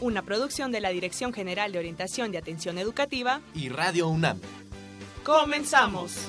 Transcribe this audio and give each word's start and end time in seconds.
una 0.00 0.22
producción 0.22 0.72
de 0.72 0.80
la 0.80 0.90
Dirección 0.90 1.32
General 1.32 1.72
de 1.72 1.78
Orientación 1.78 2.30
de 2.30 2.38
Atención 2.38 2.78
Educativa 2.78 3.40
y 3.54 3.68
Radio 3.68 4.08
UNAM. 4.08 4.40
¡Comenzamos! 5.24 6.28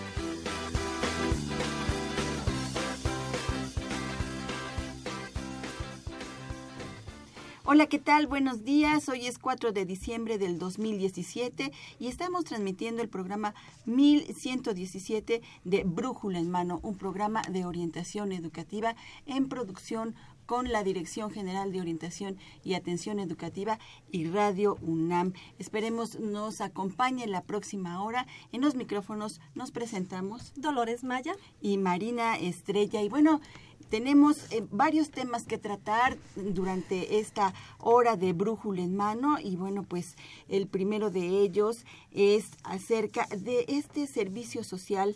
Hola, 7.72 7.86
¿qué 7.86 8.00
tal? 8.00 8.26
Buenos 8.26 8.64
días. 8.64 9.10
Hoy 9.10 9.28
es 9.28 9.38
4 9.38 9.72
de 9.72 9.86
diciembre 9.86 10.40
del 10.40 10.58
2017 10.58 11.72
y 12.00 12.08
estamos 12.08 12.46
transmitiendo 12.46 13.04
el 13.04 13.10
programa 13.10 13.54
1117 13.86 15.44
de 15.66 15.84
Brújula 15.84 16.40
en 16.40 16.50
Mano, 16.50 16.80
un 16.82 16.98
programa 16.98 17.44
de 17.44 17.66
orientación 17.66 18.32
educativa 18.32 18.96
en 19.28 19.50
producción 19.50 20.16
con 20.50 20.72
la 20.72 20.84
Dirección 20.84 21.30
General 21.30 21.72
de 21.72 21.80
Orientación 21.80 22.36
y 22.64 22.74
Atención 22.74 23.20
Educativa 23.20 23.78
y 24.12 24.26
Radio 24.26 24.80
UNAM. 24.82 25.34
Esperemos 25.60 26.20
nos 26.20 26.60
acompañe 26.60 27.28
la 27.28 27.44
próxima 27.44 28.04
hora. 28.04 28.26
En 28.52 28.62
los 28.62 28.74
micrófonos 28.74 29.42
nos 29.54 29.70
presentamos 29.70 30.54
Dolores 30.56 31.04
Maya 31.04 31.36
y 31.62 31.78
Marina 31.78 32.36
Estrella. 32.36 33.04
Y 33.04 33.10
bueno, 33.10 33.42
tenemos 33.90 34.52
eh, 34.52 34.66
varios 34.72 35.12
temas 35.12 35.44
que 35.44 35.60
tratar 35.60 36.18
durante 36.36 37.20
esta 37.20 37.54
hora 37.78 38.16
de 38.16 38.34
brújula 38.34 38.82
en 38.82 38.96
mano 38.96 39.38
y 39.40 39.56
bueno, 39.56 39.84
pues 39.84 40.16
el 40.48 40.66
primero 40.66 41.12
de 41.12 41.28
ellos 41.44 41.86
es 42.10 42.50
acerca 42.64 43.28
de 43.38 43.66
este 43.68 44.08
servicio 44.08 44.64
social 44.64 45.16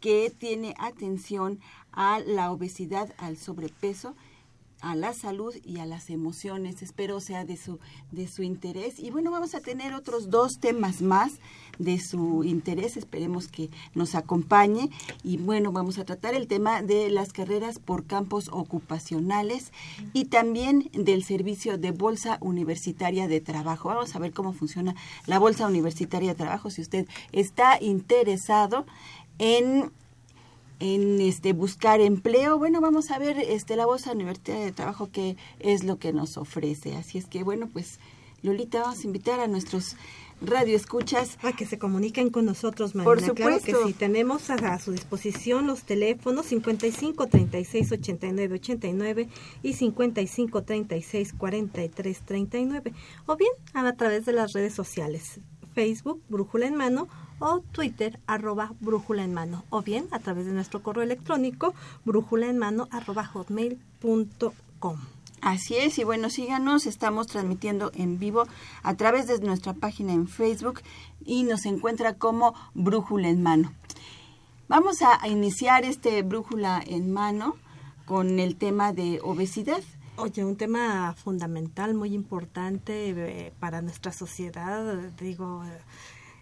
que 0.00 0.32
tiene 0.36 0.74
atención 0.76 1.60
a 1.92 2.18
la 2.18 2.50
obesidad, 2.50 3.14
al 3.18 3.36
sobrepeso 3.36 4.16
a 4.82 4.96
la 4.96 5.14
salud 5.14 5.54
y 5.64 5.78
a 5.78 5.86
las 5.86 6.10
emociones. 6.10 6.82
Espero 6.82 7.20
sea 7.20 7.44
de 7.44 7.56
su, 7.56 7.78
de 8.10 8.28
su 8.28 8.42
interés. 8.42 8.98
Y 8.98 9.10
bueno, 9.10 9.30
vamos 9.30 9.54
a 9.54 9.60
tener 9.60 9.94
otros 9.94 10.28
dos 10.28 10.58
temas 10.60 11.00
más 11.00 11.32
de 11.78 11.98
su 11.98 12.44
interés. 12.44 12.96
Esperemos 12.96 13.48
que 13.48 13.70
nos 13.94 14.14
acompañe. 14.14 14.90
Y 15.22 15.38
bueno, 15.38 15.72
vamos 15.72 15.98
a 15.98 16.04
tratar 16.04 16.34
el 16.34 16.48
tema 16.48 16.82
de 16.82 17.10
las 17.10 17.32
carreras 17.32 17.78
por 17.78 18.04
campos 18.04 18.48
ocupacionales 18.52 19.72
y 20.12 20.26
también 20.26 20.90
del 20.92 21.24
servicio 21.24 21.78
de 21.78 21.92
Bolsa 21.92 22.38
Universitaria 22.40 23.28
de 23.28 23.40
Trabajo. 23.40 23.88
Vamos 23.88 24.14
a 24.14 24.18
ver 24.18 24.32
cómo 24.32 24.52
funciona 24.52 24.94
la 25.26 25.38
Bolsa 25.38 25.66
Universitaria 25.66 26.30
de 26.30 26.38
Trabajo. 26.38 26.70
Si 26.70 26.82
usted 26.82 27.06
está 27.30 27.80
interesado 27.80 28.84
en 29.38 29.92
en 30.82 31.20
este 31.20 31.52
buscar 31.52 32.00
empleo. 32.00 32.58
Bueno, 32.58 32.80
vamos 32.80 33.12
a 33.12 33.18
ver 33.18 33.38
este 33.38 33.76
la 33.76 33.86
Bolsa 33.86 34.12
Universitaria 34.12 34.64
de 34.64 34.72
Trabajo 34.72 35.10
qué 35.12 35.36
es 35.60 35.84
lo 35.84 35.98
que 35.98 36.12
nos 36.12 36.36
ofrece. 36.36 36.96
Así 36.96 37.18
es 37.18 37.26
que 37.26 37.44
bueno, 37.44 37.68
pues 37.72 38.00
Lolita, 38.42 38.80
vamos 38.80 39.04
a 39.04 39.06
invitar 39.06 39.38
a 39.38 39.46
nuestros 39.46 39.96
radioescuchas 40.40 41.38
a 41.44 41.52
que 41.52 41.66
se 41.66 41.78
comuniquen 41.78 42.30
con 42.30 42.46
nosotros, 42.46 42.96
Marina. 42.96 43.04
Por 43.04 43.20
supuesto. 43.20 43.64
Claro 43.64 43.84
que 43.84 43.92
sí, 43.92 43.96
tenemos 43.96 44.50
a, 44.50 44.78
su 44.80 44.90
disposición 44.90 45.68
los 45.68 45.82
teléfonos 45.82 46.46
55 46.46 47.28
36 47.28 47.92
89 47.92 48.54
89 48.56 49.28
y 49.62 49.74
55 49.74 50.62
36 50.64 51.32
43 51.34 52.20
39 52.22 52.92
o 53.26 53.36
bien 53.36 53.52
a 53.72 53.92
través 53.92 54.26
de 54.26 54.32
las 54.32 54.52
redes 54.52 54.74
sociales 54.74 55.38
Facebook, 55.74 56.22
Brújula 56.28 56.66
en 56.66 56.76
Mano 56.76 57.08
o 57.42 57.60
Twitter 57.60 58.20
arroba 58.26 58.72
brújula 58.80 59.24
en 59.24 59.34
mano 59.34 59.64
o 59.68 59.82
bien 59.82 60.06
a 60.12 60.20
través 60.20 60.46
de 60.46 60.52
nuestro 60.52 60.80
correo 60.80 61.02
electrónico 61.02 61.74
brújula 62.04 62.46
en 62.48 62.58
mano 62.58 62.88
arroba 62.92 63.24
hotmail.com. 63.24 64.96
Así 65.40 65.74
es, 65.74 65.98
y 65.98 66.04
bueno, 66.04 66.30
síganos, 66.30 66.86
estamos 66.86 67.26
transmitiendo 67.26 67.90
en 67.96 68.20
vivo 68.20 68.46
a 68.84 68.94
través 68.94 69.26
de 69.26 69.40
nuestra 69.40 69.74
página 69.74 70.12
en 70.12 70.28
Facebook 70.28 70.82
y 71.24 71.42
nos 71.42 71.66
encuentra 71.66 72.14
como 72.14 72.54
Brújula 72.74 73.28
en 73.28 73.42
Mano. 73.42 73.72
Vamos 74.68 75.02
a 75.02 75.26
iniciar 75.26 75.84
este 75.84 76.22
Brújula 76.22 76.80
en 76.86 77.12
Mano 77.12 77.56
con 78.06 78.38
el 78.38 78.54
tema 78.54 78.92
de 78.92 79.18
obesidad. 79.24 79.82
Oye, 80.16 80.44
un 80.44 80.56
tema 80.56 81.14
fundamental, 81.14 81.94
muy 81.94 82.14
importante 82.14 83.10
eh, 83.10 83.52
para 83.58 83.80
nuestra 83.80 84.12
sociedad, 84.12 85.10
digo, 85.18 85.62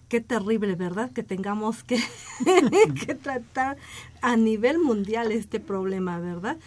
qué 0.09 0.21
terrible, 0.21 0.75
¿verdad? 0.75 1.13
Que 1.13 1.23
tengamos 1.23 1.85
que, 1.85 1.99
que 3.07 3.15
tratar 3.15 3.79
a 4.23 4.37
nivel 4.37 4.81
mundial 4.81 5.31
este 5.31 5.61
problema, 5.61 6.19
¿verdad? 6.19 6.59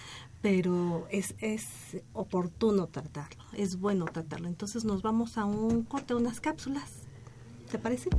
Pero 0.41 1.05
es, 1.11 1.35
es 1.39 1.67
oportuno 2.13 2.87
tratarlo, 2.87 3.43
es 3.53 3.79
bueno 3.79 4.05
tratarlo. 4.05 4.47
Entonces 4.47 4.85
nos 4.85 5.01
vamos 5.01 5.37
a 5.37 5.45
un 5.45 5.83
corte, 5.83 6.15
unas 6.15 6.39
cápsulas. 6.39 6.89
¿Te 7.69 7.79
parece? 7.79 8.09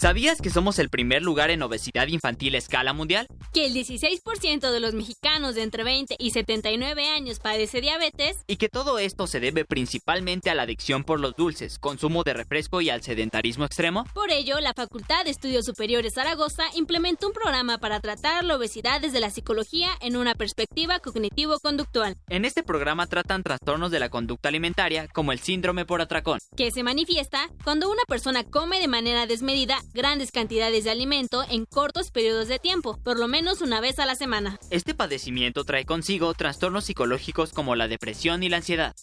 ¿Sabías 0.00 0.40
que 0.40 0.48
somos 0.48 0.78
el 0.78 0.88
primer 0.88 1.20
lugar 1.20 1.50
en 1.50 1.60
obesidad 1.60 2.06
infantil 2.06 2.54
a 2.54 2.58
escala 2.58 2.94
mundial? 2.94 3.26
Que 3.52 3.66
el 3.66 3.74
16% 3.74 4.70
de 4.70 4.80
los 4.80 4.94
mexicanos 4.94 5.54
de 5.54 5.62
entre 5.62 5.84
20 5.84 6.16
y 6.18 6.30
79 6.30 7.06
años 7.10 7.38
padece 7.38 7.82
diabetes. 7.82 8.38
Y 8.46 8.56
que 8.56 8.70
todo 8.70 8.98
esto 8.98 9.26
se 9.26 9.40
debe 9.40 9.66
principalmente 9.66 10.48
a 10.48 10.54
la 10.54 10.62
adicción 10.62 11.04
por 11.04 11.20
los 11.20 11.36
dulces, 11.36 11.78
consumo 11.78 12.22
de 12.22 12.32
refresco 12.32 12.80
y 12.80 12.88
al 12.88 13.02
sedentarismo 13.02 13.66
extremo. 13.66 14.06
Por 14.14 14.30
ello, 14.30 14.58
la 14.60 14.72
Facultad 14.72 15.26
de 15.26 15.32
Estudios 15.32 15.66
Superiores 15.66 16.14
Zaragoza 16.14 16.64
implementó 16.76 17.26
un 17.26 17.34
programa 17.34 17.76
para 17.76 18.00
tratar 18.00 18.42
la 18.42 18.56
obesidad 18.56 19.02
desde 19.02 19.20
la 19.20 19.28
psicología 19.28 19.90
en 20.00 20.16
una 20.16 20.34
perspectiva 20.34 21.00
cognitivo-conductual. 21.00 22.16
En 22.30 22.46
este 22.46 22.62
programa 22.62 23.06
tratan 23.06 23.42
trastornos 23.42 23.90
de 23.90 24.00
la 24.00 24.08
conducta 24.08 24.48
alimentaria 24.48 25.08
como 25.08 25.32
el 25.32 25.40
síndrome 25.40 25.84
por 25.84 26.00
atracón, 26.00 26.38
que 26.56 26.70
se 26.70 26.82
manifiesta 26.82 27.50
cuando 27.64 27.90
una 27.90 28.02
persona 28.08 28.44
come 28.44 28.80
de 28.80 28.88
manera 28.88 29.26
desmedida 29.26 29.78
grandes 29.92 30.32
cantidades 30.32 30.84
de 30.84 30.90
alimento 30.90 31.44
en 31.48 31.64
cortos 31.64 32.10
periodos 32.10 32.48
de 32.48 32.58
tiempo, 32.58 32.98
por 33.02 33.18
lo 33.18 33.28
menos 33.28 33.60
una 33.60 33.80
vez 33.80 33.98
a 33.98 34.06
la 34.06 34.14
semana. 34.14 34.58
Este 34.70 34.94
padecimiento 34.94 35.64
trae 35.64 35.84
consigo 35.84 36.32
trastornos 36.34 36.84
psicológicos 36.84 37.52
como 37.52 37.76
la 37.76 37.88
depresión 37.88 38.42
y 38.42 38.48
la 38.48 38.58
ansiedad. 38.58 38.94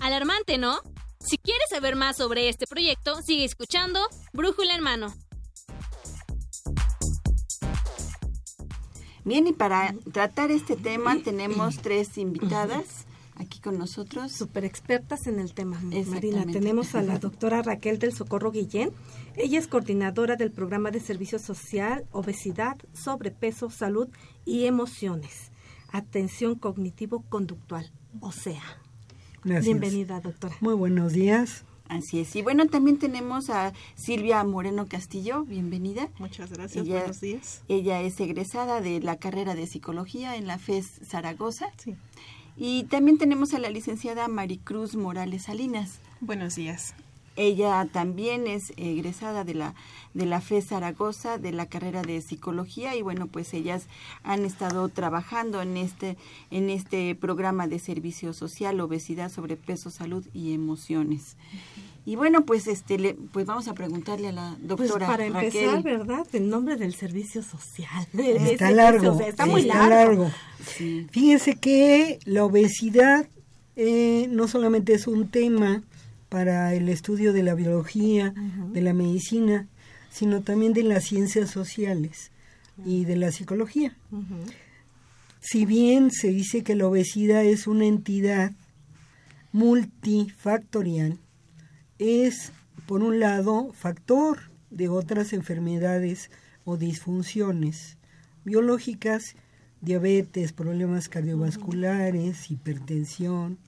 Alarmante, 0.00 0.58
¿no? 0.58 0.80
Si 1.20 1.36
quieres 1.36 1.68
saber 1.70 1.96
más 1.96 2.16
sobre 2.16 2.48
este 2.48 2.66
proyecto, 2.66 3.20
sigue 3.22 3.44
escuchando 3.44 4.00
Brújula 4.32 4.74
en 4.74 4.82
Mano. 4.82 5.14
Bien, 9.24 9.46
y 9.46 9.52
para 9.52 9.94
tratar 10.12 10.50
este 10.50 10.76
tema 10.76 11.18
tenemos 11.22 11.78
tres 11.82 12.16
invitadas 12.16 13.04
con 13.68 13.78
nosotros. 13.78 14.32
Super 14.32 14.64
expertas 14.64 15.26
en 15.26 15.38
el 15.38 15.52
tema, 15.52 15.78
Marina. 15.80 16.46
Tenemos 16.46 16.94
a 16.94 17.02
la 17.02 17.18
doctora 17.18 17.60
Raquel 17.60 17.98
del 17.98 18.14
Socorro 18.14 18.50
Guillén. 18.50 18.92
Ella 19.36 19.58
es 19.58 19.66
coordinadora 19.66 20.36
del 20.36 20.50
programa 20.50 20.90
de 20.90 21.00
servicio 21.00 21.38
social, 21.38 22.06
obesidad, 22.10 22.78
sobrepeso, 22.94 23.68
salud 23.68 24.08
y 24.46 24.64
emociones. 24.64 25.52
Atención 25.92 26.54
cognitivo-conductual, 26.54 27.92
o 28.20 28.32
sea. 28.32 28.62
Bienvenida, 29.44 30.20
doctora. 30.20 30.56
Muy 30.60 30.74
buenos 30.74 31.12
días. 31.12 31.64
Así 31.88 32.20
es. 32.20 32.34
Y 32.36 32.42
bueno, 32.42 32.66
también 32.68 32.98
tenemos 32.98 33.50
a 33.50 33.74
Silvia 33.96 34.42
Moreno 34.44 34.86
Castillo, 34.86 35.44
bienvenida. 35.44 36.08
Muchas 36.18 36.50
gracias, 36.50 36.88
buenos 36.88 37.20
días. 37.20 37.62
Ella 37.68 38.00
es 38.00 38.18
egresada 38.20 38.80
de 38.80 39.00
la 39.00 39.16
carrera 39.16 39.54
de 39.54 39.66
psicología 39.66 40.36
en 40.36 40.46
la 40.46 40.58
FES 40.58 41.00
Zaragoza. 41.06 41.66
Sí. 41.76 41.96
Y 42.60 42.84
también 42.84 43.18
tenemos 43.18 43.54
a 43.54 43.60
la 43.60 43.70
licenciada 43.70 44.26
Maricruz 44.26 44.96
Morales 44.96 45.44
Salinas. 45.44 46.00
Buenos 46.20 46.56
días. 46.56 46.92
Ella 47.36 47.86
también 47.92 48.48
es 48.48 48.72
egresada 48.76 49.44
de 49.44 49.54
la 49.54 49.74
de 50.12 50.26
la 50.26 50.40
FE 50.40 50.60
Zaragoza 50.60 51.38
de 51.38 51.52
la 51.52 51.66
carrera 51.66 52.02
de 52.02 52.20
psicología 52.20 52.96
y 52.96 53.02
bueno, 53.02 53.28
pues 53.28 53.54
ellas 53.54 53.86
han 54.24 54.44
estado 54.44 54.88
trabajando 54.88 55.62
en 55.62 55.76
este 55.76 56.16
en 56.50 56.68
este 56.68 57.14
programa 57.14 57.68
de 57.68 57.78
servicio 57.78 58.32
social, 58.32 58.80
obesidad, 58.80 59.30
sobrepeso, 59.30 59.90
salud 59.90 60.26
y 60.34 60.52
emociones. 60.52 61.36
Y 62.08 62.16
bueno, 62.16 62.46
pues 62.46 62.66
este, 62.68 63.18
pues 63.32 63.44
vamos 63.44 63.68
a 63.68 63.74
preguntarle 63.74 64.28
a 64.28 64.32
la 64.32 64.56
pues 64.56 64.88
doctora. 64.88 65.06
Pues 65.08 65.08
para 65.10 65.26
empezar, 65.26 65.82
¿verdad? 65.82 66.26
El 66.32 66.48
nombre 66.48 66.76
del 66.76 66.94
servicio 66.94 67.42
social. 67.42 68.06
Está 68.14 68.70
largo. 68.70 69.20
está 69.20 69.44
muy 69.44 69.64
largo. 69.64 70.30
Fíjense 71.10 71.56
que 71.56 72.18
la 72.24 72.46
obesidad 72.46 73.28
eh, 73.76 74.26
no 74.30 74.48
solamente 74.48 74.94
es 74.94 75.06
un 75.06 75.28
tema 75.28 75.82
para 76.30 76.72
el 76.72 76.88
estudio 76.88 77.34
de 77.34 77.42
la 77.42 77.54
biología, 77.54 78.32
de 78.72 78.80
la 78.80 78.94
medicina, 78.94 79.66
sino 80.10 80.40
también 80.40 80.72
de 80.72 80.84
las 80.84 81.04
ciencias 81.04 81.50
sociales 81.50 82.30
y 82.86 83.04
de 83.04 83.16
la 83.16 83.32
psicología. 83.32 83.94
Si 85.40 85.66
bien 85.66 86.10
se 86.10 86.28
dice 86.28 86.62
que 86.64 86.74
la 86.74 86.86
obesidad 86.86 87.44
es 87.44 87.66
una 87.66 87.84
entidad 87.84 88.52
multifactorial, 89.52 91.18
es, 91.98 92.52
por 92.86 93.02
un 93.02 93.20
lado, 93.20 93.72
factor 93.72 94.38
de 94.70 94.88
otras 94.88 95.32
enfermedades 95.32 96.30
o 96.64 96.76
disfunciones 96.76 97.96
biológicas, 98.44 99.36
diabetes, 99.80 100.52
problemas 100.52 101.08
cardiovasculares, 101.08 102.50
hipertensión, 102.50 103.58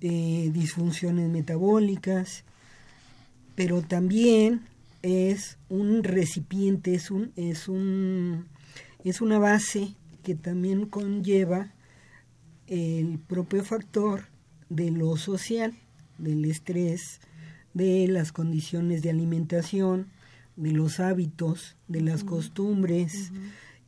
eh, 0.00 0.50
disfunciones 0.52 1.28
metabólicas, 1.28 2.44
pero 3.54 3.82
también 3.82 4.62
es 5.02 5.58
un 5.68 6.02
recipiente, 6.02 6.94
es 6.94 7.10
un, 7.10 7.32
es 7.36 7.68
un 7.68 8.46
es 9.04 9.20
una 9.20 9.38
base 9.38 9.94
que 10.22 10.34
también 10.34 10.86
conlleva 10.86 11.72
el 12.66 13.18
propio 13.18 13.64
factor 13.64 14.24
de 14.68 14.90
lo 14.90 15.16
social, 15.16 15.74
del 16.18 16.44
estrés, 16.44 17.20
de 17.74 18.06
las 18.08 18.32
condiciones 18.32 19.02
de 19.02 19.10
alimentación, 19.10 20.06
de 20.56 20.72
los 20.72 21.00
hábitos, 21.00 21.76
de 21.88 22.00
las 22.00 22.24
costumbres 22.24 23.32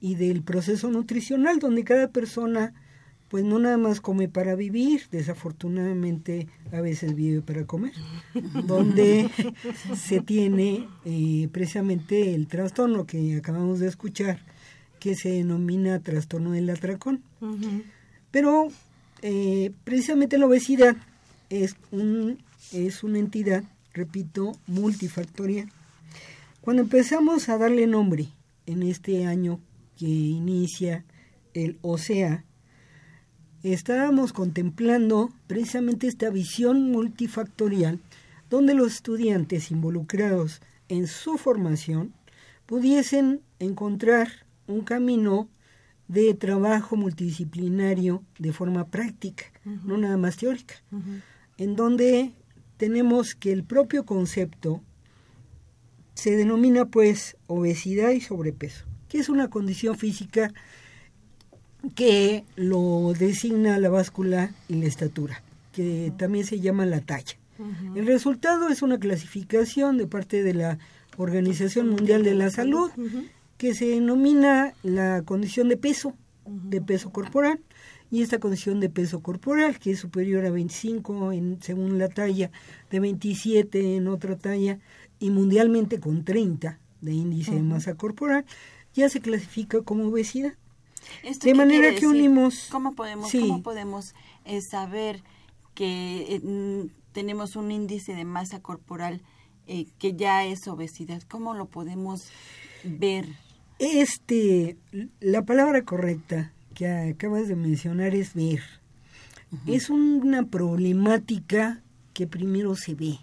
y 0.00 0.14
del 0.14 0.43
proceso 0.43 0.90
nutricional, 0.90 1.58
donde 1.58 1.84
cada 1.84 2.08
persona 2.08 2.75
pues 3.32 3.44
no 3.44 3.58
nada 3.58 3.79
más 3.79 4.02
come 4.02 4.29
para 4.29 4.55
vivir, 4.56 5.05
desafortunadamente 5.11 6.49
a 6.70 6.82
veces 6.82 7.14
vive 7.14 7.40
para 7.40 7.64
comer, 7.64 7.94
donde 8.67 9.31
se 9.96 10.20
tiene 10.20 10.87
eh, 11.06 11.49
precisamente 11.50 12.34
el 12.34 12.46
trastorno 12.46 13.06
que 13.06 13.37
acabamos 13.37 13.81
de 13.81 13.88
escuchar, 13.88 14.40
que 15.00 15.14
se 15.14 15.31
denomina 15.31 15.99
trastorno 16.00 16.50
del 16.50 16.69
atracón. 16.69 17.23
Pero 18.31 18.69
eh, 19.23 19.73
precisamente 19.82 20.37
la 20.37 20.44
obesidad 20.44 20.96
es, 21.49 21.75
un, 21.90 22.37
es 22.73 23.03
una 23.03 23.19
entidad, 23.19 23.65
repito, 23.93 24.53
multifactorial. 24.67 25.69
Cuando 26.61 26.83
empezamos 26.83 27.49
a 27.49 27.59
darle 27.59 27.87
nombre 27.87 28.29
en 28.67 28.83
este 28.83 29.27
año 29.27 29.61
que 29.97 30.07
inicia 30.07 31.05
el 31.55 31.79
OCEA, 31.83 32.45
estábamos 33.63 34.33
contemplando 34.33 35.31
precisamente 35.47 36.07
esta 36.07 36.31
visión 36.31 36.91
multifactorial 36.91 38.01
donde 38.51 38.75
los 38.75 38.95
estudiantes 38.95 39.71
involucrados 39.71 40.61
en 40.89 41.07
su 41.07 41.39
formación 41.39 42.13
pudiesen 42.67 43.41
encontrar 43.59 44.29
un 44.67 44.83
camino 44.83 45.49
de 46.09 46.35
trabajo 46.35 46.97
multidisciplinario 46.97 48.23
de 48.39 48.53
forma 48.53 48.89
práctica, 48.89 49.45
no 49.65 49.97
nada 49.97 50.17
más 50.17 50.37
teórica, 50.37 50.75
en 51.57 51.77
donde 51.77 52.33
tenemos 52.82 53.37
que 53.37 53.52
el 53.52 53.62
propio 53.62 54.05
concepto 54.05 54.82
se 56.14 56.34
denomina 56.34 56.87
pues 56.87 57.37
obesidad 57.46 58.11
y 58.11 58.20
sobrepeso, 58.20 58.87
que 59.08 59.19
es 59.19 59.29
una 59.29 59.49
condición 59.50 59.96
física 59.96 60.52
que 61.94 62.43
lo 62.56 63.12
designa 63.17 63.79
la 63.79 63.88
báscula 63.88 64.52
y 64.69 64.75
la 64.81 64.87
estatura, 64.87 65.44
que 65.70 66.12
también 66.19 66.44
se 66.44 66.58
llama 66.58 66.84
la 66.84 67.00
talla. 67.02 67.38
El 67.94 68.05
resultado 68.05 68.69
es 68.69 68.82
una 68.82 68.99
clasificación 68.99 69.96
de 69.96 70.08
parte 70.08 70.43
de 70.43 70.55
la 70.55 70.79
Organización 71.17 71.88
Mundial 71.88 72.25
de 72.25 72.34
la 72.34 72.50
Salud 72.50 72.90
que 73.58 73.76
se 73.76 73.87
denomina 73.87 74.75
la 74.82 75.23
condición 75.23 75.69
de 75.69 75.76
peso, 75.76 76.17
de 76.46 76.81
peso 76.81 77.12
corporal, 77.12 77.61
y 78.12 78.20
esta 78.20 78.38
condición 78.38 78.79
de 78.79 78.91
peso 78.91 79.23
corporal, 79.23 79.79
que 79.79 79.93
es 79.93 79.99
superior 79.99 80.44
a 80.44 80.50
25 80.50 81.32
en, 81.32 81.62
según 81.62 81.99
la 81.99 82.11
talla, 82.11 82.50
de 82.91 83.00
27 83.00 83.97
en 83.97 84.06
otra 84.06 84.37
talla, 84.37 84.79
y 85.19 85.31
mundialmente 85.31 85.99
con 85.99 86.23
30 86.23 86.79
de 87.00 87.12
índice 87.12 87.55
de 87.55 87.62
masa 87.62 87.94
corporal, 87.94 88.44
ya 88.93 89.09
se 89.09 89.23
clasifica 89.23 89.81
como 89.81 90.09
obesidad 90.09 90.53
de 91.43 91.55
manera 91.55 91.94
que 91.94 92.06
unimos... 92.06 92.69
¿Cómo 92.70 92.93
podemos, 92.94 93.32
¿cómo 93.32 93.62
podemos 93.62 94.15
eh, 94.44 94.61
saber 94.61 95.23
que 95.75 96.26
eh, 96.29 96.88
tenemos 97.12 97.56
un 97.56 97.73
índice 97.73 98.15
de 98.15 98.26
masa 98.26 98.61
corporal 98.61 99.23
eh, 99.67 99.87
que 99.99 100.15
ya 100.15 100.44
es 100.44 100.69
obesidad? 100.69 101.23
¿Cómo 101.31 101.55
lo 101.55 101.65
podemos 101.65 102.29
ver? 102.85 103.26
Este, 103.79 104.76
la 105.20 105.47
palabra 105.47 105.82
correcta 105.82 106.53
que 106.73 106.89
acabas 106.89 107.49
de 107.49 107.57
mencionar 107.57 108.15
es 108.15 108.35
ver. 108.35 108.61
Es 109.67 109.91
una 109.91 110.47
problemática 110.47 111.81
que 112.15 112.27
primero 112.27 112.75
se 112.75 112.95
ve. 112.95 113.19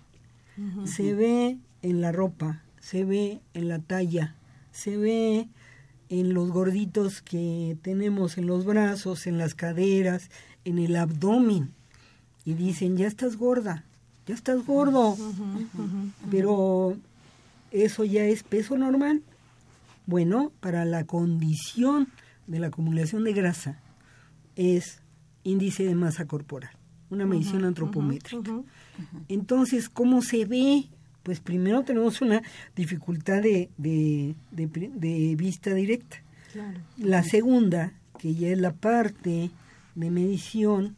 Se 0.86 1.14
ve 1.14 1.58
en 1.82 2.02
la 2.02 2.12
ropa, 2.12 2.62
se 2.82 3.06
ve 3.06 3.40
en 3.54 3.70
la 3.70 3.80
talla, 3.80 4.36
se 4.72 4.98
ve 4.98 5.48
en 6.10 6.34
los 6.34 6.52
gorditos 6.52 7.22
que 7.22 7.78
tenemos 7.82 8.38
en 8.38 8.48
los 8.48 8.66
brazos, 8.66 9.26
en 9.26 9.38
las 9.38 9.56
caderas, 9.56 10.30
en 10.66 10.80
el 10.80 10.96
abdomen. 10.96 11.72
Y 12.46 12.54
dicen, 12.56 12.98
ya 12.98 13.08
estás 13.08 13.38
gorda, 13.38 13.86
ya 14.28 14.36
estás 14.36 14.66
gordo. 14.66 15.16
Pero 16.30 16.98
eso 17.72 18.04
ya 18.04 18.26
es 18.26 18.44
peso 18.44 18.78
normal. 18.78 19.22
Bueno, 20.06 20.52
para 20.60 20.86
la 20.86 21.06
condición 21.06 22.08
de 22.50 22.60
la 22.60 22.68
acumulación 22.68 23.24
de 23.24 23.32
grasa 23.32 23.80
es 24.56 25.02
índice 25.44 25.86
de 25.86 25.96
masa 25.96 26.26
corporal, 26.26 26.72
una 27.10 27.26
medición 27.26 27.64
antropométrica. 27.64 28.62
Entonces, 29.30 29.88
¿cómo 29.88 30.22
se 30.22 30.44
ve? 30.46 30.90
pues 31.24 31.40
primero 31.40 31.84
tenemos 31.84 32.22
una 32.22 32.42
dificultad 32.76 33.44
de, 33.44 33.70
de, 33.78 34.36
de, 34.52 35.36
vista 35.36 35.74
directa. 35.76 36.24
La 36.98 37.22
segunda, 37.22 37.94
que 38.18 38.34
ya 38.34 38.50
es 38.50 38.58
la 38.58 38.74
parte 38.74 39.52
de 39.94 40.10
medición, 40.10 40.96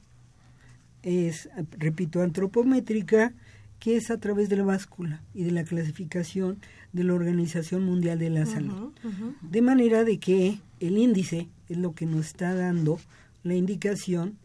es, 1.04 1.50
repito, 1.72 2.22
antropométrica, 2.22 3.34
que 3.80 3.98
es 3.98 4.10
a 4.10 4.20
través 4.20 4.48
de 4.48 4.58
la 4.58 4.64
báscula 4.64 5.22
y 5.34 5.44
de 5.44 5.52
la 5.52 5.66
clasificación 5.66 6.60
de 6.94 7.04
la 7.04 7.14
Organización 7.14 7.86
Mundial 7.86 8.20
de 8.20 8.30
la 8.30 8.46
Salud. 8.46 8.94
De 9.42 9.62
manera 9.62 10.04
de 10.04 10.18
que 10.20 10.60
el 10.80 10.98
índice 10.98 11.48
es 11.70 11.78
lo 11.78 11.94
que 11.94 12.06
nos 12.06 12.28
está 12.28 12.54
dando 12.54 13.00
la 13.44 13.56
indicación 13.56 14.38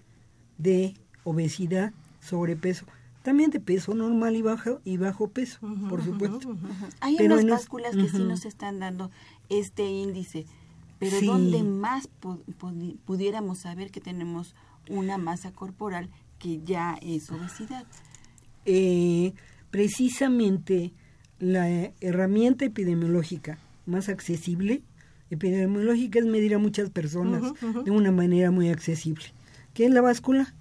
de 0.58 0.94
obesidad, 1.24 1.92
sobrepeso 2.20 2.86
también 3.26 3.50
de 3.50 3.58
peso 3.58 3.92
normal 3.92 4.36
y 4.36 4.42
bajo 4.42 4.80
y 4.84 4.98
bajo 4.98 5.26
peso, 5.26 5.58
por 5.90 6.00
supuesto. 6.04 6.56
Hay 7.00 7.16
unas 7.20 7.44
básculas 7.44 7.96
que 7.96 8.08
sí 8.08 8.22
nos 8.22 8.44
están 8.44 8.78
dando 8.78 9.10
este 9.48 9.82
índice, 9.82 10.46
pero 11.00 11.20
¿dónde 11.22 11.64
más 11.64 12.08
pudiéramos 13.04 13.58
saber 13.58 13.90
que 13.90 14.00
tenemos 14.00 14.54
una 14.88 15.18
masa 15.18 15.50
corporal 15.50 16.08
que 16.38 16.60
ya 16.64 17.00
es 17.02 17.28
obesidad? 17.32 17.84
Eh, 18.64 19.34
precisamente 19.72 20.92
la 21.38 21.68
herramienta 22.00 22.64
epidemiológica 22.64 23.58
más 23.86 24.08
accesible, 24.08 24.82
epidemiológica 25.30 26.18
es 26.18 26.26
medir 26.26 26.54
a 26.54 26.58
muchas 26.58 26.90
personas 26.90 27.52
de 27.84 27.90
una 27.90 28.12
manera 28.12 28.50
muy 28.50 28.68
accesible. 28.68 29.24
¿Qué 29.74 29.86
es 29.86 29.90
la 29.90 30.00
báscula? 30.00 30.54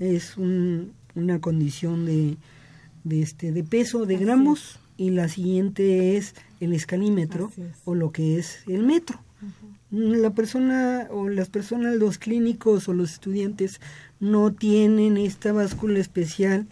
Es 0.00 0.36
un, 0.36 0.92
una 1.14 1.40
condición 1.40 2.06
de, 2.06 2.36
de, 3.04 3.22
este, 3.22 3.52
de 3.52 3.64
peso 3.64 4.06
de 4.06 4.16
gramos 4.16 4.78
y 4.96 5.10
la 5.10 5.28
siguiente 5.28 6.16
es 6.16 6.34
el 6.60 6.72
escalímetro 6.72 7.50
o 7.84 7.94
lo 7.94 8.12
que 8.12 8.38
es 8.38 8.64
el 8.68 8.82
metro. 8.82 9.20
La 9.90 10.30
persona 10.30 11.08
o 11.10 11.28
las 11.28 11.48
personas, 11.48 11.96
los 11.96 12.16
clínicos 12.16 12.88
o 12.88 12.94
los 12.94 13.12
estudiantes 13.12 13.80
no 14.20 14.52
tienen 14.52 15.16
esta 15.16 15.52
báscula 15.52 15.98
especial 15.98 16.66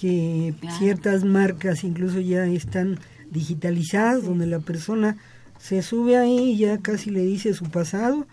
que 0.00 0.54
ciertas 0.78 1.24
marcas 1.24 1.84
incluso 1.84 2.20
ya 2.20 2.46
están 2.46 2.98
digitalizadas, 3.30 4.24
donde 4.24 4.46
la 4.46 4.60
persona 4.60 5.18
se 5.58 5.82
sube 5.82 6.16
ahí 6.16 6.52
y 6.52 6.56
ya 6.56 6.78
casi 6.78 7.10
le 7.10 7.20
dice 7.20 7.52
su 7.52 7.66
pasado, 7.66 8.26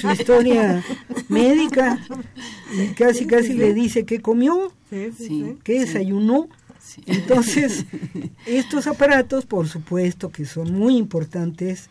su 0.00 0.10
historia 0.10 0.82
médica, 1.28 2.00
y 2.72 2.94
casi 2.94 3.26
casi 3.26 3.52
le 3.52 3.74
dice 3.74 4.06
qué 4.06 4.22
comió, 4.22 4.72
qué 4.88 5.80
desayunó, 5.80 6.48
Entonces, 7.04 7.84
estos 8.46 8.86
aparatos, 8.86 9.44
por 9.44 9.68
supuesto, 9.68 10.30
que 10.30 10.46
son 10.46 10.72
muy 10.72 10.96
importantes, 10.96 11.90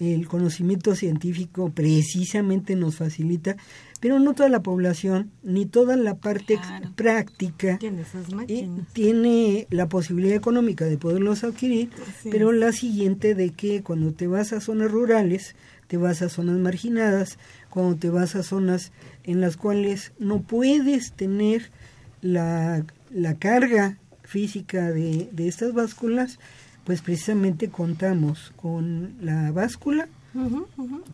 el 0.00 0.26
conocimiento 0.26 0.96
científico 0.96 1.70
precisamente 1.72 2.74
nos 2.74 2.96
facilita, 2.96 3.56
pero 4.00 4.18
no 4.18 4.34
toda 4.34 4.48
la 4.48 4.62
población 4.62 5.30
ni 5.42 5.66
toda 5.66 5.96
la 5.96 6.16
parte 6.16 6.58
práctica 6.96 7.78
tiene, 7.78 8.04
eh, 8.48 8.68
tiene, 8.94 9.66
la 9.70 9.88
posibilidad 9.88 10.34
económica 10.34 10.86
de 10.86 10.96
poderlos 10.96 11.44
adquirir, 11.44 11.90
pero 12.30 12.50
la 12.50 12.72
siguiente 12.72 13.34
de 13.34 13.50
que 13.50 13.82
cuando 13.82 14.12
te 14.12 14.26
vas 14.26 14.52
a 14.52 14.60
zonas 14.60 14.90
rurales, 14.90 15.54
te 15.86 15.98
vas 15.98 16.22
a 16.22 16.30
zonas 16.30 16.56
marginadas, 16.56 17.38
cuando 17.68 17.96
te 17.96 18.08
vas 18.08 18.34
a 18.34 18.42
zonas 18.42 18.90
en 19.24 19.40
las 19.40 19.56
cuales 19.56 20.12
no 20.18 20.40
puedes 20.40 21.12
tener 21.12 21.70
la, 22.22 22.84
la 23.10 23.34
carga 23.34 23.98
física 24.22 24.90
de, 24.90 25.28
de 25.32 25.48
estas 25.48 25.74
básculas, 25.74 26.38
pues 26.84 27.02
precisamente 27.02 27.68
contamos 27.68 28.52
con 28.56 29.14
la 29.20 29.52
báscula, 29.52 30.08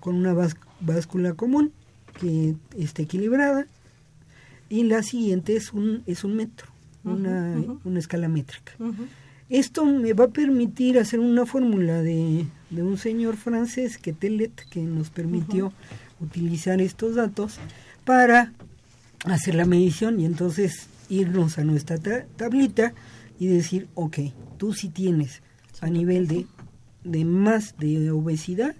con 0.01 0.15
una 0.15 0.35
báscula 0.81 1.33
común 1.35 1.73
que 2.21 2.55
esté 2.77 3.03
equilibrada. 3.03 3.67
Y 4.69 4.85
la 4.85 5.03
siguiente 5.03 5.57
es 5.57 5.73
un, 5.73 6.03
es 6.07 6.25
un 6.25 6.35
metro, 6.35 6.67
una, 7.05 7.57
una, 7.85 7.99
escala 7.99 8.29
métrica. 8.29 8.73
Esto 9.49 9.85
me 9.85 10.13
va 10.13 10.25
a 10.25 10.31
permitir 10.31 10.99
hacer 10.99 11.21
una 11.21 11.47
fórmula 11.47 12.03
de, 12.03 12.47
de 12.71 12.83
un 12.83 12.99
señor 12.99 13.37
francés, 13.37 13.97
que 13.97 14.13
Telet, 14.13 14.69
que 14.71 14.81
nos 14.81 15.11
permitió 15.11 15.73
utilizar 16.21 16.81
estos 16.81 17.15
datos 17.15 17.59
para 18.05 18.53
hacer 19.25 19.55
la 19.55 19.65
medición 19.65 20.19
y 20.19 20.25
entonces 20.25 20.89
irnos 21.09 21.59
a 21.59 21.65
nuestra 21.65 21.99
tablita 22.37 22.93
y 23.39 23.47
decir, 23.47 23.89
ok, 23.95 24.19
tú 24.57 24.73
sí 24.73 24.89
tienes 24.89 25.43
a 25.81 25.91
nivel 25.91 26.27
de, 26.27 26.47
de 27.05 27.25
más 27.25 27.77
de 27.79 28.11
obesidad, 28.11 28.75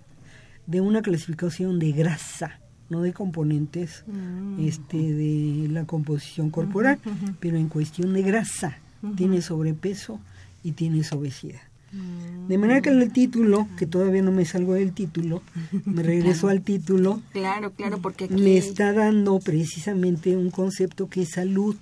de 0.67 0.81
una 0.81 1.03
clasificación 1.03 1.79
de 1.79 1.93
grasa, 1.93 2.59
no 2.89 3.03
de 3.03 3.13
componentes 3.13 4.05
mm. 4.07 4.61
este 4.67 4.97
de 4.97 5.69
la 5.71 5.85
composición 5.85 6.51
corporal, 6.51 6.99
pero 7.41 7.57
en 7.57 7.69
cuestión 7.69 8.13
de 8.13 8.23
grasa, 8.23 8.79
tienes 9.17 9.47
sobrepeso 9.47 10.21
y 10.63 10.73
tienes 10.73 11.13
obesidad. 11.13 11.61
Mm. 11.93 12.49
De 12.49 12.59
manera 12.59 12.81
que 12.81 12.91
el 12.91 13.13
título, 13.13 13.69
que 13.77 13.87
todavía 13.87 14.23
no 14.23 14.33
me 14.33 14.45
salgo 14.45 14.75
del 14.75 14.93
título, 14.93 15.43
me 15.85 16.03
regreso 16.03 16.49
al 16.49 16.63
título. 16.63 17.23
Claro, 17.33 17.73
claro, 17.73 17.99
porque 17.99 18.29
me 18.29 18.57
está 18.57 18.93
dando 18.93 19.39
precisamente 19.41 20.37
un 20.37 20.51
concepto 20.51 21.09
que 21.09 21.23
es 21.23 21.31
salud, 21.31 21.77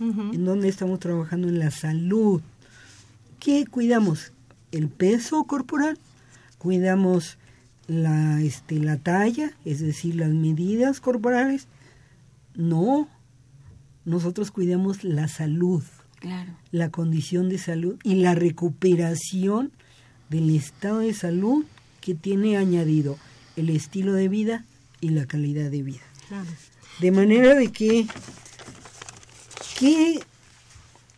en 0.00 0.44
donde 0.44 0.68
estamos 0.68 1.00
trabajando 1.00 1.48
en 1.48 1.58
la 1.58 1.72
salud. 1.72 2.40
¿Qué 3.40 3.64
cuidamos? 3.66 4.32
El 4.70 4.88
peso 4.88 5.42
corporal, 5.42 5.98
cuidamos 6.58 7.36
la, 7.88 8.40
este, 8.40 8.78
la 8.78 8.96
talla, 8.98 9.50
es 9.64 9.80
decir, 9.80 10.14
las 10.14 10.30
medidas 10.30 11.00
corporales. 11.00 11.66
No, 12.54 13.08
nosotros 14.04 14.52
cuidamos 14.52 15.02
la 15.02 15.26
salud, 15.26 15.82
la 16.70 16.90
condición 16.90 17.48
de 17.48 17.58
salud 17.58 17.98
y 18.04 18.14
la 18.16 18.36
recuperación 18.36 19.72
del 20.28 20.54
estado 20.54 21.00
de 21.00 21.14
salud 21.14 21.64
que 22.00 22.14
tiene 22.14 22.56
añadido 22.56 23.18
el 23.56 23.70
estilo 23.70 24.12
de 24.12 24.28
vida 24.28 24.64
y 25.00 25.08
la 25.08 25.26
calidad 25.26 25.70
de 25.70 25.82
vida. 25.82 26.02
De 27.00 27.10
manera 27.10 27.54
de 27.54 27.72
que 27.72 28.06
¿Qué 29.78 30.18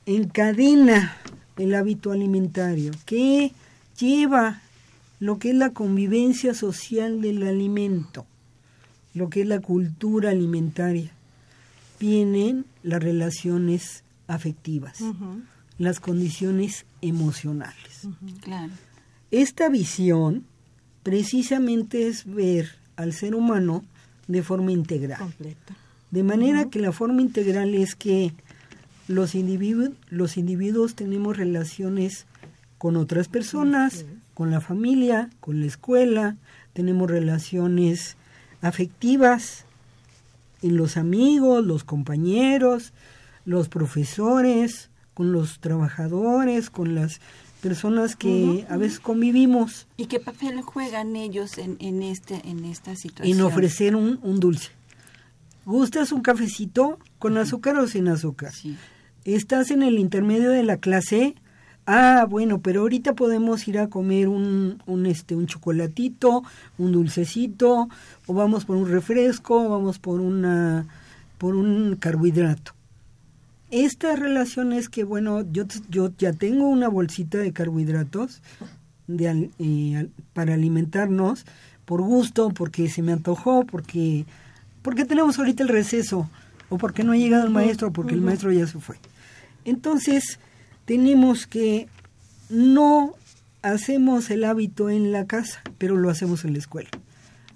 encadena 0.04 1.16
el 1.56 1.74
hábito 1.74 2.12
alimentario? 2.12 2.92
¿Qué 3.06 3.52
lleva 3.98 4.60
lo 5.20 5.38
que 5.38 5.50
es 5.50 5.54
la 5.54 5.70
convivencia 5.70 6.54
social 6.54 7.20
del 7.20 7.46
alimento? 7.46 8.26
Lo 9.14 9.28
que 9.28 9.42
es 9.42 9.46
la 9.46 9.60
cultura 9.60 10.30
alimentaria. 10.30 11.10
Vienen 12.00 12.64
las 12.82 13.02
relaciones 13.02 14.02
afectivas, 14.26 15.00
las 15.78 16.00
condiciones 16.00 16.86
emocionales. 17.02 18.08
Esta 19.30 19.68
visión 19.68 20.44
precisamente 21.02 22.08
es 22.08 22.24
ver 22.24 22.70
al 22.96 23.12
ser 23.12 23.34
humano 23.34 23.84
de 24.26 24.42
forma 24.42 24.72
integral. 24.72 25.34
De 26.10 26.22
manera 26.22 26.70
que 26.70 26.80
la 26.80 26.92
forma 26.92 27.20
integral 27.20 27.74
es 27.74 27.94
que 27.94 28.32
los 29.06 29.34
individuos, 29.34 29.90
los 30.08 30.36
individuos 30.36 30.94
tenemos 30.94 31.36
relaciones 31.36 32.26
con 32.78 32.96
otras 32.96 33.28
personas, 33.28 34.06
con 34.40 34.50
la 34.50 34.62
familia, 34.62 35.28
con 35.40 35.60
la 35.60 35.66
escuela, 35.66 36.38
tenemos 36.72 37.10
relaciones 37.10 38.16
afectivas 38.62 39.66
en 40.62 40.78
los 40.78 40.96
amigos, 40.96 41.62
los 41.62 41.84
compañeros, 41.84 42.94
los 43.44 43.68
profesores, 43.68 44.88
con 45.12 45.30
los 45.32 45.60
trabajadores, 45.60 46.70
con 46.70 46.94
las 46.94 47.20
personas 47.60 48.16
que 48.16 48.64
a 48.70 48.78
veces 48.78 48.98
convivimos. 48.98 49.86
¿Y 49.98 50.06
qué 50.06 50.20
papel 50.20 50.62
juegan 50.62 51.16
ellos 51.16 51.58
en, 51.58 51.76
en, 51.78 52.00
este, 52.02 52.40
en 52.48 52.64
esta 52.64 52.96
situación? 52.96 53.36
En 53.36 53.44
ofrecer 53.44 53.94
un, 53.94 54.20
un 54.22 54.40
dulce. 54.40 54.70
¿Gustas 55.66 56.12
un 56.12 56.22
cafecito 56.22 56.98
con 57.18 57.36
azúcar 57.36 57.76
o 57.76 57.86
sin 57.86 58.08
azúcar? 58.08 58.54
Sí 58.54 58.78
estás 59.24 59.70
en 59.70 59.82
el 59.82 59.98
intermedio 59.98 60.50
de 60.50 60.62
la 60.62 60.78
clase, 60.78 61.34
ah, 61.90 62.24
bueno, 62.24 62.60
pero 62.60 62.82
ahorita 62.82 63.14
podemos 63.14 63.66
ir 63.66 63.78
a 63.80 63.88
comer 63.88 64.28
un, 64.28 64.80
un, 64.86 65.06
este, 65.06 65.34
un 65.34 65.46
chocolatito, 65.46 66.44
un 66.78 66.92
dulcecito, 66.92 67.88
o 68.26 68.34
vamos 68.34 68.64
por 68.64 68.76
un 68.76 68.88
refresco, 68.88 69.66
o 69.66 69.68
vamos 69.70 69.98
por, 69.98 70.20
una, 70.20 70.86
por 71.36 71.56
un 71.56 71.96
carbohidrato. 71.96 72.74
Esta 73.72 74.14
relación 74.14 74.72
es 74.72 74.88
que, 74.88 75.02
bueno, 75.02 75.44
yo, 75.50 75.64
yo 75.88 76.12
ya 76.16 76.32
tengo 76.32 76.68
una 76.68 76.88
bolsita 76.88 77.38
de 77.38 77.52
carbohidratos 77.52 78.40
de, 79.08 79.50
eh, 79.58 80.08
para 80.32 80.54
alimentarnos 80.54 81.44
por 81.84 82.02
gusto, 82.02 82.50
porque 82.50 82.88
se 82.88 83.02
me 83.02 83.12
antojó, 83.12 83.64
porque, 83.64 84.26
porque 84.82 85.04
tenemos 85.04 85.40
ahorita 85.40 85.64
el 85.64 85.68
receso, 85.68 86.30
o 86.68 86.78
porque 86.78 87.02
no 87.02 87.12
ha 87.12 87.16
llegado 87.16 87.44
el 87.44 87.50
maestro, 87.50 87.92
porque 87.92 88.14
el 88.14 88.20
maestro 88.20 88.52
ya 88.52 88.68
se 88.68 88.78
fue. 88.78 88.96
Entonces, 89.64 90.38
tenemos 90.90 91.46
que 91.46 91.86
no 92.48 93.14
hacemos 93.62 94.28
el 94.28 94.42
hábito 94.42 94.90
en 94.90 95.12
la 95.12 95.24
casa, 95.24 95.62
pero 95.78 95.96
lo 95.96 96.10
hacemos 96.10 96.44
en 96.44 96.54
la 96.54 96.58
escuela. 96.58 96.90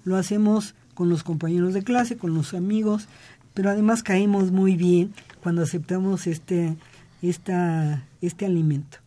Lo 0.05 0.15
hacemos 0.15 0.77
con 0.95 1.09
los 1.09 1.25
compañeros 1.25 1.75
de 1.75 1.83
clase, 1.83 2.17
con 2.17 2.33
los 2.33 2.55
amigos, 2.55 3.09
pero 3.53 3.71
además 3.71 4.05
caemos 4.05 4.53
muy 4.53 4.77
bien 4.77 5.15
cuando 5.43 5.63
aceptamos 5.63 6.29
este, 6.29 6.77
esta, 7.23 8.05
este 8.21 8.47
alimento. 8.47 8.99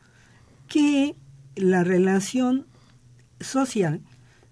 Que 0.68 1.16
la 1.56 1.86
relación 1.86 2.66
social 3.40 4.02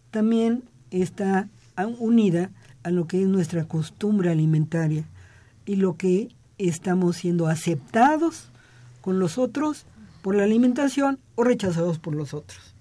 también 0.10 0.64
está 0.90 1.50
unida 2.00 2.50
a 2.84 2.92
lo 2.92 3.08
que 3.08 3.24
es 3.24 3.28
nuestra 3.28 3.66
costumbre 3.66 4.32
alimentaria 4.32 5.04
y 5.66 5.76
lo 5.76 5.98
que 5.98 6.30
estamos 6.58 7.18
siendo 7.18 7.48
aceptados 7.48 8.54
con 9.06 9.20
los 9.20 9.38
otros 9.38 9.86
por 10.24 10.34
la 10.34 10.46
alimentación 10.46 11.20
o 11.36 11.44
rechazados 11.44 12.00
por 12.00 12.16
los 12.16 12.34
otros. 12.34 12.74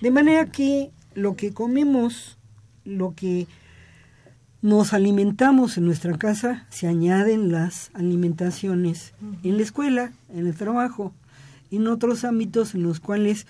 De 0.00 0.12
manera 0.12 0.46
que 0.46 0.92
lo 1.16 1.34
que 1.34 1.52
comemos, 1.52 2.38
lo 2.84 3.16
que 3.16 3.48
nos 4.62 4.92
alimentamos 4.92 5.76
en 5.76 5.86
nuestra 5.86 6.16
casa, 6.16 6.64
se 6.70 6.86
añaden 6.86 7.50
las 7.50 7.90
alimentaciones 7.92 9.14
en 9.42 9.56
la 9.56 9.64
escuela, 9.64 10.12
en 10.32 10.46
el 10.46 10.54
trabajo, 10.54 11.12
en 11.72 11.88
otros 11.88 12.22
ámbitos 12.22 12.76
en 12.76 12.84
los 12.84 13.00
cuales 13.00 13.48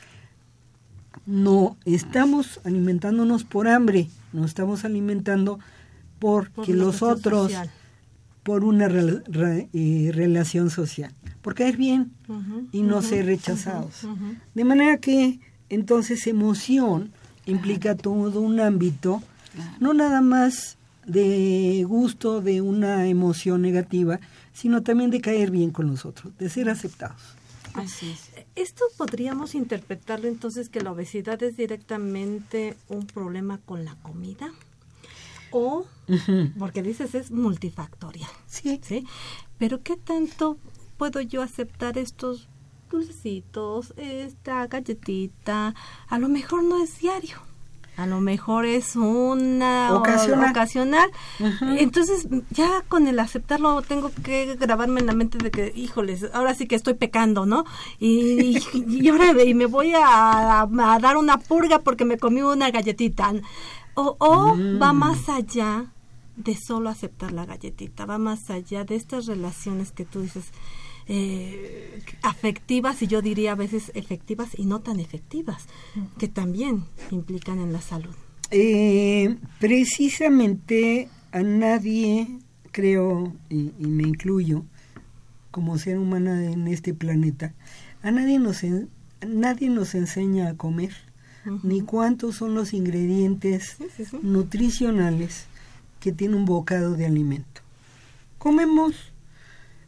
no 1.27 1.77
estamos 1.85 2.59
alimentándonos 2.65 3.45
por 3.45 3.69
hambre, 3.69 4.09
no 4.33 4.47
estamos 4.47 4.87
alimentando 4.87 5.59
porque 6.19 6.73
los 6.73 7.03
otros 7.03 7.53
por 8.45 8.63
una 8.63 8.87
eh, 8.87 10.11
relación 10.15 10.71
social, 10.71 11.13
por 11.43 11.55
caer 11.55 11.77
bien 11.77 12.13
y 12.71 12.83
no 12.83 13.03
ser 13.03 13.27
rechazados. 13.27 14.07
De 14.55 14.65
manera 14.65 14.99
que 14.99 15.41
entonces 15.71 16.27
emoción 16.27 17.11
implica 17.47 17.97
todo 17.97 18.41
un 18.41 18.61
ámbito, 18.61 19.23
no 19.81 19.95
nada 19.95 20.21
más 20.21 20.77
de 21.07 21.85
gusto 21.89 22.41
de 22.41 22.61
una 22.61 23.07
emoción 23.09 23.63
negativa, 23.63 24.21
sino 24.53 24.83
también 24.83 25.11
de 25.11 25.21
caer 25.21 25.51
bien 25.51 25.71
con 25.71 25.87
nosotros, 25.87 26.37
de 26.39 26.49
ser 26.49 26.69
aceptados. 26.69 27.21
Así 27.75 28.11
es. 28.11 28.31
Esto 28.55 28.85
podríamos 28.97 29.55
interpretarlo 29.55 30.29
entonces 30.29 30.69
que 30.69 30.81
la 30.81 30.93
obesidad 30.93 31.43
es 31.43 31.57
directamente 31.57 32.77
un 32.89 33.07
problema 33.07 33.59
con 33.59 33.85
la 33.85 33.97
comida 33.97 34.53
o, 35.55 35.87
porque 36.59 36.83
dices 36.83 37.15
es 37.15 37.31
multifactorial. 37.31 38.31
Sí. 38.47 38.81
sí. 38.83 39.07
Pero 39.59 39.83
¿qué 39.83 39.97
tanto 39.97 40.59
puedo 40.97 41.21
yo 41.21 41.43
aceptar 41.43 41.97
estos 41.99 42.49
dulcecitos, 42.91 43.95
esta 43.97 44.67
galletita, 44.67 45.75
a 46.09 46.19
lo 46.19 46.29
mejor 46.29 46.63
no 46.65 46.83
es 46.83 46.99
diario. 46.99 47.39
A 47.97 48.07
lo 48.07 48.21
mejor 48.21 48.65
es 48.65 48.97
una 48.97 49.95
ocasional. 49.95 51.09
Entonces, 51.79 52.27
ya 52.51 52.83
con 52.89 53.07
el 53.07 53.21
aceptarlo, 53.21 53.83
tengo 53.83 54.11
que 54.25 54.57
grabarme 54.57 55.01
en 55.01 55.07
la 55.07 55.13
mente 55.13 55.39
de 55.39 55.53
que, 55.53 55.73
híjoles, 55.77 56.27
ahora 56.33 56.57
sí 56.57 56.67
que 56.67 56.75
estoy 56.75 56.95
pecando, 56.95 57.47
¿no? 57.47 57.65
Y, 58.01 58.59
y, 58.73 59.09
ahora 59.09 59.41
y 59.45 59.55
me 59.55 59.67
voy 59.67 59.93
a, 59.95 60.67
dar 61.01 61.17
una 61.17 61.39
purga 61.39 61.79
porque 61.79 62.05
me 62.05 62.19
comí 62.19 62.43
una 62.43 62.73
galletita. 62.73 63.33
O, 63.95 64.17
o 64.19 64.57
va 64.81 64.93
mm. 64.93 64.99
más 64.99 65.29
allá 65.29 65.87
de 66.37 66.57
solo 66.57 66.91
aceptar 66.91 67.33
la 67.33 67.47
galletita, 67.47 68.07
va 68.07 68.19
más 68.19 68.51
allá 68.51 68.85
de 68.85 68.97
estas 68.97 69.27
relaciones 69.27 69.93
que 69.93 70.05
tú 70.05 70.23
dices, 70.23 70.47
eh, 71.07 72.03
afectivas 72.23 73.03
y 73.03 73.07
yo 73.07 73.21
diría 73.21 73.53
a 73.53 73.57
veces 73.57 73.93
efectivas 73.95 74.49
y 74.57 74.65
no 74.65 74.81
tan 74.81 75.01
efectivas, 75.01 75.67
que 76.19 76.29
también 76.29 76.85
implican 77.11 77.61
en 77.61 77.73
la 77.73 77.81
salud. 77.81 78.15
Eh, 78.51 79.37
precisamente 79.61 81.09
a 81.33 81.43
nadie, 81.43 82.39
creo, 82.73 83.33
y, 83.49 83.73
me 83.79 84.05
incluyo 84.05 84.65
como 85.51 85.79
ser 85.79 85.99
humana 85.99 86.51
en 86.51 86.67
este 86.69 86.95
planeta, 86.95 87.55
a 88.03 88.11
nadie 88.11 88.39
nos, 88.39 88.63
nadie 89.27 89.69
nos 89.71 89.95
enseña 89.95 90.49
a 90.49 90.57
comer, 90.57 90.95
ni 91.63 91.81
cuántos 91.83 92.37
son 92.37 92.55
los 92.55 92.73
ingredientes 92.73 93.77
nutricionales 94.23 95.47
que 96.01 96.13
tiene 96.13 96.37
un 96.37 96.45
bocado 96.45 96.95
de 96.95 97.07
alimento. 97.07 97.61
Comemos 98.39 99.15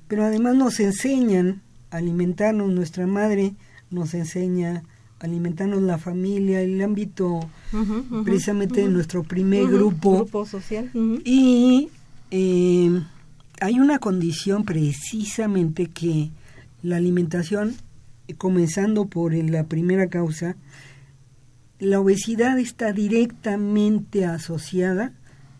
pero 0.08 0.24
además 0.24 0.54
nos 0.56 0.80
enseñan 0.80 1.62
a 1.90 1.98
alimentarnos, 1.98 2.70
nuestra 2.70 3.06
madre 3.06 3.54
nos 3.90 4.14
enseña 4.14 4.82
a 5.20 5.24
alimentarnos 5.24 5.82
la 5.82 5.98
familia, 5.98 6.60
el 6.60 6.80
ámbito 6.82 7.40
precisamente 8.24 8.82
de 8.82 8.88
nuestro 8.88 9.22
primer 9.22 9.66
grupo. 9.66 10.26
social. 10.46 10.90
Y 11.24 11.88
eh, 12.30 13.02
hay 13.60 13.80
una 13.80 13.98
condición 13.98 14.64
precisamente 14.64 15.86
que 15.86 16.30
la 16.82 16.96
alimentación, 16.96 17.74
comenzando 18.38 19.06
por 19.06 19.34
la 19.34 19.64
primera 19.64 20.08
causa, 20.08 20.56
la 21.78 22.00
obesidad 22.00 22.58
está 22.58 22.92
directamente 22.92 24.24
asociada 24.24 25.12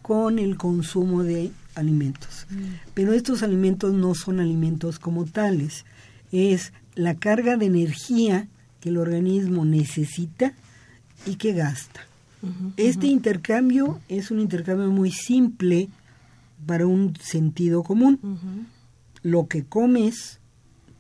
con 0.03 0.39
el 0.39 0.57
consumo 0.57 1.23
de 1.23 1.51
alimentos. 1.75 2.47
Mm. 2.51 2.55
Pero 2.95 3.13
estos 3.13 3.43
alimentos 3.43 3.93
no 3.93 4.15
son 4.15 4.41
alimentos 4.41 4.99
como 4.99 5.25
tales, 5.25 5.85
es 6.33 6.73
la 6.95 7.15
carga 7.15 7.57
de 7.57 7.67
energía 7.67 8.49
que 8.81 8.89
el 8.89 8.99
organismo 8.99 9.65
necesita 9.65 10.55
y 11.27 11.37
que 11.37 11.53
gasta. 11.53 12.07
este 12.77 13.09
intercambio 13.09 14.01
es 14.09 14.31
un 14.31 14.39
intercambio 14.39 14.89
muy 14.91 15.11
simple 15.11 15.89
para 16.65 16.87
un 16.87 17.17
sentido 17.17 17.83
común. 17.83 18.21
Lo 19.23 19.49
que 19.49 19.65
comes 19.65 20.39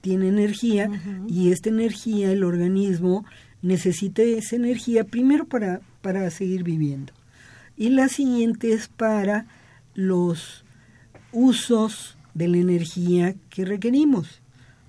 tiene 0.00 0.28
energía 0.28 0.90
y 1.28 1.52
esta 1.52 1.68
energía 1.68 2.32
el 2.32 2.42
organismo 2.42 3.24
necesita 3.62 4.22
esa 4.22 4.56
energía 4.56 5.04
primero 5.04 5.46
para, 5.46 5.80
para 6.02 6.30
seguir 6.30 6.62
viviendo 6.62 7.12
y 7.76 7.90
la 7.90 8.08
siguiente 8.08 8.72
es 8.72 8.88
para 8.88 9.46
los 9.94 10.64
usos 11.32 12.16
de 12.34 12.48
la 12.48 12.58
energía 12.58 13.34
que 13.50 13.64
requerimos. 13.64 14.40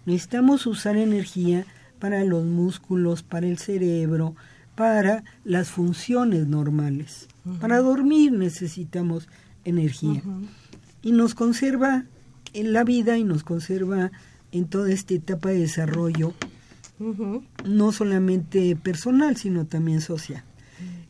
Necesitamos 0.06 0.66
usar 0.66 0.96
energía 0.96 1.66
para 2.00 2.24
los 2.24 2.46
músculos, 2.46 3.24
para 3.24 3.48
el 3.48 3.58
cerebro, 3.58 4.36
para 4.76 5.24
las 5.44 5.70
funciones 5.70 6.48
normales. 6.48 7.28
Para 7.60 7.80
dormir 7.80 8.32
necesitamos 8.32 9.28
energía. 9.66 10.22
Y 11.02 11.12
nos 11.12 11.36
conserva 11.36 12.06
en 12.54 12.74
la 12.74 12.84
vida 12.84 13.18
y 13.18 13.24
nos 13.24 13.44
conserva 13.44 14.12
en 14.52 14.66
toda 14.66 14.92
esta 14.92 15.14
etapa 15.14 15.50
de 15.50 15.60
desarrollo, 15.60 16.34
no 17.66 17.92
solamente 17.92 18.76
personal, 18.76 19.38
sino 19.38 19.66
también 19.66 20.02
social. 20.02 20.44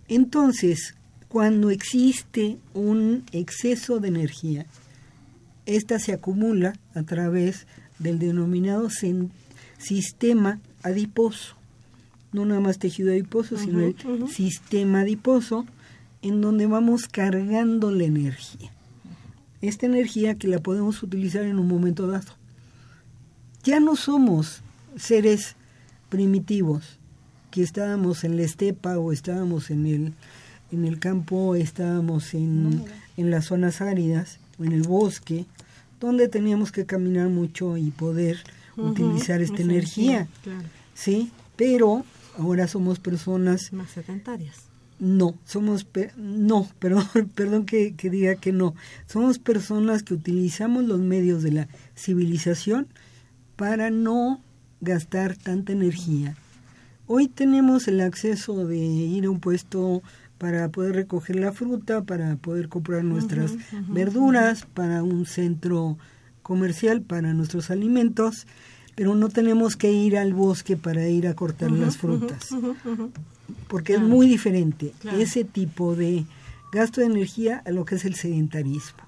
Entonces, 0.08 0.95
cuando 1.28 1.69
existe 1.69 2.58
un 2.73 3.23
exceso 3.32 4.00
de 4.00 4.08
energía, 4.08 4.65
esta 5.65 6.00
se 6.00 6.13
acumula 6.13 6.73
a 6.93 7.04
través 7.04 7.67
del 8.00 8.19
denominado 8.19 8.89
sistema 9.78 10.60
adiposo. 10.84 11.56
No 12.32 12.45
nada 12.45 12.60
más 12.60 12.80
tejido 12.80 13.12
adiposo, 13.12 13.58
sino 13.58 13.82
el 13.82 13.95
sistema 14.30 15.02
adiposo, 15.02 15.65
en 16.21 16.41
donde 16.41 16.67
vamos 16.67 17.08
cargando 17.08 17.91
la 17.91 18.04
energía. 18.04 18.71
Esta 19.62 19.86
energía 19.86 20.36
que 20.36 20.47
la 20.47 20.60
podemos 20.60 21.02
utilizar 21.04 21.43
en 21.43 21.60
un 21.60 21.67
momento 21.67 22.08
dado. 22.08 22.34
Ya 23.63 23.80
no 23.80 23.95
somos 23.95 24.62
seres 24.95 25.56
primitivos, 26.10 27.00
que 27.52 27.63
estábamos 27.63 28.24
en 28.24 28.36
la 28.36 28.43
estepa 28.43 28.98
o 28.98 29.12
estábamos 29.12 29.70
en 29.70 29.86
el, 29.86 30.13
en 30.72 30.86
el 30.86 31.00
campo, 31.00 31.56
estábamos 31.56 32.34
en, 32.34 32.84
en 33.15 33.32
las 33.32 33.46
zonas 33.46 33.82
áridas 33.82 34.39
o 34.60 34.65
en 34.65 34.74
el 34.74 34.84
bosque, 34.84 35.46
donde 36.00 36.28
teníamos 36.28 36.72
que 36.72 36.86
caminar 36.86 37.30
mucho 37.30 37.78
y 37.78 37.91
poder 37.91 38.38
utilizar 38.76 39.41
esta 39.41 39.62
energía. 39.62 40.28
Sí, 40.93 41.32
pero 41.56 42.06
ahora 42.38 42.67
somos 42.67 43.00
personas 43.00 43.74
más 43.74 43.91
sedentarias. 43.91 44.67
No, 45.00 45.36
somos 45.46 45.86
no, 46.17 46.67
perdón, 46.80 47.06
perdón 47.36 47.65
que, 47.65 47.96
que 47.96 48.10
diga 48.10 48.36
que 48.36 48.52
no. 48.52 48.76
Somos 49.06 49.39
personas 49.39 50.04
que 50.04 50.13
utilizamos 50.13 50.86
los 50.86 51.00
medios 51.00 51.43
de 51.43 51.52
la 51.52 51.67
civilización 51.96 52.88
para 53.56 53.89
no 53.89 54.41
gastar 54.81 55.35
tanta 55.35 55.73
energía. 55.73 56.35
Hoy 57.07 57.27
tenemos 57.27 57.87
el 57.87 58.01
acceso 58.01 58.65
de 58.65 58.77
ir 58.77 59.25
a 59.25 59.29
un 59.29 59.39
puesto 59.39 60.03
para 60.37 60.69
poder 60.69 60.95
recoger 60.95 61.37
la 61.37 61.51
fruta, 61.51 62.03
para 62.03 62.35
poder 62.35 62.69
comprar 62.69 63.03
nuestras 63.03 63.55
verduras, 63.87 64.67
para 64.73 65.03
un 65.03 65.25
centro 65.25 65.97
comercial, 66.43 67.01
para 67.01 67.33
nuestros 67.33 67.71
alimentos, 67.71 68.45
pero 68.95 69.15
no 69.15 69.29
tenemos 69.29 69.75
que 69.75 69.91
ir 69.91 70.17
al 70.17 70.33
bosque 70.33 70.77
para 70.77 71.07
ir 71.07 71.27
a 71.27 71.33
cortar 71.33 71.71
las 71.71 71.97
frutas, 71.97 72.49
porque 73.67 73.95
es 73.95 74.01
muy 74.01 74.27
diferente 74.27 74.93
ese 75.17 75.43
tipo 75.43 75.95
de 75.95 76.25
gasto 76.71 77.01
de 77.01 77.07
energía 77.07 77.63
a 77.65 77.71
lo 77.71 77.85
que 77.85 77.95
es 77.95 78.05
el 78.05 78.15
sedentarismo. 78.15 78.99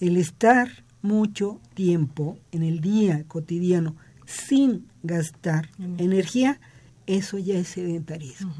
El 0.00 0.16
estar 0.16 0.68
mucho 1.02 1.60
tiempo 1.74 2.38
en 2.52 2.62
el 2.62 2.80
día 2.80 3.24
cotidiano 3.26 3.96
sin 4.32 4.86
gastar 5.02 5.68
energía, 5.98 6.58
eso 7.06 7.38
ya 7.38 7.58
es 7.58 7.68
sedentarismo. 7.68 8.54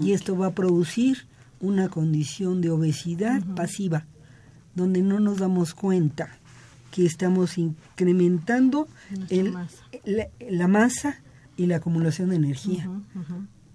Y 0.00 0.12
esto 0.12 0.36
va 0.36 0.48
a 0.48 0.54
producir 0.54 1.26
una 1.60 1.88
condición 1.88 2.60
de 2.60 2.70
obesidad 2.70 3.42
pasiva, 3.54 4.06
donde 4.74 5.02
no 5.02 5.20
nos 5.20 5.38
damos 5.38 5.74
cuenta 5.74 6.38
que 6.90 7.06
estamos 7.06 7.58
incrementando 7.58 8.88
el, 9.28 9.54
La, 10.50 10.68
masa 10.68 11.20
y 11.56 11.66
la 11.66 11.76
acumulación 11.76 12.30
de 12.30 12.36
energía. 12.36 12.88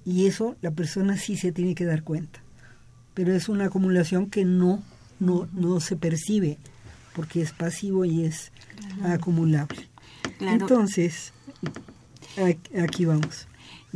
Y 0.03 0.27
eso 0.27 0.55
la 0.61 0.71
persona 0.71 1.17
sí 1.17 1.38
se 1.38 1.51
tiene 1.51 1.75
que 1.75 1.85
dar 1.85 2.03
cuenta. 2.03 2.41
Pero 3.13 3.33
es 3.33 3.47
una 3.47 3.65
acumulación 3.65 4.29
que 4.29 4.43
no, 4.43 4.83
no, 5.19 5.47
no 5.53 5.79
se 5.79 5.95
percibe, 5.95 6.57
porque 7.15 7.41
es 7.41 7.53
pasivo 7.53 8.03
y 8.03 8.25
es 8.25 8.51
acumulable. 9.03 9.88
Entonces, 10.39 11.34
aquí 12.78 13.06
vamos. 13.06 13.48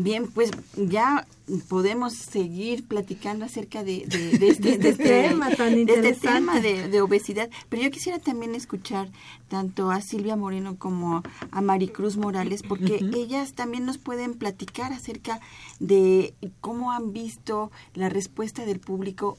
Bien, 0.01 0.27
pues 0.27 0.51
ya 0.77 1.27
podemos 1.67 2.13
seguir 2.13 2.87
platicando 2.87 3.43
acerca 3.43 3.83
de, 3.83 4.03
este, 4.41 4.75
este, 4.75 4.93
tema 4.93 5.49
tan 5.51 5.73
este 5.73 6.13
tema 6.13 6.61
de, 6.61 7.01
obesidad, 7.01 7.49
pero 7.67 7.83
yo 7.83 7.91
quisiera 7.91 8.17
también 8.17 8.55
escuchar 8.55 9.09
tanto 9.49 9.91
a 9.91 9.99
Silvia 9.99 10.37
Moreno 10.37 10.77
como 10.77 11.21
a 11.51 11.61
Maricruz 11.61 12.15
Morales, 12.15 12.63
porque 12.63 12.99
ellas 13.13 13.55
también 13.55 13.85
nos 13.85 13.97
pueden 13.97 14.35
platicar 14.35 14.93
acerca 14.93 15.41
de 15.81 16.33
cómo 16.61 16.93
han 16.93 17.11
visto 17.11 17.69
la 17.93 18.07
respuesta 18.07 18.65
del 18.65 18.79
público 18.79 19.37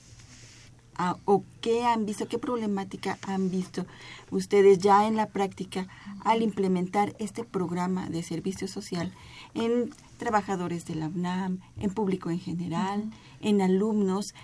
o 1.24 1.44
qué 1.60 1.84
han 1.84 2.06
visto, 2.06 2.28
qué 2.28 2.38
problemática 2.38 3.18
han 3.26 3.50
visto 3.50 3.86
ustedes 4.30 4.78
ya 4.78 5.06
en 5.06 5.16
la 5.16 5.26
práctica 5.26 5.88
al 6.24 6.42
implementar 6.42 7.14
este 7.18 7.44
programa 7.44 8.08
de 8.08 8.22
servicio 8.22 8.68
social 8.68 9.12
en 9.54 9.90
trabajadores 10.18 10.86
de 10.86 10.94
la 10.96 11.08
UNAM, 11.08 11.60
en 11.78 11.90
público 11.90 12.30
en 12.30 12.38
general, 12.38 13.10
en 13.40 13.62
alumnos. 13.62 14.34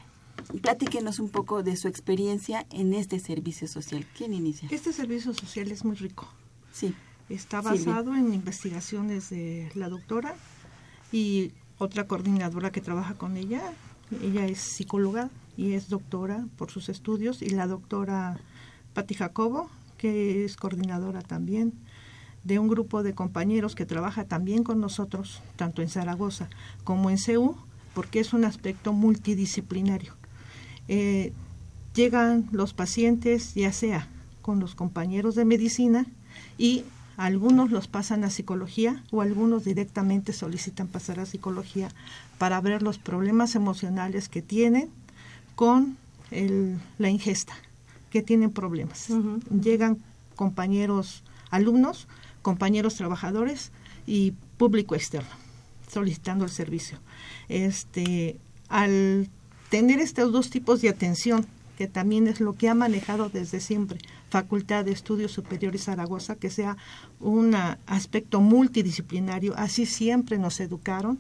Platíquenos 0.62 1.18
un 1.18 1.30
poco 1.30 1.62
de 1.62 1.76
su 1.76 1.88
experiencia 1.88 2.66
en 2.70 2.94
este 2.94 3.18
servicio 3.20 3.68
social. 3.68 4.06
¿Quién 4.16 4.32
inicia? 4.32 4.68
Este 4.70 4.92
servicio 4.92 5.32
social 5.34 5.70
es 5.70 5.84
muy 5.84 5.96
rico. 5.96 6.28
Sí. 6.72 6.94
Está 7.28 7.60
basado 7.60 8.14
en 8.14 8.32
investigaciones 8.32 9.30
de 9.30 9.70
la 9.74 9.88
doctora 9.88 10.36
y 11.10 11.52
otra 11.78 12.06
coordinadora 12.06 12.70
que 12.70 12.80
trabaja 12.80 13.14
con 13.14 13.36
ella. 13.36 13.62
Ella 14.22 14.46
es 14.46 14.58
psicóloga 14.58 15.30
y 15.56 15.72
es 15.72 15.88
doctora 15.88 16.46
por 16.56 16.70
sus 16.70 16.88
estudios 16.88 17.42
y 17.42 17.50
la 17.50 17.66
doctora 17.66 18.38
Patti 18.94 19.14
Jacobo, 19.14 19.70
que 19.98 20.44
es 20.44 20.56
coordinadora 20.56 21.22
también 21.22 21.72
de 22.44 22.58
un 22.58 22.68
grupo 22.68 23.02
de 23.02 23.14
compañeros 23.14 23.74
que 23.74 23.86
trabaja 23.86 24.24
también 24.24 24.62
con 24.62 24.80
nosotros, 24.80 25.42
tanto 25.56 25.82
en 25.82 25.88
Zaragoza 25.88 26.48
como 26.84 27.10
en 27.10 27.18
CEU, 27.18 27.56
porque 27.92 28.20
es 28.20 28.32
un 28.32 28.44
aspecto 28.44 28.92
multidisciplinario. 28.92 30.14
Eh, 30.86 31.32
llegan 31.94 32.48
los 32.52 32.72
pacientes, 32.72 33.54
ya 33.54 33.72
sea 33.72 34.08
con 34.42 34.60
los 34.60 34.76
compañeros 34.76 35.34
de 35.34 35.44
medicina, 35.44 36.06
y 36.56 36.84
algunos 37.16 37.70
los 37.70 37.88
pasan 37.88 38.22
a 38.22 38.30
psicología 38.30 39.02
o 39.10 39.22
algunos 39.22 39.64
directamente 39.64 40.32
solicitan 40.32 40.86
pasar 40.86 41.18
a 41.18 41.26
psicología 41.26 41.88
para 42.38 42.60
ver 42.60 42.82
los 42.82 42.98
problemas 42.98 43.54
emocionales 43.54 44.28
que 44.28 44.42
tienen 44.42 44.90
con 45.56 45.98
la 46.98 47.10
ingesta, 47.10 47.54
que 48.10 48.22
tienen 48.22 48.52
problemas. 48.52 49.08
Llegan 49.50 49.98
compañeros 50.36 51.24
alumnos 51.50 52.06
compañeros 52.46 52.94
trabajadores 52.94 53.72
y 54.06 54.32
público 54.56 54.94
externo 54.94 55.28
solicitando 55.90 56.44
el 56.44 56.50
servicio. 56.50 56.98
Este, 57.48 58.36
al 58.68 59.28
tener 59.68 59.98
estos 59.98 60.30
dos 60.30 60.48
tipos 60.48 60.80
de 60.80 60.88
atención, 60.88 61.44
que 61.76 61.88
también 61.88 62.28
es 62.28 62.38
lo 62.38 62.52
que 62.52 62.68
ha 62.68 62.74
manejado 62.74 63.30
desde 63.30 63.58
siempre 63.58 63.98
Facultad 64.30 64.84
de 64.84 64.92
Estudios 64.92 65.32
Superiores 65.32 65.86
Zaragoza, 65.86 66.36
que 66.36 66.50
sea 66.50 66.76
un 67.18 67.56
aspecto 67.86 68.40
multidisciplinario, 68.40 69.54
así 69.56 69.84
siempre 69.84 70.38
nos 70.38 70.60
educaron, 70.60 71.18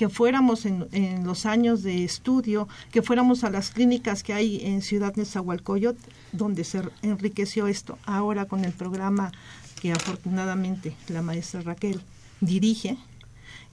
que 0.00 0.08
fuéramos 0.08 0.64
en, 0.64 0.88
en, 0.92 1.26
los 1.26 1.44
años 1.44 1.82
de 1.82 2.04
estudio, 2.04 2.68
que 2.90 3.02
fuéramos 3.02 3.44
a 3.44 3.50
las 3.50 3.70
clínicas 3.70 4.22
que 4.22 4.32
hay 4.32 4.64
en 4.64 4.80
Ciudad 4.80 5.14
Nezahualcóyotl, 5.14 6.00
donde 6.32 6.64
se 6.64 6.80
enriqueció 7.02 7.66
esto. 7.66 7.98
Ahora 8.06 8.46
con 8.46 8.64
el 8.64 8.72
programa 8.72 9.30
que 9.78 9.92
afortunadamente 9.92 10.96
la 11.08 11.20
maestra 11.20 11.60
Raquel 11.60 12.00
dirige, 12.40 12.96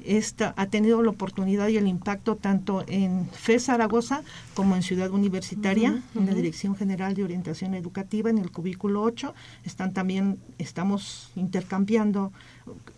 esta, 0.03 0.53
ha 0.57 0.67
tenido 0.67 1.01
la 1.01 1.09
oportunidad 1.09 1.67
y 1.69 1.77
el 1.77 1.87
impacto 1.87 2.35
tanto 2.35 2.83
en 2.87 3.27
FE 3.31 3.59
Zaragoza 3.59 4.21
como 4.53 4.75
en 4.75 4.83
Ciudad 4.83 5.09
Universitaria, 5.11 6.01
en 6.15 6.25
la 6.25 6.33
Dirección 6.33 6.75
General 6.75 7.13
de 7.15 7.23
Orientación 7.23 7.73
Educativa, 7.73 8.29
en 8.29 8.37
el 8.37 8.51
cubículo 8.51 9.01
8. 9.01 9.33
Están 9.65 9.93
también, 9.93 10.39
estamos 10.59 11.31
intercambiando 11.35 12.31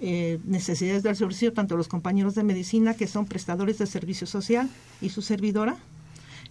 eh, 0.01 0.39
necesidades 0.43 1.03
del 1.03 1.15
servicio, 1.15 1.53
tanto 1.53 1.77
los 1.77 1.87
compañeros 1.87 2.35
de 2.35 2.43
medicina, 2.43 2.93
que 2.93 3.07
son 3.07 3.25
prestadores 3.25 3.77
de 3.77 3.87
servicio 3.87 4.27
social, 4.27 4.69
y 5.01 5.09
su 5.09 5.21
servidora, 5.21 5.77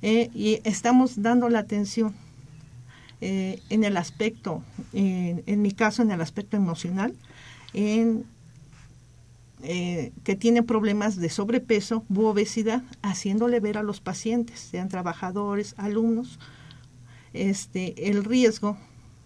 eh, 0.01 0.31
y 0.35 0.61
estamos 0.65 1.23
dando 1.23 1.49
la 1.49 1.59
atención 1.59 2.15
eh, 3.21 3.61
en 3.69 3.85
el 3.85 3.97
aspecto, 3.97 4.63
en 4.93 5.63
mi 5.63 5.73
caso, 5.73 6.03
en 6.03 6.11
el 6.11 6.21
aspecto 6.21 6.57
emocional, 6.57 7.15
en, 7.75 8.25
eh, 9.63 10.13
que 10.25 10.37
tienen 10.37 10.65
problemas 10.65 11.17
de 11.17 11.29
sobrepeso 11.29 12.05
u 12.09 12.25
obesidad, 12.25 12.83
haciéndole 13.03 13.61
ver 13.61 13.79
a 13.79 13.83
los 13.83 14.01
pacientes, 14.01 14.61
sean 14.61 14.89
trabajadores, 14.89 15.75
alumnos, 15.77 16.39
este, 17.33 18.11
el 18.11 18.25
riesgo 18.25 18.77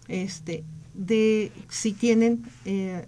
este, 0.07 0.63
de 0.93 1.51
si 1.69 1.93
tienen, 1.93 2.43
eh, 2.65 3.07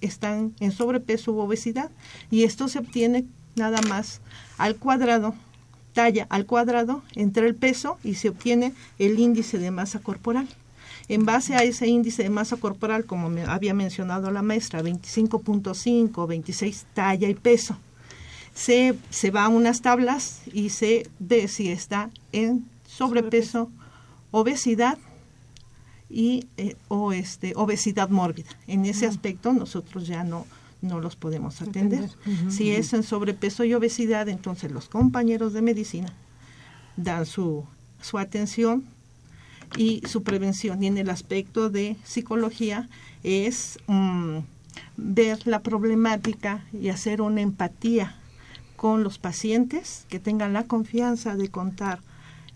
están 0.00 0.54
en 0.60 0.72
sobrepeso 0.72 1.32
u 1.32 1.38
obesidad. 1.40 1.90
Y 2.30 2.44
esto 2.44 2.68
se 2.68 2.78
obtiene 2.78 3.24
nada 3.54 3.80
más 3.88 4.20
al 4.58 4.76
cuadrado 4.76 5.34
talla 5.96 6.26
al 6.28 6.44
cuadrado 6.44 7.02
entre 7.14 7.46
el 7.46 7.54
peso 7.54 7.98
y 8.04 8.14
se 8.16 8.28
obtiene 8.28 8.74
el 8.98 9.18
índice 9.18 9.58
de 9.58 9.70
masa 9.70 9.98
corporal. 9.98 10.46
En 11.08 11.24
base 11.24 11.54
a 11.54 11.62
ese 11.62 11.86
índice 11.86 12.24
de 12.24 12.30
masa 12.30 12.56
corporal, 12.56 13.04
como 13.04 13.28
me 13.28 13.44
había 13.44 13.74
mencionado 13.74 14.30
la 14.30 14.42
maestra, 14.42 14.82
25.5, 14.82 16.26
26 16.26 16.86
talla 16.94 17.28
y 17.28 17.34
peso, 17.34 17.76
se, 18.54 18.94
se 19.10 19.30
va 19.30 19.44
a 19.44 19.48
unas 19.48 19.82
tablas 19.82 20.40
y 20.52 20.70
se 20.70 21.08
ve 21.18 21.46
si 21.46 21.70
está 21.70 22.10
en 22.32 22.66
sobrepeso, 22.86 23.70
obesidad 24.30 24.98
y 26.08 26.46
eh, 26.56 26.76
o 26.88 27.12
este 27.12 27.52
obesidad 27.54 28.08
mórbida. 28.08 28.50
En 28.66 28.84
ese 28.84 29.06
aspecto 29.06 29.52
nosotros 29.52 30.06
ya 30.06 30.24
no 30.24 30.46
no 30.82 31.00
los 31.00 31.16
podemos 31.16 31.60
atender. 31.62 32.10
si 32.48 32.70
es 32.70 32.92
en 32.92 33.02
sobrepeso 33.02 33.64
y 33.64 33.74
obesidad, 33.74 34.28
entonces 34.28 34.70
los 34.70 34.88
compañeros 34.88 35.52
de 35.52 35.62
medicina 35.62 36.12
dan 36.96 37.26
su, 37.26 37.64
su 38.00 38.18
atención 38.18 38.84
y 39.76 40.02
su 40.06 40.22
prevención. 40.22 40.82
Y 40.82 40.86
en 40.86 40.98
el 40.98 41.10
aspecto 41.10 41.70
de 41.70 41.96
psicología 42.04 42.88
es 43.22 43.78
mm, 43.86 44.38
ver 44.96 45.46
la 45.46 45.60
problemática 45.60 46.64
y 46.72 46.88
hacer 46.88 47.20
una 47.20 47.40
empatía 47.40 48.16
con 48.76 49.02
los 49.02 49.18
pacientes, 49.18 50.04
que 50.08 50.20
tengan 50.20 50.52
la 50.52 50.64
confianza 50.64 51.34
de 51.34 51.48
contar 51.48 52.00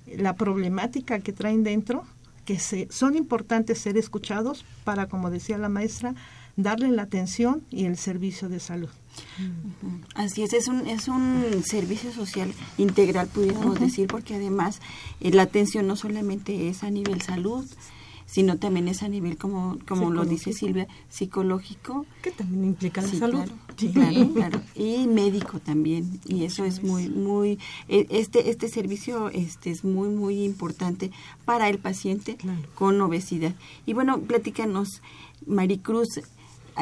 la 0.07 0.35
problemática 0.35 1.21
que 1.21 1.33
traen 1.33 1.65
dentro, 1.65 2.05
que 2.45 2.59
se, 2.59 2.89
son 2.91 3.17
importantes 3.17 3.79
ser 3.79 3.97
escuchados 3.97 4.65
para, 4.85 5.07
como 5.07 5.31
decía 5.31 5.57
la 5.57 5.69
maestra, 5.69 6.15
darle 6.63 6.91
la 6.91 7.03
atención 7.03 7.63
y 7.71 7.85
el 7.85 7.97
servicio 7.97 8.49
de 8.49 8.61
salud. 8.61 8.89
Así 10.15 10.43
es, 10.43 10.53
es 10.53 10.69
un, 10.69 10.87
es 10.87 11.09
un 11.09 11.63
servicio 11.65 12.13
social 12.13 12.53
integral, 12.79 13.29
pudiéramos 13.29 13.81
decir, 13.81 14.07
porque 14.07 14.35
además 14.35 14.81
eh, 15.21 15.31
la 15.31 15.43
atención 15.43 15.87
no 15.87 15.97
solamente 15.97 16.69
es 16.69 16.85
a 16.85 16.91
nivel 16.91 17.21
salud, 17.23 17.67
sino 18.31 18.59
también 18.59 18.87
es 18.87 19.03
a 19.03 19.09
nivel, 19.09 19.37
como, 19.37 19.79
como 19.89 20.11
lo 20.11 20.25
dice 20.25 20.53
Silvia, 20.53 20.87
psicológico. 21.09 22.07
Que 22.23 22.31
también 22.31 22.65
implica 22.65 23.03
la 23.03 23.09
salud. 23.09 23.51
Claro, 23.93 24.33
claro, 24.35 24.63
Y 24.77 25.09
médico 25.09 25.59
también. 25.59 26.21
Y 26.27 26.45
eso 26.45 26.65
es 26.65 26.85
muy, 26.85 27.09
muy, 27.09 27.59
e, 27.89 28.07
este, 28.11 28.51
este 28.51 28.69
servicio 28.69 29.31
este 29.31 29.71
es 29.71 29.83
muy, 29.83 30.11
muy 30.11 30.45
importante 30.45 31.11
para 31.45 31.69
el 31.69 31.79
paciente 31.79 32.39
con 32.77 33.01
obesidad. 33.01 33.55
Y 33.85 33.95
bueno, 33.95 34.21
platícanos, 34.21 35.03
Maricruz, 35.47 36.21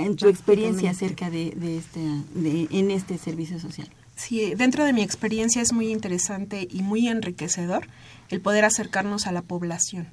en 0.01 0.17
tu 0.17 0.29
experiencia 0.29 0.91
acerca 0.91 1.31
de, 1.31 1.49
este, 1.77 2.01
de, 2.35 2.69
en 2.71 2.91
este 2.91 3.19
servicio 3.19 3.59
social. 3.61 3.89
Sí, 4.17 4.55
dentro 4.57 4.85
de 4.85 4.93
mi 4.93 5.03
experiencia 5.03 5.63
es 5.63 5.73
muy 5.73 5.91
interesante 5.91 6.67
y 6.71 6.83
muy 6.83 7.07
enriquecedor 7.07 7.87
el 8.31 8.41
poder 8.41 8.65
acercarnos 8.65 9.27
a 9.27 9.33
la 9.33 9.43
población 9.43 10.09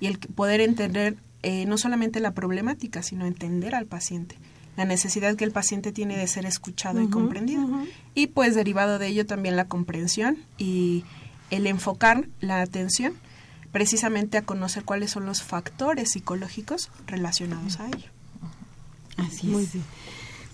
y 0.00 0.06
el 0.06 0.18
poder 0.18 0.60
entender 0.60 1.16
eh, 1.42 1.66
no 1.66 1.76
solamente 1.78 2.20
la 2.20 2.32
problemática, 2.32 3.02
sino 3.02 3.26
entender 3.26 3.74
al 3.74 3.86
paciente, 3.86 4.36
la 4.76 4.84
necesidad 4.84 5.34
que 5.34 5.44
el 5.44 5.50
paciente 5.50 5.90
tiene 5.90 6.16
de 6.16 6.26
ser 6.28 6.46
escuchado 6.46 7.02
y 7.02 7.08
comprendido. 7.08 7.66
Y 8.14 8.28
pues 8.28 8.54
derivado 8.54 8.98
de 8.98 9.08
ello 9.08 9.26
también 9.26 9.56
la 9.56 9.66
comprensión 9.66 10.38
y 10.56 11.04
el 11.50 11.66
enfocar 11.66 12.28
la 12.40 12.60
atención 12.60 13.14
precisamente 13.72 14.38
a 14.38 14.42
conocer 14.42 14.84
cuáles 14.84 15.10
son 15.10 15.26
los 15.26 15.42
factores 15.42 16.12
psicológicos 16.12 16.90
relacionados 17.06 17.80
a 17.80 17.88
ello. 17.88 18.10
Así 19.18 19.54
es. 19.54 19.70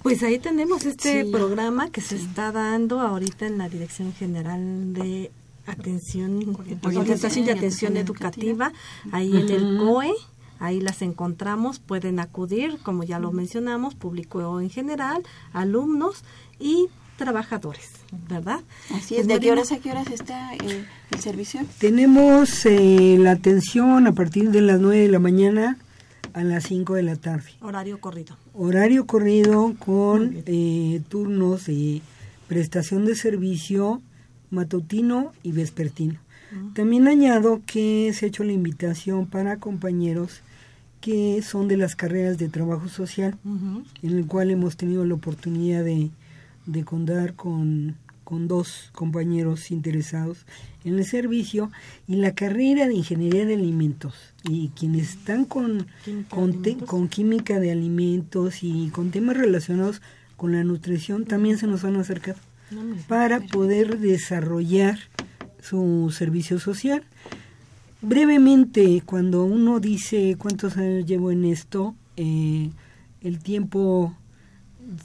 Pues 0.03 0.23
ahí 0.23 0.39
tenemos 0.39 0.85
este 0.85 1.25
programa 1.25 1.89
que 1.89 2.03
se 2.03 2.17
está 2.17 2.53
dando 2.53 3.01
ahorita 3.01 3.47
en 3.47 3.57
la 3.57 3.71
Dirección 3.71 4.13
General 4.13 4.93
de 4.93 5.31
Atención, 5.67 6.59
Orientación 6.83 7.47
y 7.47 7.51
Atención 7.51 7.97
Educativa, 7.97 8.71
ahí 9.13 9.35
en 9.35 9.49
el 9.49 9.79
COE. 9.79 10.13
Ahí 10.61 10.81
las 10.81 11.01
encontramos, 11.03 11.79
pueden 11.79 12.21
acudir, 12.21 12.79
como 12.83 13.03
ya 13.03 13.19
lo 13.19 13.33
mencionamos, 13.33 13.95
público 13.95 14.61
en 14.61 14.71
general, 14.71 15.23
alumnos 15.53 16.23
y 16.61 16.89
trabajadores, 17.17 17.91
¿verdad? 18.29 18.61
Así 18.91 19.17
es. 19.17 19.25
Pues 19.25 19.29
¿De 19.29 19.41
qué 19.41 19.53
horas 19.53 19.73
a 19.73 19.79
qué 19.79 19.91
horas 19.91 20.11
está 20.11 20.55
el, 20.55 20.87
servicio? 21.19 21.61
Tenemos 21.79 22.67
eh, 22.67 23.17
la 23.19 23.33
atención 23.33 24.07
a 24.07 24.13
partir 24.13 24.51
de 24.51 24.61
las 24.61 24.81
9 24.81 25.03
de 25.03 25.09
la 25.09 25.19
mañana 25.19 25.79
a 26.35 26.45
las 26.45 26.65
5 26.65 26.95
de 26.95 27.03
la 27.03 27.17
tarde. 27.17 27.51
Horario 27.61 28.01
corrido. 28.01 28.37
Horario 28.53 29.07
corrido 29.07 29.75
con 29.79 30.43
eh, 30.47 31.01
turnos 31.09 31.67
de 31.67 32.03
prestación 32.49 33.07
de 33.07 33.15
servicio 33.15 34.03
matutino 34.51 35.33
y 35.43 35.53
vespertino. 35.53 36.21
También 36.75 37.09
añado 37.09 37.63
que 37.67 38.13
se 38.15 38.27
ha 38.27 38.29
hecho 38.29 38.45
la 38.45 38.53
invitación 38.53 39.27
para 39.27 39.57
compañeros 39.57 40.43
que 41.01 41.43
son 41.43 41.67
de 41.67 41.77
las 41.77 41.97
carreras 41.97 42.39
de 42.39 42.49
trabajo 42.49 42.89
social, 42.89 43.37
en 43.45 44.17
el 44.17 44.27
cual 44.27 44.51
hemos 44.53 44.77
tenido 44.77 45.05
la 45.05 45.15
oportunidad 45.15 45.83
de, 45.83 46.11
de 46.67 46.85
contar 46.85 47.35
con, 47.35 47.97
con 48.25 48.49
dos 48.49 48.91
compañeros 48.93 49.71
interesados 49.71 50.47
en 50.85 50.99
el 50.99 51.05
servicio 51.05 51.71
y 52.09 52.17
la 52.17 52.35
carrera 52.35 52.89
de 52.89 52.95
ingeniería 52.95 53.47
de 53.47 53.55
alimentos 53.55 54.15
y 54.49 54.69
quienes 54.71 55.11
están 55.11 55.45
con 55.45 55.87
con, 56.29 56.63
con, 56.87 57.09
química 57.09 57.61
de 57.61 57.71
alimentos 57.71 58.63
y 58.63 58.89
con 58.89 59.11
temas 59.11 59.37
relacionados 59.37 60.03
con 60.37 60.53
la 60.53 60.65
nutrición 60.65 61.25
también 61.25 61.59
se 61.59 61.67
nos 61.67 61.83
van 61.83 61.97
a 61.97 62.01
acercar 62.01 62.37
para 63.09 63.41
poder 63.41 63.99
desarrollar 63.99 64.99
su 65.61 66.13
servicio 66.17 66.59
social. 66.59 67.03
Brevemente, 68.03 69.03
cuando 69.07 69.45
uno 69.45 69.81
dice 69.81 70.37
cuántos 70.39 70.77
años 70.77 71.07
llevo 71.07 71.31
en 71.31 71.45
esto, 71.45 71.95
eh, 72.17 72.71
el 73.23 73.39
tiempo 73.39 74.15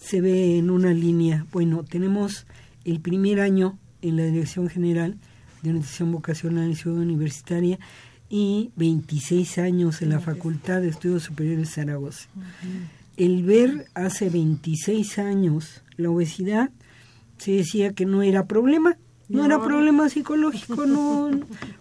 se 0.02 0.20
ve 0.20 0.58
en 0.58 0.70
una 0.70 0.92
línea. 0.92 1.46
Bueno, 1.52 1.84
tenemos 1.84 2.46
el 2.90 3.00
primer 3.02 3.40
año 3.40 3.78
en 4.02 4.18
la 4.18 4.24
Dirección 4.24 4.70
General 4.70 5.18
de 5.62 5.74
Nutrición 5.74 6.12
Vocacional 6.12 6.72
y 6.72 6.76
Ciudad 6.76 7.00
Universitaria 7.00 7.80
y 8.30 8.72
26 8.76 9.58
años 9.58 10.02
en 10.02 10.10
la 10.10 10.20
Facultad 10.20 10.82
de 10.82 10.90
Estudios 10.90 11.24
Superiores 11.24 11.68
de 11.68 11.74
Zaragoza. 11.74 12.28
El 13.18 13.44
ver 13.44 13.88
hace 13.94 14.30
26 14.30 15.20
años 15.20 15.84
la 15.98 16.10
obesidad 16.10 16.72
se 17.38 17.52
decía 17.52 17.94
que 17.94 18.06
no 18.06 18.22
era 18.22 18.46
problema, 18.46 18.98
no, 19.28 19.46
era 19.46 19.62
problema 19.64 20.10
psicológico, 20.10 20.86
no, 20.86 21.30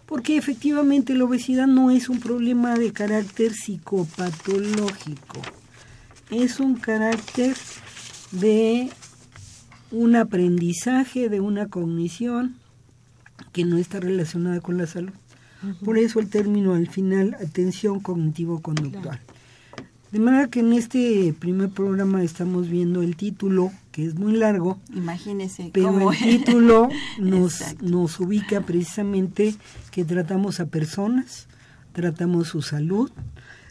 porque 0.07 0.37
efectivamente 0.37 1.15
la 1.15 1.25
obesidad 1.25 1.67
no 1.67 1.91
es 1.91 2.09
un 2.09 2.21
problema 2.21 2.77
de 2.77 2.93
carácter 2.93 3.53
psicopatológico, 3.53 5.41
es 6.31 6.61
un 6.61 6.75
carácter 6.75 7.57
de 8.33 8.91
un 9.91 10.17
aprendizaje, 10.17 11.29
de 11.29 11.41
una 11.41 11.69
cognición 11.69 12.57
que 13.53 13.65
no 13.65 13.79
está 13.79 14.01
relacionada 14.01 14.61
con 14.61 14.79
la 14.79 14.87
salud. 14.87 15.13
Por 15.85 15.99
eso 15.99 16.21
el 16.21 16.29
término 16.29 16.75
al 16.75 16.89
final, 16.89 17.37
atención 17.41 18.01
cognitivo-conductual. 18.01 19.21
De 20.13 20.21
manera 20.21 20.49
que 20.49 20.61
en 20.61 20.73
este 20.73 21.35
primer 21.39 21.69
programa 21.69 22.23
estamos 22.23 22.69
viendo 22.69 23.03
el 23.03 23.17
título, 23.17 23.73
que 23.93 24.07
es 24.07 24.15
muy 24.15 24.33
largo. 24.33 24.79
Imagínese. 24.95 25.71
Pero 25.73 26.13
el 26.13 26.19
título 26.19 26.89
nos, 27.19 27.63
nos 27.83 28.19
ubica 28.21 28.63
precisamente 28.63 29.55
que 29.91 30.05
tratamos 30.05 30.61
a 30.61 30.67
personas, 30.67 31.49
tratamos 31.93 32.49
su 32.49 32.63
salud 32.63 33.11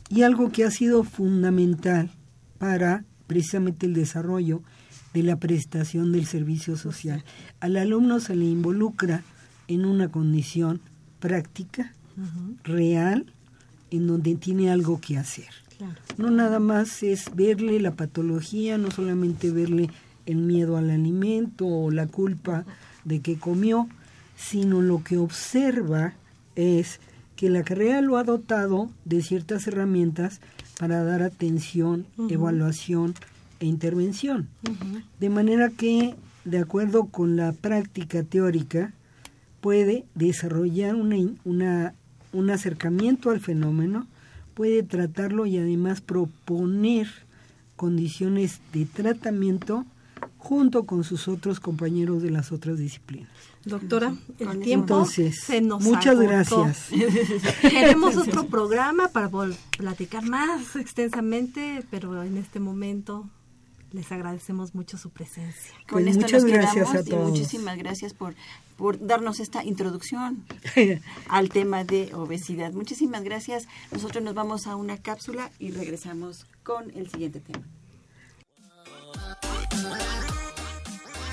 y 0.10 0.22
algo 0.22 0.52
que 0.52 0.64
ha 0.64 0.72
sido 0.72 1.04
fundamental 1.04 2.12
para 2.60 3.04
precisamente 3.26 3.88
el 3.88 3.94
desarrollo 3.94 4.62
de 5.14 5.24
la 5.24 5.38
prestación 5.38 6.12
del 6.12 6.26
servicio 6.26 6.78
social. 6.78 7.24
Al 7.60 7.78
alumno 7.78 8.20
se 8.20 8.36
le 8.36 8.46
involucra 8.46 9.24
en 9.68 9.86
una 9.86 10.10
condición 10.10 10.80
práctica, 11.20 11.94
real, 12.64 13.26
en 13.92 14.08
donde 14.08 14.36
tiene 14.36 14.72
algo 14.72 15.00
que 15.00 15.18
hacer. 15.18 15.50
No 16.18 16.32
nada 16.32 16.60
más 16.60 17.04
es 17.04 17.36
verle 17.36 17.80
la 17.80 17.92
patología, 17.92 18.78
no 18.78 18.90
solamente 18.90 19.52
verle 19.52 19.90
el 20.26 20.38
miedo 20.38 20.78
al 20.78 20.90
alimento 20.90 21.68
o 21.68 21.92
la 21.92 22.08
culpa 22.08 22.66
de 23.06 23.22
que 23.22 23.38
comió, 23.38 23.88
sino 24.36 24.82
lo 24.82 25.04
que 25.04 25.18
observa 25.18 26.14
es 26.56 27.00
que 27.36 27.50
la 27.50 27.64
carrera 27.64 28.02
lo 28.02 28.18
ha 28.18 28.24
dotado 28.24 28.90
de 29.06 29.22
ciertas 29.22 29.68
herramientas 29.68 30.42
para 30.80 31.04
dar 31.04 31.22
atención, 31.22 32.06
evaluación 32.30 33.14
e 33.60 33.66
intervención. 33.66 34.48
De 35.20 35.30
manera 35.30 35.70
que, 35.70 36.16
de 36.46 36.60
acuerdo 36.60 37.06
con 37.06 37.36
la 37.36 37.52
práctica 37.54 38.24
teórica, 38.24 38.94
puede 39.62 40.06
desarrollar 40.16 40.96
una, 40.96 41.18
una, 41.44 41.94
un 42.34 42.50
acercamiento 42.50 43.32
al 43.32 43.40
fenómeno, 43.40 44.08
puede 44.54 44.84
tratarlo 44.84 45.46
y 45.46 45.58
además 45.58 46.02
proponer 46.02 47.08
condiciones 47.76 48.60
de 48.74 48.86
tratamiento 48.86 49.86
junto 50.38 50.86
con 50.86 51.04
sus 51.04 51.28
otros 51.28 51.60
compañeros 51.60 52.24
de 52.24 52.32
las 52.32 52.52
otras 52.52 52.78
disciplinas. 52.78 53.30
Doctora, 53.66 54.16
el 54.40 54.60
tiempo 54.60 55.06
se 55.06 55.62
nos 55.62 55.84
Muchas 55.84 56.18
gracias. 56.20 56.88
Queremos 57.62 58.16
otro 58.16 58.48
programa 58.48 59.10
para 59.10 59.30
platicar 59.78 60.24
más 60.24 60.76
extensamente, 60.78 61.84
pero 61.92 62.24
en 62.24 62.38
este 62.38 62.60
momento 62.60 63.30
les 63.92 64.12
agradecemos 64.12 64.76
mucho 64.76 64.98
su 64.98 65.10
presencia. 65.10 65.74
Con 65.90 66.04
pues 66.04 66.18
muchas 66.18 66.46
gracias 66.46 66.94
a 66.94 67.04
todos. 67.04 67.30
muchísimas 67.30 67.78
gracias 67.78 68.14
por, 68.14 68.36
por 68.78 69.06
darnos 69.06 69.40
esta 69.40 69.64
introducción 69.64 70.46
al 71.30 71.50
tema 71.50 71.84
de 71.84 72.14
obesidad. 72.14 72.74
Muchísimas 72.74 73.24
gracias. 73.24 73.68
Nosotros 73.92 74.24
nos 74.24 74.34
vamos 74.34 74.68
a 74.68 74.76
una 74.76 74.98
cápsula 74.98 75.52
y 75.60 75.72
regresamos 75.72 76.46
con 76.64 76.92
el 76.96 77.10
siguiente 77.10 77.40
tema. 77.40 77.64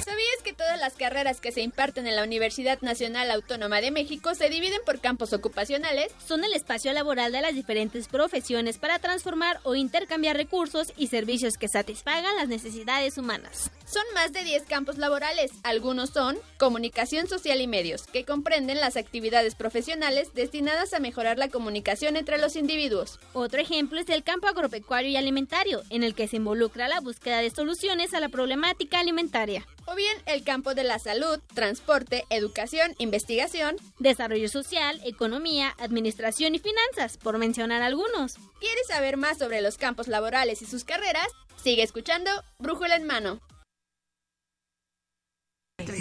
¿Sabías 0.04 0.42
que 0.44 0.52
todas 0.52 0.78
las 0.78 0.92
carreras 0.96 1.40
que 1.40 1.50
se 1.50 1.62
imparten 1.62 2.06
en 2.06 2.14
la 2.14 2.24
Universidad 2.24 2.78
Nacional 2.82 3.30
Autónoma 3.30 3.80
de 3.80 3.90
México 3.90 4.34
se 4.34 4.50
dividen 4.50 4.82
por 4.84 5.00
campos 5.00 5.32
ocupacionales? 5.32 6.12
Son 6.26 6.44
el 6.44 6.52
espacio 6.52 6.92
laboral 6.92 7.32
de 7.32 7.40
las 7.40 7.54
diferentes 7.54 8.06
profesiones 8.08 8.76
para 8.76 8.98
transformar 8.98 9.60
o 9.62 9.74
intercambiar 9.74 10.36
recursos 10.36 10.92
y 10.98 11.06
servicios 11.06 11.54
que 11.56 11.68
satisfagan 11.68 12.36
las 12.36 12.48
necesidades 12.48 13.16
humanas. 13.16 13.70
Son 13.86 14.02
más 14.12 14.34
de 14.34 14.44
10 14.44 14.64
campos 14.64 14.98
laborales. 14.98 15.52
Algunos 15.62 16.10
son 16.10 16.36
comunicación 16.58 17.26
social 17.26 17.62
y 17.62 17.66
medios, 17.66 18.02
que 18.02 18.26
comprenden 18.26 18.80
las 18.80 18.98
actividades 18.98 19.54
profesionales 19.54 20.34
destinadas 20.34 20.92
a 20.92 21.00
mejorar 21.00 21.38
la 21.38 21.48
comunicación 21.48 22.18
entre 22.18 22.36
los 22.36 22.56
individuos. 22.56 23.20
Otro 23.32 23.60
ejemplo 23.60 23.98
es 24.00 24.08
el 24.10 24.22
campo 24.22 24.48
agropecuario 24.48 25.10
y 25.10 25.16
alimentario, 25.16 25.82
en 25.88 26.02
el 26.02 26.14
que 26.14 26.28
se 26.28 26.36
involucra 26.36 26.88
la 26.88 27.00
búsqueda 27.00 27.38
de 27.38 27.48
soluciones 27.48 28.12
a 28.12 28.20
la 28.20 28.28
problemática 28.28 29.00
alimentaria. 29.00 29.66
O 29.94 29.96
bien 29.96 30.18
el 30.26 30.42
campo 30.42 30.74
de 30.74 30.82
la 30.82 30.98
salud, 30.98 31.38
transporte, 31.54 32.24
educación, 32.28 32.96
investigación, 32.98 33.76
desarrollo 34.00 34.48
social, 34.48 35.00
economía, 35.04 35.72
administración 35.78 36.56
y 36.56 36.58
finanzas, 36.58 37.16
por 37.16 37.38
mencionar 37.38 37.80
algunos. 37.80 38.34
¿Quieres 38.58 38.88
saber 38.88 39.16
más 39.16 39.38
sobre 39.38 39.60
los 39.60 39.78
campos 39.78 40.08
laborales 40.08 40.62
y 40.62 40.66
sus 40.66 40.82
carreras? 40.82 41.28
Sigue 41.62 41.84
escuchando 41.84 42.32
Brújula 42.58 42.96
en 42.96 43.06
mano. 43.06 43.40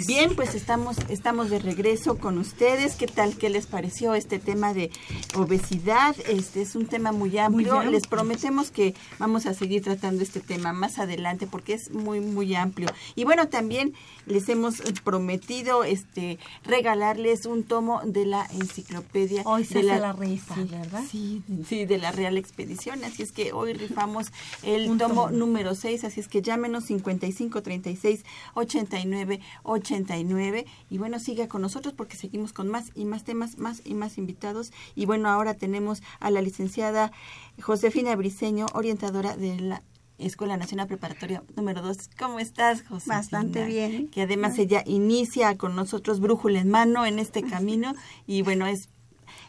Bien, 0.06 0.34
pues 0.34 0.54
estamos, 0.54 0.96
estamos 1.08 1.50
de 1.50 1.58
regreso 1.58 2.18
con 2.18 2.38
ustedes. 2.38 2.94
¿Qué 2.94 3.06
tal? 3.06 3.36
¿Qué 3.36 3.50
les 3.50 3.66
pareció 3.66 4.14
este 4.14 4.38
tema 4.38 4.74
de 4.74 4.90
obesidad? 5.34 6.16
Este 6.28 6.62
es 6.62 6.74
un 6.74 6.86
tema 6.86 7.12
muy 7.12 7.36
amplio. 7.38 7.82
Les 7.82 8.06
prometemos 8.06 8.70
que 8.70 8.94
vamos 9.18 9.46
a 9.46 9.54
seguir 9.54 9.82
tratando 9.82 10.22
este 10.22 10.40
tema 10.40 10.72
más 10.72 10.98
adelante 10.98 11.46
porque 11.46 11.74
es 11.74 11.90
muy, 11.90 12.20
muy 12.20 12.54
amplio. 12.54 12.88
Y 13.14 13.24
bueno, 13.24 13.48
también 13.48 13.94
les 14.26 14.48
hemos 14.48 14.80
prometido 15.04 15.84
este 15.84 16.38
regalarles 16.64 17.46
un 17.46 17.64
tomo 17.64 18.00
de 18.04 18.26
la 18.26 18.46
enciclopedia 18.46 19.42
hoy 19.44 19.64
de 19.64 19.82
la, 19.82 20.12
rifa, 20.12 20.54
¿verdad? 20.56 21.02
Sí, 21.10 21.42
sí, 21.68 21.84
de 21.84 21.98
la 21.98 22.12
Real 22.12 22.36
Expedición, 22.38 23.04
así 23.04 23.22
es 23.22 23.32
que 23.32 23.52
hoy 23.52 23.72
rifamos 23.72 24.32
el 24.62 24.96
tomo, 24.98 25.30
número 25.30 25.74
6, 25.74 26.04
así 26.04 26.20
es 26.20 26.28
que 26.28 26.42
llámenos 26.42 26.84
55 26.84 27.62
36 27.62 28.24
89 28.54 29.40
89 29.74 30.66
y 30.90 30.98
bueno, 30.98 31.18
siga 31.18 31.48
con 31.48 31.62
nosotros 31.62 31.94
porque 31.94 32.16
seguimos 32.16 32.52
con 32.52 32.68
más 32.68 32.90
y 32.94 33.04
más 33.04 33.24
temas, 33.24 33.58
más 33.58 33.82
y 33.84 33.94
más 33.94 34.18
invitados 34.18 34.72
y 34.94 35.06
bueno, 35.06 35.28
ahora 35.28 35.54
tenemos 35.54 36.02
a 36.20 36.30
la 36.30 36.42
licenciada 36.42 37.12
Josefina 37.60 38.16
Briseño, 38.16 38.66
orientadora 38.72 39.36
de 39.36 39.60
la 39.60 39.82
Escuela 40.18 40.56
Nacional 40.56 40.86
Preparatoria 40.86 41.42
número 41.56 41.82
2. 41.82 42.10
¿Cómo 42.18 42.38
estás, 42.38 42.82
José? 42.82 43.10
Bastante 43.10 43.64
bien. 43.66 44.08
Que 44.08 44.22
además 44.22 44.58
ella 44.58 44.82
inicia 44.86 45.56
con 45.56 45.74
nosotros 45.74 46.20
brújula 46.20 46.60
en 46.60 46.70
mano 46.70 47.04
en 47.04 47.18
este 47.18 47.42
camino 47.42 47.94
y 48.26 48.42
bueno, 48.42 48.66
es 48.66 48.88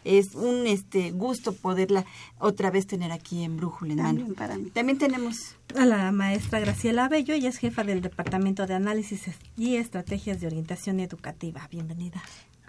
es 0.05 0.35
un 0.35 0.67
este 0.67 1.11
gusto 1.11 1.53
poderla 1.53 2.05
otra 2.39 2.71
vez 2.71 2.87
tener 2.87 3.11
aquí 3.11 3.43
en 3.43 3.57
Brújula 3.57 3.93
en 3.93 4.01
Mano. 4.01 4.27
También 4.73 4.97
tenemos 4.97 5.57
a 5.75 5.85
la 5.85 6.11
maestra 6.11 6.59
Graciela 6.59 7.09
Bello, 7.09 7.33
ella 7.33 7.49
es 7.49 7.57
jefa 7.57 7.83
del 7.83 8.01
Departamento 8.01 8.65
de 8.65 8.75
Análisis 8.75 9.23
y 9.57 9.75
Estrategias 9.75 10.39
de 10.39 10.47
Orientación 10.47 10.99
Educativa. 10.99 11.67
Bienvenida. 11.69 12.21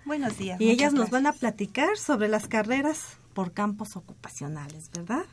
Buenos 0.05 0.39
días. 0.39 0.61
Y 0.61 0.71
ellas 0.71 0.93
nos 0.93 1.11
van 1.11 1.27
a 1.27 1.33
platicar 1.33 1.97
sobre 1.97 2.29
las 2.29 2.49
carreras 2.49 3.19
por 3.35 3.53
campos 3.53 3.97
ocupacionales, 3.97 4.91
¿verdad? 4.91 5.27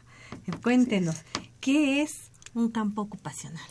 Cuéntenos, 0.61 1.21
¿qué 1.61 2.01
es 2.01 2.31
un 2.53 2.69
campo 2.69 3.03
ocupacional? 3.03 3.61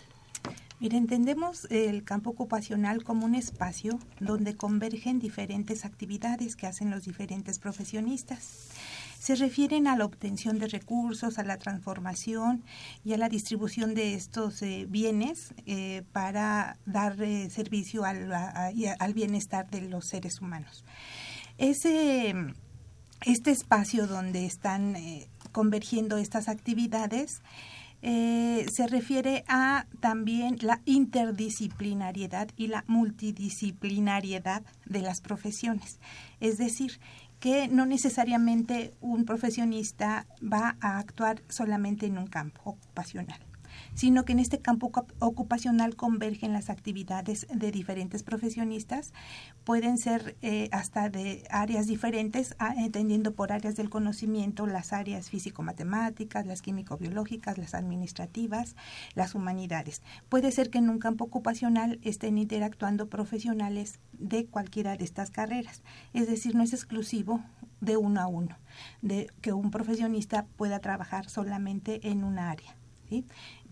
Mira, 0.82 0.96
entendemos 0.96 1.68
el 1.70 2.02
campo 2.02 2.30
ocupacional 2.30 3.04
como 3.04 3.24
un 3.24 3.36
espacio 3.36 4.00
donde 4.18 4.56
convergen 4.56 5.20
diferentes 5.20 5.84
actividades 5.84 6.56
que 6.56 6.66
hacen 6.66 6.90
los 6.90 7.04
diferentes 7.04 7.60
profesionistas. 7.60 8.70
se 9.20 9.36
refieren 9.36 9.86
a 9.86 9.96
la 9.96 10.04
obtención 10.04 10.58
de 10.58 10.66
recursos, 10.66 11.38
a 11.38 11.44
la 11.44 11.56
transformación 11.56 12.64
y 13.04 13.12
a 13.12 13.16
la 13.16 13.28
distribución 13.28 13.94
de 13.94 14.14
estos 14.14 14.60
eh, 14.62 14.86
bienes 14.88 15.54
eh, 15.66 16.02
para 16.10 16.76
dar 16.84 17.22
eh, 17.22 17.48
servicio 17.48 18.04
al, 18.04 18.32
al, 18.32 19.14
bienestar 19.14 19.70
de 19.70 19.82
los 19.82 20.06
seres 20.06 20.40
humanos. 20.40 20.84
Ese, 21.58 22.34
este 23.24 23.52
espacio 23.52 24.08
donde 24.08 24.46
están 24.46 24.96
convergiendo 25.52 26.18
estas 26.18 26.48
actividades 26.48 27.40
eh, 28.02 28.66
se 28.70 28.86
refiere 28.86 29.44
a 29.48 29.86
también 30.00 30.58
la 30.60 30.80
interdisciplinariedad 30.84 32.48
y 32.56 32.66
la 32.66 32.84
multidisciplinariedad 32.88 34.62
de 34.86 35.02
las 35.02 35.20
profesiones. 35.20 36.00
Es 36.40 36.58
decir, 36.58 37.00
que 37.38 37.68
no 37.68 37.86
necesariamente 37.86 38.92
un 39.00 39.24
profesionista 39.24 40.26
va 40.40 40.76
a 40.80 40.98
actuar 40.98 41.42
solamente 41.48 42.06
en 42.06 42.18
un 42.18 42.26
campo 42.26 42.60
ocupacional 42.64 43.40
sino 43.94 44.24
que 44.24 44.32
en 44.32 44.38
este 44.38 44.58
campo 44.58 44.92
ocupacional 45.18 45.96
convergen 45.96 46.52
las 46.52 46.70
actividades 46.70 47.46
de 47.52 47.70
diferentes 47.70 48.22
profesionistas, 48.22 49.12
pueden 49.64 49.98
ser 49.98 50.36
eh, 50.42 50.68
hasta 50.72 51.08
de 51.08 51.44
áreas 51.50 51.86
diferentes, 51.86 52.56
entendiendo 52.76 53.34
por 53.34 53.52
áreas 53.52 53.76
del 53.76 53.90
conocimiento 53.90 54.66
las 54.66 54.92
áreas 54.92 55.30
físico-matemáticas, 55.30 56.46
las 56.46 56.62
químico-biológicas, 56.62 57.58
las 57.58 57.74
administrativas, 57.74 58.76
las 59.14 59.34
humanidades. 59.34 60.02
Puede 60.28 60.52
ser 60.52 60.70
que 60.70 60.78
en 60.78 60.90
un 60.90 60.98
campo 60.98 61.24
ocupacional 61.24 61.98
estén 62.02 62.38
interactuando 62.38 63.08
profesionales 63.08 64.00
de 64.12 64.46
cualquiera 64.46 64.96
de 64.96 65.04
estas 65.04 65.30
carreras, 65.30 65.82
es 66.12 66.26
decir, 66.28 66.54
no 66.54 66.62
es 66.62 66.72
exclusivo 66.72 67.42
de 67.80 67.96
uno 67.96 68.20
a 68.20 68.26
uno, 68.26 68.56
de 69.02 69.28
que 69.40 69.52
un 69.52 69.70
profesionista 69.70 70.46
pueda 70.56 70.78
trabajar 70.78 71.28
solamente 71.28 72.08
en 72.08 72.24
una 72.24 72.50
área. 72.50 72.76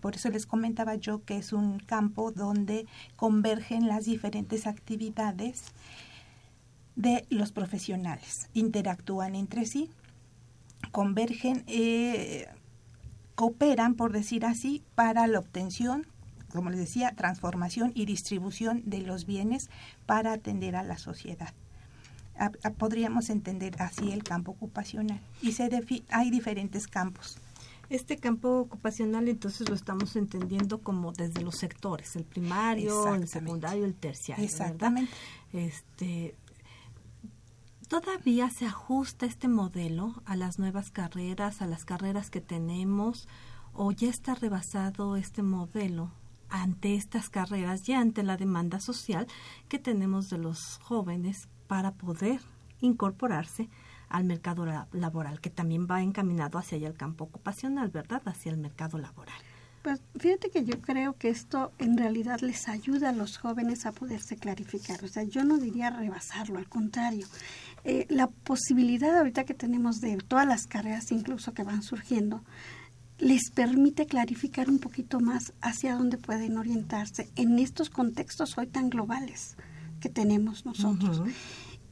Por 0.01 0.15
eso 0.15 0.29
les 0.29 0.45
comentaba 0.45 0.95
yo 0.95 1.23
que 1.23 1.37
es 1.37 1.53
un 1.53 1.79
campo 1.79 2.31
donde 2.31 2.87
convergen 3.15 3.87
las 3.87 4.05
diferentes 4.05 4.67
actividades 4.67 5.65
de 6.95 7.25
los 7.29 7.51
profesionales, 7.51 8.49
interactúan 8.53 9.35
entre 9.35 9.65
sí, 9.65 9.89
convergen, 10.91 11.63
eh, 11.67 12.47
cooperan, 13.35 13.95
por 13.95 14.11
decir 14.11 14.45
así, 14.45 14.83
para 14.95 15.27
la 15.27 15.39
obtención, 15.39 16.07
como 16.51 16.69
les 16.69 16.79
decía, 16.79 17.13
transformación 17.15 17.91
y 17.95 18.05
distribución 18.05 18.81
de 18.85 19.01
los 19.01 19.25
bienes 19.25 19.69
para 20.05 20.33
atender 20.33 20.75
a 20.75 20.83
la 20.83 20.97
sociedad. 20.97 21.53
podríamos 22.77 23.29
entender 23.29 23.79
así 23.81 24.11
el 24.11 24.23
campo 24.23 24.51
ocupacional. 24.51 25.21
Y 25.41 25.51
se 25.51 25.69
hay 26.09 26.31
diferentes 26.31 26.87
campos 26.87 27.37
este 27.91 28.17
campo 28.17 28.59
ocupacional 28.59 29.27
entonces 29.27 29.67
lo 29.67 29.75
estamos 29.75 30.15
entendiendo 30.15 30.79
como 30.81 31.11
desde 31.11 31.41
los 31.41 31.55
sectores, 31.55 32.15
el 32.15 32.23
primario, 32.23 33.13
el 33.13 33.27
secundario, 33.27 33.83
el 33.83 33.95
terciario. 33.95 34.45
Exactamente. 34.45 35.11
Este, 35.51 36.33
¿Todavía 37.89 38.49
se 38.49 38.65
ajusta 38.65 39.25
este 39.25 39.49
modelo 39.49 40.23
a 40.25 40.37
las 40.37 40.57
nuevas 40.57 40.89
carreras, 40.89 41.61
a 41.61 41.67
las 41.67 41.83
carreras 41.83 42.29
que 42.29 42.39
tenemos, 42.39 43.27
o 43.73 43.91
ya 43.91 44.09
está 44.09 44.35
rebasado 44.35 45.17
este 45.17 45.43
modelo 45.43 46.11
ante 46.47 46.95
estas 46.95 47.29
carreras 47.29 47.87
y 47.89 47.93
ante 47.93 48.23
la 48.23 48.37
demanda 48.37 48.79
social 48.79 49.27
que 49.67 49.79
tenemos 49.79 50.29
de 50.29 50.37
los 50.37 50.77
jóvenes 50.81 51.49
para 51.67 51.91
poder 51.91 52.39
incorporarse 52.79 53.69
al 54.11 54.25
mercado 54.25 54.65
laboral, 54.91 55.39
que 55.39 55.49
también 55.49 55.87
va 55.89 56.01
encaminado 56.01 56.59
hacia 56.59 56.77
el 56.77 56.93
campo 56.95 57.23
ocupacional, 57.23 57.89
¿verdad? 57.89 58.21
Hacia 58.25 58.51
el 58.51 58.57
mercado 58.57 58.97
laboral. 58.97 59.41
Pues 59.81 59.99
fíjate 60.19 60.51
que 60.51 60.63
yo 60.63 60.79
creo 60.79 61.17
que 61.17 61.29
esto 61.29 61.71
en 61.79 61.97
realidad 61.97 62.41
les 62.41 62.67
ayuda 62.67 63.09
a 63.09 63.13
los 63.13 63.37
jóvenes 63.37 63.85
a 63.85 63.91
poderse 63.91 64.35
clarificar. 64.35 65.03
O 65.03 65.07
sea, 65.07 65.23
yo 65.23 65.43
no 65.43 65.57
diría 65.57 65.89
rebasarlo, 65.89 66.59
al 66.59 66.69
contrario. 66.69 67.25
Eh, 67.83 68.05
la 68.09 68.27
posibilidad 68.27 69.17
ahorita 69.17 69.43
que 69.45 69.55
tenemos 69.55 69.99
de 69.99 70.17
todas 70.17 70.47
las 70.47 70.67
carreras 70.67 71.11
incluso 71.11 71.53
que 71.53 71.63
van 71.63 71.81
surgiendo, 71.81 72.43
les 73.17 73.49
permite 73.49 74.05
clarificar 74.05 74.69
un 74.69 74.77
poquito 74.79 75.19
más 75.19 75.53
hacia 75.61 75.95
dónde 75.95 76.17
pueden 76.17 76.57
orientarse 76.57 77.29
en 77.35 77.57
estos 77.57 77.89
contextos 77.89 78.57
hoy 78.57 78.67
tan 78.67 78.89
globales 78.89 79.55
que 79.99 80.09
tenemos 80.09 80.65
nosotros 80.65 81.21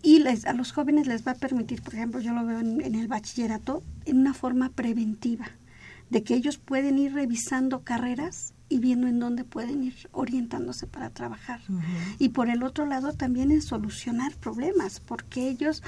y 0.01 0.19
les, 0.19 0.45
a 0.45 0.53
los 0.53 0.71
jóvenes 0.71 1.07
les 1.07 1.25
va 1.27 1.33
a 1.33 1.35
permitir, 1.35 1.81
por 1.81 1.93
ejemplo, 1.93 2.19
yo 2.21 2.33
lo 2.33 2.45
veo 2.45 2.59
en, 2.59 2.95
el 2.95 3.07
bachillerato, 3.07 3.83
en 4.05 4.19
una 4.19 4.33
forma 4.33 4.69
preventiva, 4.69 5.47
de 6.09 6.23
que 6.23 6.35
ellos 6.35 6.57
pueden 6.57 6.97
ir 6.97 7.13
revisando 7.13 7.81
carreras 7.81 8.53
y 8.69 8.79
viendo 8.79 9.07
en 9.07 9.19
dónde 9.19 9.43
pueden 9.43 9.83
ir 9.83 9.95
orientándose 10.11 10.87
para 10.87 11.09
trabajar. 11.09 11.61
Y 12.17 12.29
por 12.29 12.49
el 12.49 12.63
otro 12.63 12.85
lado 12.85 13.13
también 13.13 13.51
en 13.51 13.61
solucionar 13.61 14.33
problemas, 14.35 14.99
porque 14.99 15.49
ellos 15.49 15.83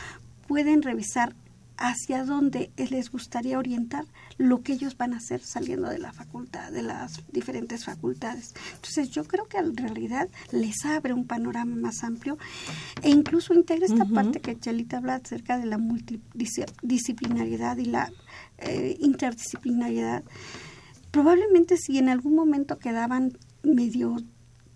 pueden 0.48 0.82
revisar 0.82 1.34
hacia 1.82 2.24
dónde 2.24 2.72
les 2.78 3.10
gustaría 3.12 3.58
orientar 3.58 4.06
lo 4.38 4.62
que 4.62 4.74
ellos 4.74 4.96
van 4.98 5.14
a 5.14 5.18
hacer 5.18 5.42
saliendo 5.42 5.90
de 5.90 5.98
la 5.98 6.14
facultad, 6.14 6.72
de 6.72 6.84
las 6.84 7.24
diferentes 7.32 7.86
facultades. 7.86 8.54
Entonces 8.76 9.10
yo 9.10 9.24
creo 9.24 9.48
que 9.48 9.58
en 9.58 9.76
realidad 9.76 10.30
les 10.52 10.86
abre 10.86 11.14
un 11.14 11.26
panorama 11.26 11.76
más 11.76 12.04
amplio 12.04 12.38
e 13.02 13.10
incluso 13.10 13.56
integra 13.56 13.88
esta 13.88 14.06
parte 14.06 14.42
que 14.42 14.60
Chelita 14.60 14.98
habla 14.98 15.16
acerca 15.16 15.58
de 15.58 15.66
la 15.66 15.80
multidisciplinariedad 15.80 17.78
y 17.78 17.86
la 17.86 18.12
eh, 18.60 18.96
interdisciplinariedad. 19.00 20.24
Probablemente 21.10 21.78
si 21.78 21.98
en 21.98 22.10
algún 22.10 22.36
momento 22.36 22.78
quedaban 22.78 23.36
medio 23.64 24.18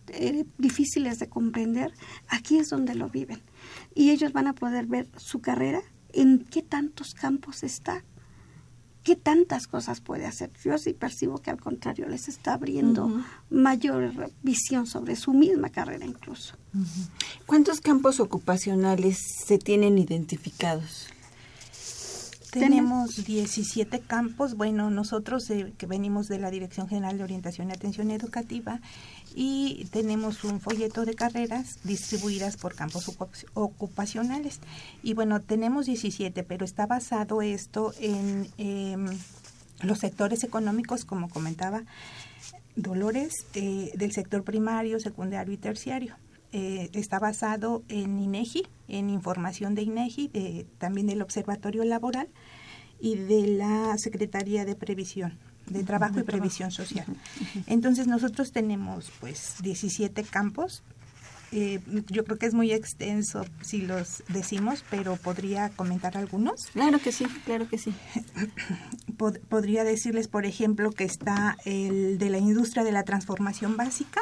eh, 0.08 0.46
difíciles 0.58 1.20
de 1.20 1.30
comprender, 1.30 1.94
aquí 2.28 2.58
es 2.58 2.70
donde 2.70 2.96
lo 2.96 3.10
viven. 3.10 3.44
Y 3.94 4.10
ellos 4.10 4.34
van 4.34 4.48
a 4.48 4.54
poder 4.54 4.88
ver 4.88 5.08
su 5.18 5.40
carrera 5.40 5.84
en 6.16 6.40
qué 6.40 6.62
tantos 6.62 7.14
campos 7.14 7.64
está, 7.64 8.04
qué 9.04 9.16
tantas 9.16 9.68
cosas 9.68 10.02
puede 10.02 10.26
hacer. 10.26 10.52
Yo 10.64 10.78
sí 10.78 10.94
percibo 10.94 11.38
que 11.38 11.52
al 11.52 11.62
contrario 11.62 12.08
les 12.08 12.28
está 12.28 12.54
abriendo 12.54 13.24
mayor 13.50 14.32
visión 14.42 14.88
sobre 14.88 15.16
su 15.16 15.34
misma 15.34 15.70
carrera 15.70 16.06
incluso. 16.06 16.56
¿Cuántos 17.46 17.82
campos 17.82 18.20
ocupacionales 18.20 19.20
se 19.46 19.58
tienen 19.58 19.98
identificados? 19.98 21.08
Tenemos 22.60 23.26
17 23.26 24.00
campos. 24.00 24.56
Bueno, 24.56 24.90
nosotros 24.90 25.50
eh, 25.50 25.74
que 25.78 25.88
venimos 25.88 26.30
de 26.30 26.40
la 26.40 26.50
Dirección 26.52 26.88
General 26.88 27.18
de 27.18 27.24
Orientación 27.26 27.70
y 27.70 27.74
Atención 27.74 28.12
Educativa 28.12 28.80
y 29.36 29.88
tenemos 29.92 30.46
un 30.46 30.62
folleto 30.62 31.04
de 31.04 31.16
carreras 31.16 31.80
distribuidas 31.84 32.56
por 32.56 32.74
campos 32.74 33.12
ocupacionales. 33.54 34.62
Y 35.04 35.14
bueno, 35.14 35.42
tenemos 35.42 35.86
17, 35.86 36.44
pero 36.44 36.64
está 36.64 36.86
basado 36.86 37.42
esto 37.42 37.94
en 38.00 38.48
em, 38.58 39.06
los 39.82 40.00
sectores 40.00 40.46
económicos, 40.46 41.04
como 41.04 41.28
comentaba 41.28 41.84
Dolores, 42.78 43.46
eh, 43.54 43.92
del 43.96 44.14
sector 44.14 44.44
primario, 44.44 45.00
secundario 45.02 45.54
y 45.54 45.58
terciario. 45.58 46.16
Eh, 46.58 46.90
está 46.94 47.20
basado 47.20 47.84
en 47.90 48.18
INEGI, 48.18 48.66
en 48.88 49.10
información 49.10 49.76
de 49.76 49.82
INEGI, 49.82 50.66
también 50.78 51.08
del 51.08 51.22
Observatorio 51.22 51.84
Laboral 51.84 52.30
y 52.98 53.16
de 53.16 53.48
la 53.48 53.98
Secretaría 53.98 54.64
de 54.64 54.74
Previsión 54.74 55.38
de 55.68 55.84
Trabajo 55.84 56.20
y 56.20 56.24
Previsión 56.24 56.72
Social. 56.72 57.06
Entonces 57.68 58.08
nosotros 58.08 58.52
tenemos 58.52 59.12
pues 59.20 59.56
17 59.62 60.24
campos. 60.24 60.84
Eh, 61.52 61.80
yo 62.08 62.26
creo 62.26 62.38
que 62.38 62.46
es 62.46 62.54
muy 62.54 62.72
extenso 62.72 63.46
si 63.62 63.82
los 63.82 64.24
decimos, 64.30 64.84
pero 64.90 65.16
podría 65.16 65.70
comentar 65.70 66.18
algunos. 66.18 66.68
Claro 66.68 67.00
que 67.00 67.12
sí, 67.12 67.26
claro 67.46 67.68
que 67.68 67.78
sí. 67.78 67.94
podría 69.50 69.84
decirles, 69.84 70.28
por 70.28 70.46
ejemplo, 70.46 70.92
que 70.92 71.04
está 71.04 71.58
el 71.66 72.18
de 72.18 72.30
la 72.30 72.38
industria 72.38 72.84
de 72.84 72.92
la 72.92 73.04
transformación 73.04 73.78
básica, 73.78 74.22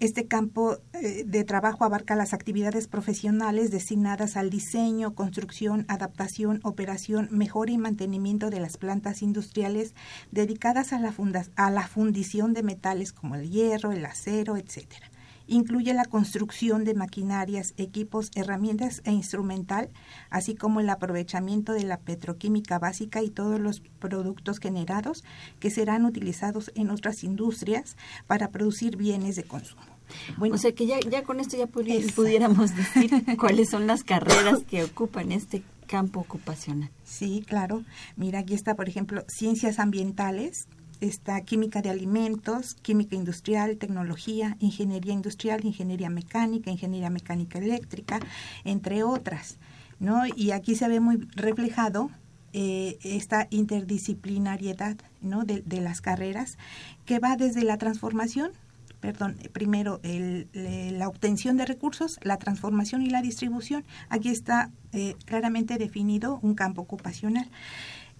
este 0.00 0.26
campo 0.26 0.78
eh, 0.92 1.24
de 1.26 1.44
trabajo 1.44 1.84
abarca 1.84 2.14
las 2.14 2.32
actividades 2.32 2.88
profesionales 2.88 3.70
destinadas 3.70 4.36
al 4.36 4.50
diseño, 4.50 5.14
construcción, 5.14 5.84
adaptación, 5.88 6.60
operación, 6.62 7.28
mejora 7.30 7.72
y 7.72 7.78
mantenimiento 7.78 8.50
de 8.50 8.60
las 8.60 8.76
plantas 8.76 9.22
industriales 9.22 9.94
dedicadas 10.30 10.92
a 10.92 10.98
la, 10.98 11.14
a 11.56 11.70
la 11.70 11.86
fundición 11.88 12.54
de 12.54 12.62
metales 12.62 13.12
como 13.12 13.34
el 13.34 13.50
hierro, 13.50 13.92
el 13.92 14.04
acero, 14.04 14.56
etcétera 14.56 15.10
incluye 15.48 15.94
la 15.94 16.04
construcción 16.04 16.84
de 16.84 16.94
maquinarias, 16.94 17.74
equipos, 17.78 18.30
herramientas 18.36 19.02
e 19.04 19.10
instrumental, 19.10 19.88
así 20.30 20.54
como 20.54 20.80
el 20.80 20.90
aprovechamiento 20.90 21.72
de 21.72 21.84
la 21.84 21.98
petroquímica 21.98 22.78
básica 22.78 23.22
y 23.22 23.30
todos 23.30 23.58
los 23.58 23.80
productos 23.80 24.60
generados 24.60 25.24
que 25.58 25.70
serán 25.70 26.04
utilizados 26.04 26.70
en 26.74 26.90
otras 26.90 27.24
industrias 27.24 27.96
para 28.26 28.50
producir 28.50 28.96
bienes 28.96 29.34
de 29.36 29.44
consumo. 29.44 29.97
Bueno, 30.36 30.54
o 30.54 30.58
sea 30.58 30.72
que 30.72 30.86
ya, 30.86 31.00
ya 31.00 31.22
con 31.22 31.40
esto 31.40 31.56
ya 31.56 31.66
pudiéramos 31.66 32.74
decir 32.76 33.10
cuáles 33.38 33.70
son 33.70 33.86
las 33.86 34.04
carreras 34.04 34.60
que 34.68 34.84
ocupan 34.84 35.32
este 35.32 35.62
campo 35.86 36.20
ocupacional. 36.20 36.90
Sí, 37.04 37.44
claro. 37.46 37.82
Mira, 38.16 38.40
aquí 38.40 38.54
está, 38.54 38.74
por 38.74 38.88
ejemplo, 38.88 39.24
ciencias 39.28 39.78
ambientales, 39.78 40.68
está 41.00 41.40
química 41.40 41.82
de 41.82 41.90
alimentos, 41.90 42.74
química 42.82 43.16
industrial, 43.16 43.78
tecnología, 43.78 44.56
ingeniería 44.60 45.12
industrial, 45.12 45.64
ingeniería 45.64 46.10
mecánica, 46.10 46.70
ingeniería 46.70 47.10
mecánica 47.10 47.58
eléctrica, 47.58 48.20
entre 48.64 49.02
otras. 49.02 49.58
¿no? 50.00 50.22
Y 50.26 50.52
aquí 50.52 50.74
se 50.74 50.88
ve 50.88 51.00
muy 51.00 51.28
reflejado 51.34 52.10
eh, 52.52 52.98
esta 53.02 53.46
interdisciplinariedad 53.50 54.96
¿no? 55.20 55.44
de, 55.44 55.80
las 55.80 56.00
carreras 56.00 56.56
que 57.04 57.18
va 57.18 57.36
desde 57.36 57.62
la 57.62 57.78
transformación 57.78 58.52
perdón, 59.00 59.36
primero 59.52 60.00
la 60.02 61.08
obtención 61.08 61.56
de 61.56 61.66
recursos, 61.66 62.18
la 62.22 62.36
transformación 62.36 63.02
y 63.02 63.10
la 63.10 63.22
distribución. 63.22 63.84
Aquí 64.08 64.28
está 64.28 64.70
eh, 64.92 65.14
claramente 65.24 65.78
definido 65.78 66.38
un 66.42 66.54
campo 66.54 66.82
ocupacional. 66.82 67.48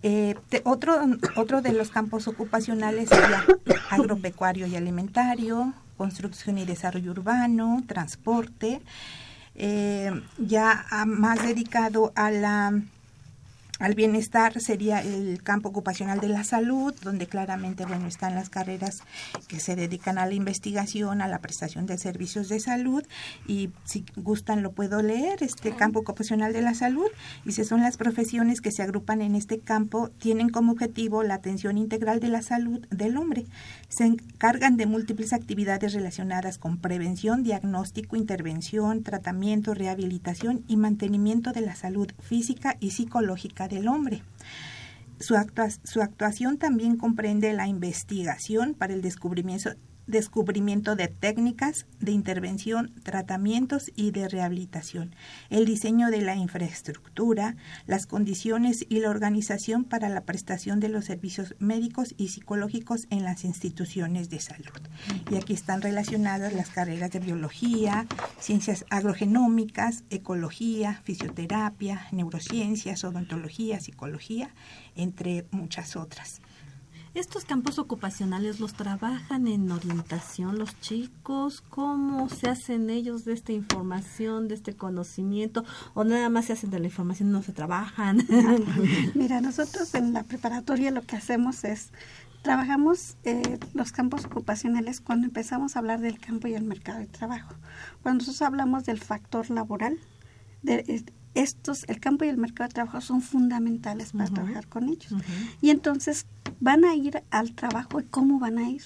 Eh, 0.03 0.37
otro, 0.65 0.97
otro 1.35 1.61
de 1.61 1.73
los 1.73 1.91
campos 1.91 2.29
ocupacionales 2.29 3.09
sería 3.09 3.45
agropecuario 3.91 4.67
y 4.67 4.77
alimentario, 4.77 5.75
construcción 5.97 6.59
y 6.59 6.65
desarrollo 6.65 7.11
urbano, 7.11 7.83
transporte, 7.87 8.81
eh, 9.57 10.13
ya 10.39 10.87
más 11.07 11.43
dedicado 11.43 12.13
a 12.15 12.31
la 12.31 12.81
al 13.79 13.95
bienestar 13.95 14.61
sería 14.61 15.01
el 15.03 15.43
campo 15.43 15.69
ocupacional 15.69 16.21
de 16.21 16.29
la 16.29 16.45
salud, 16.45 16.95
donde 17.03 17.27
claramente 17.27 17.87
bueno 17.87 18.07
están 18.07 18.35
las 18.35 18.51
carreras 18.51 19.03
que 19.47 19.61
se 19.61 19.77
dedican 19.77 20.19
a 20.19 20.27
la 20.27 20.35
investigación, 20.35 21.23
a 21.23 21.29
la 21.29 21.41
prestación 21.41 21.87
de 21.87 21.99
servicios 21.99 22.49
de 22.49 22.61
salud 22.61 23.05
y 23.47 23.71
si 23.85 24.05
gustan 24.17 24.63
lo 24.63 24.73
puedo 24.73 25.03
leer, 25.03 25.43
este 25.43 25.73
campo 25.73 26.01
ocupacional 26.01 26.53
de 26.53 26.63
la 26.63 26.75
salud, 26.75 27.09
y 27.45 27.53
si 27.53 27.65
son 27.65 27.81
las 27.83 27.97
profesiones 27.97 28.61
que 28.61 28.73
se 28.73 28.83
agrupan 28.83 29.23
en 29.23 29.35
este 29.35 29.59
campo, 29.59 30.11
tienen 30.19 30.49
como 30.49 30.73
objetivo 30.73 31.23
la 31.23 31.35
atención 31.35 31.79
integral 31.79 32.21
de 32.21 32.29
la 32.29 32.43
salud 32.43 32.87
del 32.91 33.17
hombre. 33.17 33.47
Se 33.89 34.05
encargan 34.05 34.77
de 34.77 34.87
múltiples 34.87 35.33
actividades 35.33 35.95
relacionadas 35.95 36.59
con 36.59 36.79
prevención, 36.79 37.43
diagnóstico, 37.43 38.17
intervención, 38.17 39.03
tratamiento, 39.03 39.73
rehabilitación 39.73 40.63
y 40.69 40.77
mantenimiento 40.77 41.53
de 41.53 41.63
la 41.63 41.75
salud 41.75 42.11
física 42.21 42.77
y 42.81 42.91
psicológica 42.91 43.67
del 43.67 43.89
hombre. 43.89 44.23
Su, 45.21 45.35
actuación 45.37 46.59
también 46.59 46.97
comprende 46.97 47.53
la 47.53 47.67
investigación 47.67 48.75
para 48.75 48.95
el 48.95 49.03
descubrimiento, 49.03 49.71
descubrimiento 50.09 50.97
de 50.97 51.07
técnicas 51.07 51.87
de 52.01 52.13
intervención, 52.13 52.93
tratamientos 53.05 53.93
y 53.95 54.11
de 54.11 54.29
rehabilitación, 54.29 55.15
el 55.51 55.67
diseño 55.67 56.11
de 56.11 56.23
la 56.23 56.35
infraestructura, 56.35 57.57
las 57.87 58.07
condiciones 58.07 58.85
y 58.89 59.01
la 59.01 59.11
organización 59.11 59.85
para 59.85 60.09
la 60.09 60.23
prestación 60.23 60.81
de 60.81 60.89
los 60.89 61.05
servicios 61.05 61.55
médicos 61.59 62.15
y 62.17 62.29
psicológicos 62.29 63.07
en 63.11 63.23
las 63.23 63.45
instituciones 63.45 64.31
de 64.31 64.41
salud. 64.41 64.81
Y 65.31 65.37
aquí 65.37 65.53
están 65.53 65.83
relacionadas 65.83 66.55
las 66.55 66.71
carreras 66.71 67.11
de 67.11 67.21
biología, 67.21 68.07
ciencias 68.41 68.87
agrogenómicas, 68.91 70.05
ecología, 70.11 71.01
fisioterapia, 71.05 72.09
neurociencias, 72.13 73.05
odontología, 73.05 73.79
psicología, 73.81 74.55
entre 74.97 75.45
muchas 75.51 75.97
otras. 75.97 76.41
¿Estos 77.15 77.45
campos 77.45 77.79
ocupacionales 77.79 78.61
los 78.61 78.75
trabajan 78.75 79.49
en 79.49 79.71
orientación 79.71 80.59
los 80.59 80.79
chicos? 80.81 81.63
¿Cómo 81.71 82.29
se 82.29 82.49
hacen 82.49 82.91
ellos 82.91 83.25
de 83.25 83.33
esta 83.33 83.53
información, 83.53 84.49
de 84.49 84.55
este 84.55 84.75
conocimiento? 84.75 85.65
¿O 85.95 86.05
nada 86.05 86.29
más 86.29 86.47
se 86.47 86.53
hacen 86.53 86.71
de 86.71 86.79
la 86.79 86.87
información 86.87 87.33
no 87.33 87.43
se 87.43 87.53
trabajan? 87.53 88.19
Mira, 89.15 89.41
nosotros 89.43 89.95
en 89.95 90.13
la 90.13 90.23
preparatoria 90.23 90.91
lo 90.91 91.03
que 91.03 91.17
hacemos 91.17 91.65
es 91.65 91.93
Trabajamos 92.43 93.17
eh, 93.25 93.59
los 93.75 93.91
campos 93.91 94.25
ocupacionales 94.25 95.01
cuando 95.01 95.27
empezamos 95.27 95.75
a 95.75 95.81
hablar 95.81 96.01
del 96.01 96.21
campo 96.21 96.47
y 96.47 96.55
el 96.55 96.63
mercado 96.63 97.01
de 97.01 97.07
trabajo. 97.07 97.55
Cuando 98.03 98.21
nosotros 98.21 98.43
hablamos 98.43 98.85
del 98.85 99.01
factor 99.01 99.51
laboral, 99.51 99.99
de, 100.63 101.05
estos, 101.35 101.85
el 101.89 102.01
campo 102.01 102.25
y 102.25 102.29
el 102.29 102.37
mercado 102.37 102.69
de 102.69 102.75
trabajo 102.75 103.01
son 103.01 103.21
fundamentales 103.21 104.13
para 104.13 104.27
trabajar 104.27 104.67
con 104.69 104.89
ellos. 104.89 105.15
Y 105.61 105.71
entonces 105.71 106.27
van 106.61 106.85
a 106.85 106.95
ir 106.95 107.23
al 107.31 107.55
trabajo 107.55 108.01
y 108.01 108.05
cómo 108.05 108.39
van 108.39 108.59
a 108.59 108.69
ir. 108.69 108.83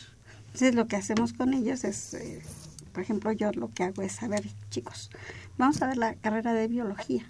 Entonces 0.46 0.74
lo 0.74 0.86
que 0.86 0.96
hacemos 0.96 1.32
con 1.32 1.54
ellos 1.54 1.84
es, 1.84 2.14
eh, 2.14 2.42
por 2.92 3.02
ejemplo, 3.02 3.32
yo 3.32 3.52
lo 3.52 3.70
que 3.72 3.84
hago 3.84 4.02
es 4.02 4.12
saber, 4.12 4.46
chicos, 4.70 5.10
vamos 5.56 5.80
a 5.80 5.86
ver 5.86 5.96
la 5.96 6.14
carrera 6.14 6.52
de 6.52 6.68
biología. 6.68 7.24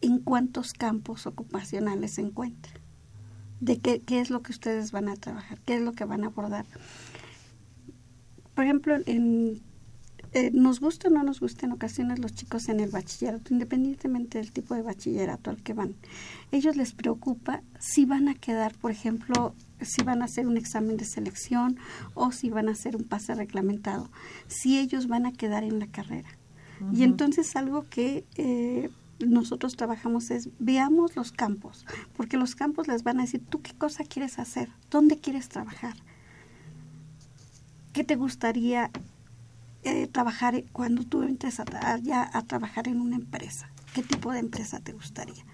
¿En 0.00 0.18
cuántos 0.18 0.72
campos 0.72 1.26
ocupacionales 1.26 2.14
se 2.14 2.22
encuentra? 2.22 2.72
¿De 3.60 3.78
qué, 3.78 4.00
qué 4.00 4.20
es 4.20 4.30
lo 4.30 4.42
que 4.42 4.50
ustedes 4.50 4.90
van 4.90 5.08
a 5.08 5.14
trabajar? 5.14 5.60
¿Qué 5.64 5.76
es 5.76 5.80
lo 5.80 5.92
que 5.92 6.04
van 6.04 6.24
a 6.24 6.26
abordar? 6.26 6.66
Por 8.54 8.64
ejemplo, 8.64 8.96
en 9.06 9.62
eh, 10.34 10.50
nos 10.52 10.80
gusta 10.80 11.08
o 11.08 11.10
no 11.10 11.22
nos 11.22 11.40
gusta 11.40 11.66
en 11.66 11.72
ocasiones 11.72 12.18
los 12.18 12.34
chicos 12.34 12.68
en 12.68 12.80
el 12.80 12.90
bachillerato, 12.90 13.52
independientemente 13.52 14.38
del 14.38 14.50
tipo 14.50 14.74
de 14.74 14.82
bachillerato 14.82 15.50
al 15.50 15.62
que 15.62 15.74
van. 15.74 15.94
Ellos 16.50 16.76
les 16.76 16.92
preocupa 16.92 17.62
si 17.78 18.06
van 18.06 18.28
a 18.28 18.34
quedar, 18.34 18.74
por 18.74 18.90
ejemplo, 18.90 19.54
si 19.82 20.02
van 20.02 20.22
a 20.22 20.24
hacer 20.24 20.46
un 20.46 20.56
examen 20.56 20.96
de 20.96 21.04
selección 21.04 21.76
o 22.14 22.32
si 22.32 22.48
van 22.48 22.68
a 22.68 22.72
hacer 22.72 22.96
un 22.96 23.04
pase 23.04 23.34
reglamentado, 23.34 24.10
si 24.46 24.78
ellos 24.78 25.06
van 25.06 25.26
a 25.26 25.32
quedar 25.32 25.64
en 25.64 25.78
la 25.78 25.86
carrera. 25.86 26.28
Y 26.92 27.04
entonces 27.04 27.54
algo 27.54 27.88
que 27.88 28.24
eh, 28.34 28.90
nosotros 29.20 29.76
trabajamos 29.76 30.30
es 30.30 30.48
veamos 30.58 31.14
los 31.14 31.30
campos, 31.30 31.86
porque 32.16 32.36
los 32.36 32.54
campos 32.56 32.88
les 32.88 33.04
van 33.04 33.18
a 33.18 33.22
decir, 33.22 33.42
tú 33.48 33.62
qué 33.62 33.72
cosa 33.72 34.02
quieres 34.04 34.38
hacer, 34.38 34.70
dónde 34.90 35.18
quieres 35.18 35.48
trabajar, 35.48 35.94
qué 37.92 38.02
te 38.02 38.16
gustaría 38.16 38.90
eh, 39.84 40.06
trabajar 40.08 40.64
cuando 40.72 41.04
tú 41.04 41.22
entres 41.22 41.60
a, 41.60 41.98
ya 41.98 42.30
a 42.32 42.42
trabajar 42.42 42.88
en 42.88 43.00
una 43.00 43.16
empresa? 43.16 43.70
¿Qué 43.94 44.02
tipo 44.02 44.32
de 44.32 44.40
empresa 44.40 44.80
te 44.80 44.92
gustaría? 44.92 45.44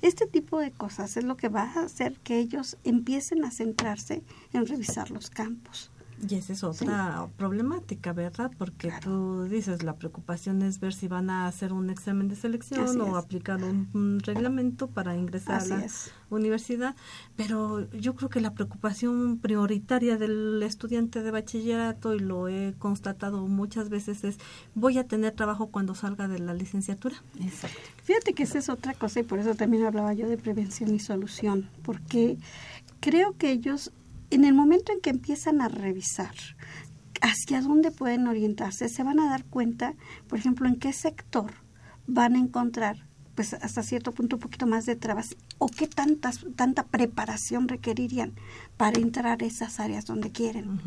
Este 0.00 0.26
tipo 0.26 0.58
de 0.58 0.72
cosas 0.72 1.16
es 1.16 1.22
lo 1.22 1.36
que 1.36 1.48
va 1.48 1.62
a 1.62 1.84
hacer 1.84 2.18
que 2.20 2.38
ellos 2.38 2.76
empiecen 2.82 3.44
a 3.44 3.52
centrarse 3.52 4.24
en 4.52 4.66
revisar 4.66 5.12
los 5.12 5.30
campos. 5.30 5.91
Y 6.28 6.36
esa 6.36 6.52
es 6.52 6.62
otra 6.62 7.28
problemática, 7.36 8.12
¿verdad? 8.12 8.52
Porque 8.56 8.92
tú 9.02 9.44
dices, 9.44 9.82
la 9.82 9.96
preocupación 9.96 10.62
es 10.62 10.78
ver 10.78 10.94
si 10.94 11.08
van 11.08 11.30
a 11.30 11.48
hacer 11.48 11.72
un 11.72 11.90
examen 11.90 12.28
de 12.28 12.36
selección 12.36 13.00
o 13.00 13.16
aplicar 13.16 13.60
un, 13.64 14.20
reglamento 14.20 14.86
para 14.86 15.16
ingresar 15.16 15.62
a 15.62 15.64
la 15.66 15.86
universidad, 16.30 16.94
pero 17.34 17.90
yo 17.90 18.14
creo 18.14 18.28
que 18.28 18.40
la 18.40 18.54
preocupación 18.54 19.38
prioritaria 19.38 20.16
del 20.16 20.62
estudiante 20.62 21.22
de 21.22 21.30
bachillerato, 21.32 22.14
y 22.14 22.20
lo 22.20 22.46
he 22.46 22.74
constatado 22.78 23.48
muchas 23.48 23.88
veces, 23.88 24.22
es 24.22 24.38
voy 24.76 24.98
a 24.98 25.08
tener 25.08 25.32
trabajo 25.32 25.68
cuando 25.68 25.96
salga 25.96 26.28
de 26.28 26.38
la 26.38 26.54
licenciatura. 26.54 27.16
Exacto. 27.40 27.78
Fíjate 28.04 28.32
que 28.32 28.44
esa 28.44 28.58
es 28.58 28.68
otra 28.68 28.94
cosa 28.94 29.20
y 29.20 29.22
por 29.24 29.40
eso 29.40 29.56
también 29.56 29.86
hablaba 29.86 30.12
yo 30.12 30.28
de 30.28 30.38
prevención 30.38 30.94
y 30.94 31.00
solución, 31.00 31.68
porque 31.82 32.38
creo 33.00 33.36
que 33.36 33.50
ellos 33.50 33.90
en 34.32 34.44
el 34.44 34.54
momento 34.54 34.92
en 34.92 35.00
que 35.00 35.10
empiezan 35.10 35.60
a 35.60 35.68
revisar 35.68 36.34
hacia 37.20 37.60
dónde 37.60 37.90
pueden 37.90 38.26
orientarse, 38.26 38.88
se 38.88 39.02
van 39.02 39.20
a 39.20 39.28
dar 39.28 39.44
cuenta, 39.44 39.94
por 40.26 40.38
ejemplo, 40.38 40.66
en 40.68 40.76
qué 40.76 40.92
sector 40.92 41.52
van 42.06 42.34
a 42.34 42.38
encontrar 42.38 43.06
pues 43.34 43.54
hasta 43.54 43.82
cierto 43.82 44.12
punto 44.12 44.36
un 44.36 44.40
poquito 44.40 44.66
más 44.66 44.84
de 44.84 44.96
trabas 44.96 45.36
o 45.58 45.66
qué 45.66 45.86
tantas, 45.86 46.44
tanta 46.56 46.84
preparación 46.84 47.66
requerirían 47.68 48.34
para 48.76 49.00
entrar 49.00 49.42
a 49.42 49.46
esas 49.46 49.80
áreas 49.80 50.04
donde 50.04 50.30
quieren. 50.32 50.80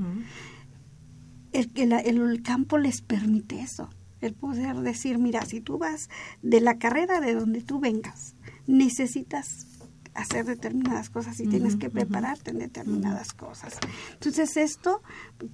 el, 1.54 1.72
el, 1.76 1.92
el 1.94 2.42
campo 2.44 2.78
les 2.78 3.02
permite 3.02 3.62
eso, 3.62 3.90
el 4.22 4.34
poder 4.34 4.78
decir, 4.78 5.18
mira, 5.18 5.44
si 5.46 5.60
tú 5.62 5.78
vas 5.78 6.10
de 6.42 6.62
la 6.62 6.78
carrera 6.78 7.20
de 7.20 7.34
donde 7.34 7.62
tú 7.62 7.80
vengas, 7.80 8.36
necesitas 8.68 9.68
hacer 10.16 10.46
determinadas 10.46 11.10
cosas 11.10 11.40
y 11.40 11.48
tienes 11.48 11.76
que 11.76 11.90
prepararte 11.90 12.52
en 12.52 12.60
determinadas 12.60 13.34
cosas. 13.34 13.78
Entonces 14.14 14.56
esto, 14.56 15.02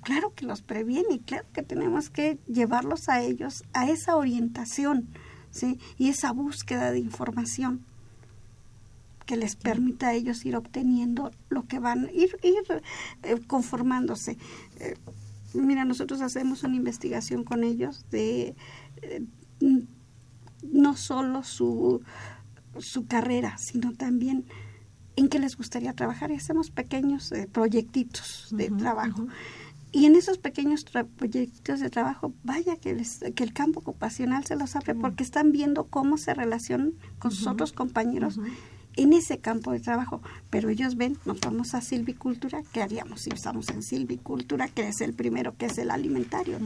claro 0.02 0.34
que 0.36 0.46
los 0.46 0.62
previene 0.62 1.16
y 1.16 1.20
claro 1.20 1.48
que 1.52 1.64
tenemos 1.64 2.10
que 2.10 2.38
llevarlos 2.48 3.10
a 3.10 3.22
ellos 3.22 3.64
a 3.74 3.90
esa 3.90 4.16
orientación, 4.16 5.10
¿sí? 5.50 5.80
Y 5.98 6.10
esa 6.10 6.32
búsqueda 6.32 6.92
de 6.92 7.00
información 7.00 7.84
que 9.26 9.36
les 9.36 9.56
permita 9.56 10.10
a 10.10 10.14
ellos 10.14 10.46
ir 10.46 10.56
obteniendo 10.56 11.32
lo 11.50 11.66
que 11.66 11.80
van, 11.80 12.10
ir, 12.14 12.38
ir 12.44 12.84
eh, 13.24 13.40
conformándose. 13.48 14.38
Eh, 14.80 14.96
mira, 15.54 15.86
nosotros 15.86 16.22
hacemos 16.22 16.64
una 16.64 16.76
investigación 16.76 17.44
con 17.44 17.64
ellos 17.64 18.06
de 18.12 18.56
eh, 19.02 19.24
no 20.62 20.96
solo 20.96 21.44
su 21.44 22.02
su 22.80 23.06
carrera, 23.06 23.58
sino 23.58 23.94
también 23.94 24.46
en 25.16 25.28
qué 25.28 25.40
les 25.40 25.58
gustaría 25.58 25.94
trabajar 25.94 26.32
y 26.32 26.36
hacemos 26.36 26.72
pequeños 26.72 27.32
eh, 27.32 27.48
proyectitos 27.52 28.48
de 28.52 28.70
trabajo. 28.70 29.28
Y 29.94 30.06
en 30.06 30.16
esos 30.16 30.38
pequeños 30.38 30.86
proyectos 31.18 31.82
de 31.82 31.90
trabajo, 31.90 32.34
vaya 32.44 32.78
que, 32.78 32.96
que 33.36 33.44
el 33.44 33.52
campo 33.52 33.82
ocupacional 33.82 34.46
se 34.46 34.56
los 34.56 34.78
abre 34.78 34.96
porque 34.96 35.22
están 35.22 35.52
viendo 35.52 35.84
cómo 35.86 36.18
se 36.18 36.34
relacionan 36.34 36.94
con 37.20 37.32
sus 37.32 37.46
otros 37.46 37.74
compañeros 37.74 38.40
en 38.96 39.14
ese 39.14 39.40
campo 39.40 39.74
de 39.74 39.82
trabajo. 39.82 40.22
Pero 40.50 40.70
ellos 40.70 40.96
ven, 40.96 41.18
nos 41.26 41.42
vamos 41.42 41.74
a 41.74 41.82
silvicultura, 41.82 42.62
¿qué 42.72 42.82
haríamos 42.82 43.22
si 43.22 43.32
estamos 43.32 43.70
en 43.70 43.84
silvicultura, 43.84 44.70
que 44.70 44.88
es 44.88 45.02
el 45.02 45.14
primero, 45.14 45.58
que 45.58 45.66
es 45.66 45.78
el 45.78 45.92
alimentario? 45.92 46.58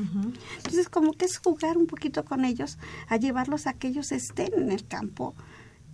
Entonces, 0.58 0.88
como 0.89 1.14
que 1.14 1.26
es 1.26 1.38
jugar 1.38 1.78
un 1.78 1.88
poquito 1.88 2.26
con 2.26 2.45
ellos, 2.45 2.78
a 3.08 3.18
llevarlos 3.18 3.66
a 3.66 3.74
que 3.74 3.88
ellos 3.88 4.12
estén 4.12 4.53
en 4.56 4.72
el 4.72 4.86
campo 4.86 5.34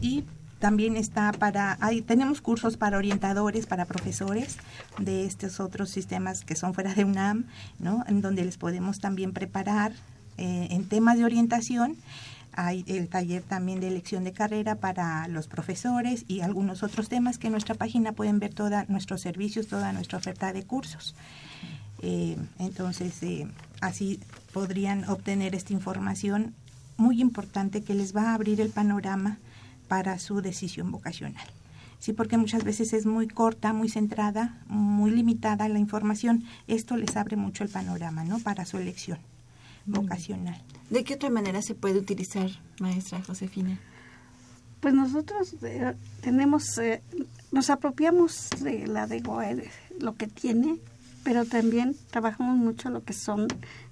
y 0.00 0.24
también 0.58 0.96
está 0.96 1.30
para 1.32 1.76
hay, 1.80 2.02
tenemos 2.02 2.40
cursos 2.40 2.76
para 2.76 2.98
orientadores 2.98 3.66
para 3.66 3.84
profesores 3.84 4.56
de 4.98 5.24
estos 5.24 5.60
otros 5.60 5.90
sistemas 5.90 6.44
que 6.44 6.56
son 6.56 6.74
fuera 6.74 6.94
de 6.94 7.04
UNAM 7.04 7.46
no 7.78 8.02
en 8.08 8.22
donde 8.22 8.44
les 8.44 8.56
podemos 8.56 8.98
también 8.98 9.32
preparar 9.32 9.92
eh, 10.38 10.68
en 10.70 10.88
temas 10.88 11.16
de 11.16 11.24
orientación 11.24 11.96
hay 12.56 12.84
el 12.86 13.08
taller 13.08 13.42
también 13.42 13.80
de 13.80 13.88
elección 13.88 14.24
de 14.24 14.32
carrera 14.32 14.76
para 14.76 15.28
los 15.28 15.46
profesores 15.46 16.24
y 16.26 16.40
algunos 16.40 16.82
otros 16.82 17.08
temas 17.08 17.38
que 17.38 17.48
en 17.48 17.52
nuestra 17.52 17.74
página 17.74 18.12
pueden 18.12 18.38
ver 18.38 18.54
todos 18.54 18.88
nuestros 18.88 19.20
servicios, 19.20 19.68
toda 19.68 19.92
nuestra 19.92 20.18
oferta 20.18 20.52
de 20.52 20.64
cursos. 20.64 21.14
Eh, 22.02 22.36
entonces, 22.58 23.22
eh, 23.22 23.46
así 23.80 24.20
podrían 24.52 25.08
obtener 25.08 25.54
esta 25.54 25.72
información 25.72 26.54
muy 26.96 27.20
importante 27.20 27.82
que 27.82 27.94
les 27.94 28.16
va 28.16 28.30
a 28.30 28.34
abrir 28.34 28.60
el 28.60 28.70
panorama 28.70 29.38
para 29.86 30.18
su 30.18 30.40
decisión 30.40 30.90
vocacional. 30.90 31.46
Sí, 31.98 32.12
porque 32.12 32.36
muchas 32.36 32.64
veces 32.64 32.92
es 32.92 33.06
muy 33.06 33.26
corta, 33.26 33.72
muy 33.72 33.88
centrada, 33.88 34.58
muy 34.66 35.10
limitada 35.10 35.68
la 35.68 35.78
información. 35.78 36.44
Esto 36.68 36.96
les 36.96 37.16
abre 37.16 37.36
mucho 37.36 37.64
el 37.64 37.70
panorama, 37.70 38.24
¿no? 38.24 38.38
Para 38.38 38.66
su 38.66 38.78
elección 38.78 39.18
vocacional. 39.86 40.60
¿De 40.90 41.02
qué 41.02 41.14
otra 41.14 41.30
manera 41.30 41.62
se 41.62 41.74
puede 41.74 41.98
utilizar, 41.98 42.48
maestra 42.80 43.22
Josefina? 43.22 43.78
Pues 44.80 44.94
nosotros 44.94 45.56
eh, 45.62 45.94
tenemos, 46.20 46.78
eh, 46.78 47.02
nos 47.50 47.70
apropiamos 47.70 48.50
de 48.60 48.86
la 48.86 49.06
de 49.06 49.20
GOE, 49.20 49.68
lo 49.98 50.14
que 50.14 50.28
tiene, 50.28 50.78
pero 51.24 51.44
también 51.44 51.96
trabajamos 52.10 52.56
mucho 52.56 52.90
lo 52.90 53.02
que 53.02 53.12
son 53.12 53.48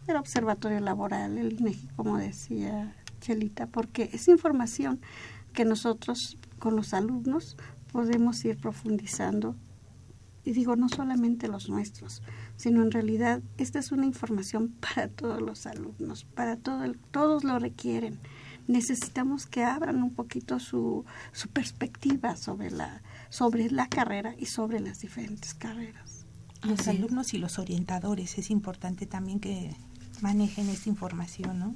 el 0.07 0.17
observatorio 0.17 0.79
laboral, 0.81 1.37
el 1.37 1.59
INEGI, 1.59 1.89
como 1.97 2.19
decía 2.19 2.95
Chelita, 3.21 3.67
porque 3.67 4.11
es 4.13 4.29
información 4.29 5.01
que 5.53 5.65
nosotros 5.65 6.39
con 6.59 6.77
los 6.77 6.95
alumnos 6.95 7.57
podemos 7.91 8.45
ir 8.45 8.57
profundizando. 8.59 9.57
Y 10.45 10.53
digo, 10.53 10.77
no 10.77 10.89
solamente 10.89 11.49
los 11.49 11.69
nuestros, 11.69 12.23
sino 12.57 12.83
en 12.83 12.91
realidad 12.91 13.43
esta 13.59 13.79
es 13.79 13.93
una 13.93 14.07
información 14.07 14.69
para 14.81 15.09
todos 15.09 15.41
los 15.41 15.67
alumnos, 15.67 16.25
para 16.25 16.57
todo 16.57 16.85
el, 16.85 16.99
todos 16.99 17.45
lo 17.45 17.59
requieren. 17.59 18.19
Necesitamos 18.67 19.47
que 19.47 19.63
abran 19.63 20.03
un 20.03 20.15
poquito 20.15 20.59
su, 20.59 21.05
su 21.33 21.49
perspectiva 21.49 22.37
sobre 22.37 22.71
la, 22.71 23.03
sobre 23.29 23.71
la 23.71 23.89
carrera 23.89 24.35
y 24.39 24.47
sobre 24.47 24.81
las 24.81 25.01
diferentes 25.01 25.53
carreras. 25.55 26.25
Los 26.63 26.89
alumnos 26.89 27.35
y 27.35 27.39
los 27.39 27.59
orientadores, 27.59 28.39
es 28.39 28.51
importante 28.51 29.05
también 29.05 29.39
que 29.39 29.77
manejen 30.23 30.71
esta 30.71 30.89
información, 30.89 31.59
¿no? 31.59 31.75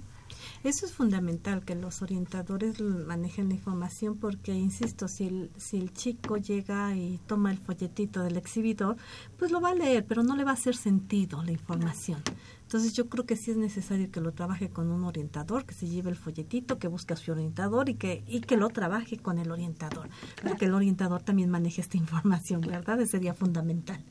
Eso 0.64 0.86
es 0.86 0.92
fundamental, 0.92 1.64
que 1.64 1.74
los 1.74 2.02
orientadores 2.02 2.80
manejen 2.80 3.48
la 3.48 3.54
información 3.54 4.16
porque, 4.16 4.52
insisto, 4.52 5.06
si 5.06 5.26
el, 5.26 5.50
si 5.56 5.76
el 5.76 5.92
chico 5.92 6.36
llega 6.36 6.96
y 6.96 7.20
toma 7.26 7.52
el 7.52 7.58
folletito 7.58 8.22
del 8.22 8.36
exhibidor, 8.36 8.96
pues 9.38 9.52
lo 9.52 9.60
va 9.60 9.70
a 9.70 9.74
leer, 9.74 10.04
pero 10.04 10.22
no 10.22 10.34
le 10.34 10.44
va 10.44 10.50
a 10.50 10.54
hacer 10.54 10.74
sentido 10.74 11.42
la 11.44 11.52
información. 11.52 12.22
Entonces 12.62 12.92
yo 12.92 13.08
creo 13.08 13.24
que 13.24 13.36
sí 13.36 13.52
es 13.52 13.56
necesario 13.56 14.10
que 14.10 14.20
lo 14.20 14.32
trabaje 14.32 14.68
con 14.68 14.90
un 14.90 15.04
orientador, 15.04 15.64
que 15.64 15.74
se 15.74 15.88
lleve 15.88 16.10
el 16.10 16.16
folletito, 16.16 16.78
que 16.78 16.88
busque 16.88 17.14
a 17.14 17.16
su 17.16 17.32
orientador 17.32 17.88
y 17.88 17.94
que, 17.94 18.24
y 18.26 18.40
que 18.40 18.58
lo 18.58 18.68
trabaje 18.68 19.16
con 19.16 19.38
el 19.38 19.50
orientador, 19.50 20.08
porque 20.42 20.66
el 20.66 20.74
orientador 20.74 21.22
también 21.22 21.48
maneje 21.48 21.80
esta 21.80 21.96
información, 21.96 22.60
¿verdad? 22.60 23.00
Ese 23.00 23.12
sería 23.12 23.32
fundamental. 23.32 24.04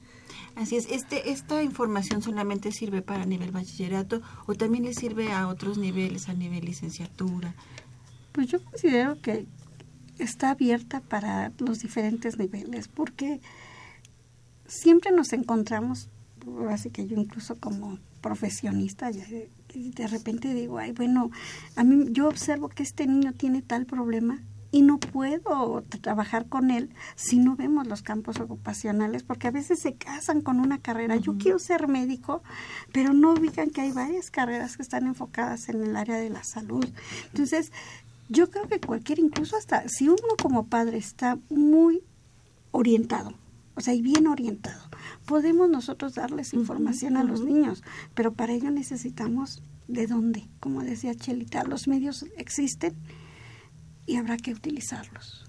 Así 0.58 0.76
es, 0.76 0.88
este, 0.89 1.30
¿esta 1.30 1.62
información 1.62 2.24
solamente 2.24 2.72
sirve 2.72 3.03
para 3.03 3.26
nivel 3.26 3.51
bachillerato 3.51 4.24
o 4.47 4.55
también 4.55 4.86
le 4.86 4.95
sirve 4.95 5.32
a 5.32 5.47
otros 5.47 5.78
niveles, 5.78 6.30
a 6.30 6.34
nivel 6.34 6.66
licenciatura? 6.66 7.53
Pues 8.32 8.47
yo 8.47 8.64
considero 8.64 9.22
que 9.22 9.45
está 10.18 10.49
abierta 10.49 10.99
para 10.99 11.51
los 11.60 11.80
diferentes 11.80 12.39
niveles, 12.39 12.88
porque 12.88 13.39
siempre 14.66 15.12
nos 15.12 15.32
encontramos, 15.32 16.10
así 16.70 16.89
que 16.89 17.05
yo 17.05 17.18
incluso 17.18 17.55
como 17.60 17.99
profesionista, 18.22 19.12
de 19.12 20.08
repente 20.08 20.55
digo, 20.55 20.80
ay, 20.80 20.91
bueno, 20.91 21.30
a 21.76 21.84
mí 21.84 22.08
yo 22.10 22.28
observo 22.28 22.70
que 22.70 22.82
este 22.82 23.05
niño 23.05 23.32
tiene 23.34 23.62
tal 23.62 23.86
problema 23.86 24.41
y 24.78 24.84
no 24.84 24.99
puedo 24.99 25.84
trabajar 26.01 26.47
con 26.49 26.69
él 26.69 26.91
si 27.15 27.39
no 27.39 27.55
vemos 27.55 27.88
los 27.88 28.03
campos 28.03 28.39
ocupacionales, 28.39 29.23
porque 29.23 29.47
a 29.47 29.51
veces 29.51 29.80
se 29.80 29.95
casan 29.95 30.41
con 30.41 30.59
una 30.59 30.78
carrera. 30.78 31.15
Yo 31.15 31.39
quiero 31.39 31.57
ser 31.57 31.88
médico, 31.88 32.43
pero 32.93 33.11
no 33.11 33.34
ubican 33.34 33.71
que 33.71 33.82
hay 33.82 33.91
varias 33.91 34.30
carreras 34.30 34.78
que 34.78 34.84
están 34.84 35.07
enfocadas 35.07 35.67
en 35.69 35.82
el 35.82 35.95
área 35.95 36.17
de 36.17 36.30
la 36.30 36.43
salud. 36.43 36.88
Entonces, 37.32 37.71
yo 38.30 38.51
creo 38.51 38.67
que 38.67 38.80
cualquier, 38.80 39.17
incluso 39.17 39.57
hasta 39.57 39.89
si 39.89 40.09
uno 40.09 40.36
como 40.39 40.67
padre 40.67 40.99
está 40.99 41.39
muy 41.49 42.03
orientado, 42.69 43.34
o 43.73 43.82
sea, 43.82 43.95
y 43.95 44.03
bien 44.03 44.28
orientado, 44.28 44.91
podemos 45.25 45.71
nosotros 45.71 46.13
darles 46.13 46.53
información 46.53 47.17
a 47.17 47.23
los 47.23 47.43
niños, 47.43 47.84
pero 48.13 48.32
para 48.32 48.53
ello 48.53 48.69
necesitamos 48.69 49.63
de 49.88 50.05
dónde, 50.05 50.47
como 50.59 50.84
decía 50.84 51.15
Chelita, 51.15 51.63
los 51.63 51.88
medios 51.88 52.28
existen 52.38 52.95
y 54.08 54.16
habrá 54.16 54.38
que 54.38 54.51
utilizarlos. 54.51 55.47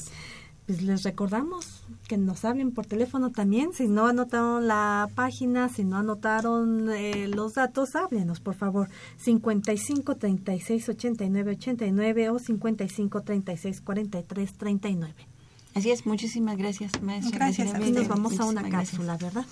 Pues 0.65 0.81
les 0.81 1.03
recordamos 1.03 1.83
que 2.07 2.17
nos 2.17 2.45
hablen 2.45 2.71
por 2.71 2.85
teléfono 2.85 3.31
también. 3.31 3.73
Si 3.73 3.89
no 3.89 4.07
anotaron 4.07 4.65
la 4.65 5.09
página, 5.13 5.67
si 5.67 5.83
no 5.83 5.97
anotaron 5.97 6.89
eh, 6.89 7.27
los 7.27 7.55
datos, 7.55 7.97
háblenos, 7.97 8.39
por 8.39 8.55
favor. 8.55 8.87
55 9.17 10.15
36 10.15 10.87
89 10.87 11.51
89 11.51 12.29
o 12.29 12.39
55 12.39 13.21
36 13.23 13.81
43 13.81 14.53
39. 14.53 15.32
Así 15.75 15.91
es, 15.91 16.05
muchísimas 16.05 16.57
gracias, 16.57 17.01
maestra. 17.01 17.37
Gracias, 17.37 17.73
a 17.73 17.79
nos 17.79 18.07
vamos 18.07 18.39
a 18.39 18.45
una 18.45 18.69
cápsula, 18.69 19.17
¿verdad? 19.17 19.45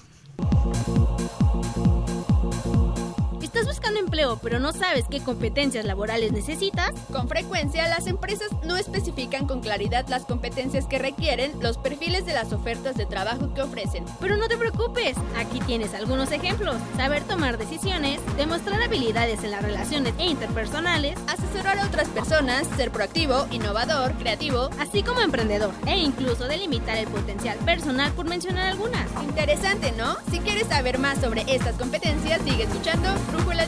¿Estás 3.82 3.94
buscando 3.94 4.12
empleo 4.12 4.40
pero 4.44 4.60
no 4.60 4.74
sabes 4.74 5.06
qué 5.10 5.22
competencias 5.22 5.86
laborales 5.86 6.32
necesitas? 6.32 6.92
Con 7.12 7.28
frecuencia 7.28 7.88
las 7.88 8.06
empresas 8.06 8.50
no 8.64 8.78
especifican 8.78 9.48
con 9.48 9.62
claridad 9.62 10.08
las 10.08 10.26
competencias 10.26 10.86
que 10.86 11.00
requieren 11.00 11.52
los 11.62 11.80
perfiles 11.80 12.24
de 12.28 12.34
las 12.34 12.54
ofertas 12.54 12.96
de 12.96 13.08
trabajo 13.08 13.56
que 13.56 13.64
ofrecen. 13.64 14.06
Pero 14.20 14.38
no 14.38 14.48
te 14.48 14.58
preocupes, 14.58 15.18
aquí 15.36 15.60
tienes 15.62 15.96
algunos 15.96 16.32
ejemplos. 16.32 16.76
Saber 16.96 17.24
tomar 17.24 17.58
decisiones, 17.58 18.20
demostrar 18.38 18.84
habilidades 18.84 19.44
en 19.44 19.50
las 19.50 19.64
relaciones 19.64 20.14
e 20.20 20.26
interpersonales, 20.26 21.18
asesorar 21.26 21.80
a 21.80 21.88
otras 21.88 22.08
personas, 22.10 22.68
ser 22.78 22.92
proactivo, 22.92 23.48
innovador, 23.50 24.14
creativo, 24.14 24.70
así 24.78 25.02
como 25.02 25.22
emprendedor, 25.22 25.74
e 25.88 25.98
incluso 25.98 26.48
delimitar 26.48 26.98
el 26.98 27.08
potencial 27.08 27.58
personal 27.66 28.12
por 28.12 28.28
mencionar 28.28 28.68
algunas. 28.68 29.10
Interesante, 29.24 29.92
¿no? 29.94 30.18
Si 30.30 30.40
quieres 30.40 30.68
saber 30.68 31.00
más 31.00 31.20
sobre 31.20 31.44
estas 31.48 31.76
competencias, 31.78 32.42
sigue 32.44 32.66
escuchando 32.66 33.10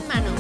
en 0.04 0.08
mano. 0.08 0.32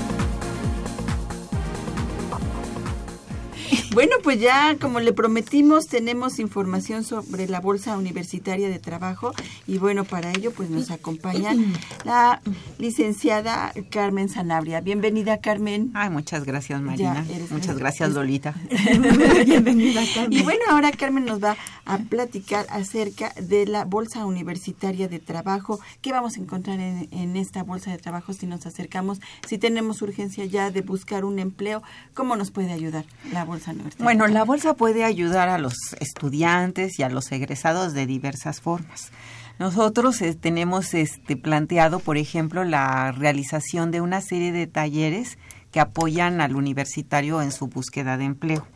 Bueno, 3.93 4.15
pues 4.23 4.39
ya 4.39 4.75
como 4.81 4.99
le 4.99 5.13
prometimos, 5.13 5.85
tenemos 5.85 6.39
información 6.39 7.03
sobre 7.03 7.47
la 7.47 7.59
Bolsa 7.59 7.95
Universitaria 7.95 8.67
de 8.67 8.79
Trabajo 8.79 9.33
y 9.67 9.77
bueno, 9.77 10.03
para 10.03 10.31
ello 10.31 10.51
pues 10.51 10.71
nos 10.71 10.89
acompaña 10.89 11.53
la 12.03 12.41
licenciada 12.79 13.71
Carmen 13.91 14.29
Sanabria. 14.29 14.81
Bienvenida, 14.81 15.37
Carmen. 15.41 15.91
Ay, 15.93 16.09
muchas 16.09 16.43
gracias, 16.43 16.81
Marina. 16.81 17.23
Muchas 17.51 17.77
gracias, 17.77 18.13
Lolita. 18.13 18.55
Bienvenida, 19.45 20.01
Carmen. 20.15 20.39
Y 20.39 20.41
bueno, 20.41 20.61
ahora 20.71 20.91
Carmen 20.91 21.25
nos 21.25 21.43
va 21.43 21.55
a 21.85 21.99
platicar 21.99 22.65
acerca 22.69 23.31
de 23.39 23.67
la 23.67 23.85
Bolsa 23.85 24.25
Universitaria 24.25 25.07
de 25.07 25.19
Trabajo. 25.19 25.79
¿Qué 26.01 26.11
vamos 26.11 26.37
a 26.37 26.39
encontrar 26.39 26.79
en, 26.79 27.09
en 27.11 27.35
esta 27.35 27.61
Bolsa 27.61 27.91
de 27.91 27.99
Trabajo 27.99 28.33
si 28.33 28.47
nos 28.47 28.65
acercamos, 28.65 29.19
si 29.47 29.59
tenemos 29.59 30.01
urgencia 30.01 30.45
ya 30.45 30.71
de 30.71 30.81
buscar 30.81 31.25
un 31.25 31.37
empleo? 31.37 31.83
¿Cómo 32.15 32.35
nos 32.35 32.49
puede 32.49 32.71
ayudar 32.71 33.05
la 33.31 33.45
Bolsa 33.45 33.69
Universitaria? 33.69 33.82
Bueno, 33.99 34.27
la 34.27 34.43
bolsa 34.43 34.75
puede 34.75 35.03
ayudar 35.03 35.49
a 35.49 35.57
los 35.57 35.75
estudiantes 35.99 36.99
y 36.99 37.03
a 37.03 37.09
los 37.09 37.31
egresados 37.31 37.93
de 37.93 38.05
diversas 38.05 38.61
formas. 38.61 39.11
Nosotros 39.59 40.21
eh, 40.21 40.33
tenemos 40.33 40.93
este 40.93 41.37
planteado, 41.37 41.99
por 41.99 42.17
ejemplo, 42.17 42.63
la 42.63 43.11
realización 43.11 43.91
de 43.91 44.01
una 44.01 44.21
serie 44.21 44.51
de 44.51 44.67
talleres 44.67 45.37
que 45.71 45.79
apoyan 45.79 46.41
al 46.41 46.55
universitario 46.55 47.41
en 47.41 47.51
su 47.51 47.67
búsqueda 47.67 48.17
de 48.17 48.25
empleo. 48.25 48.67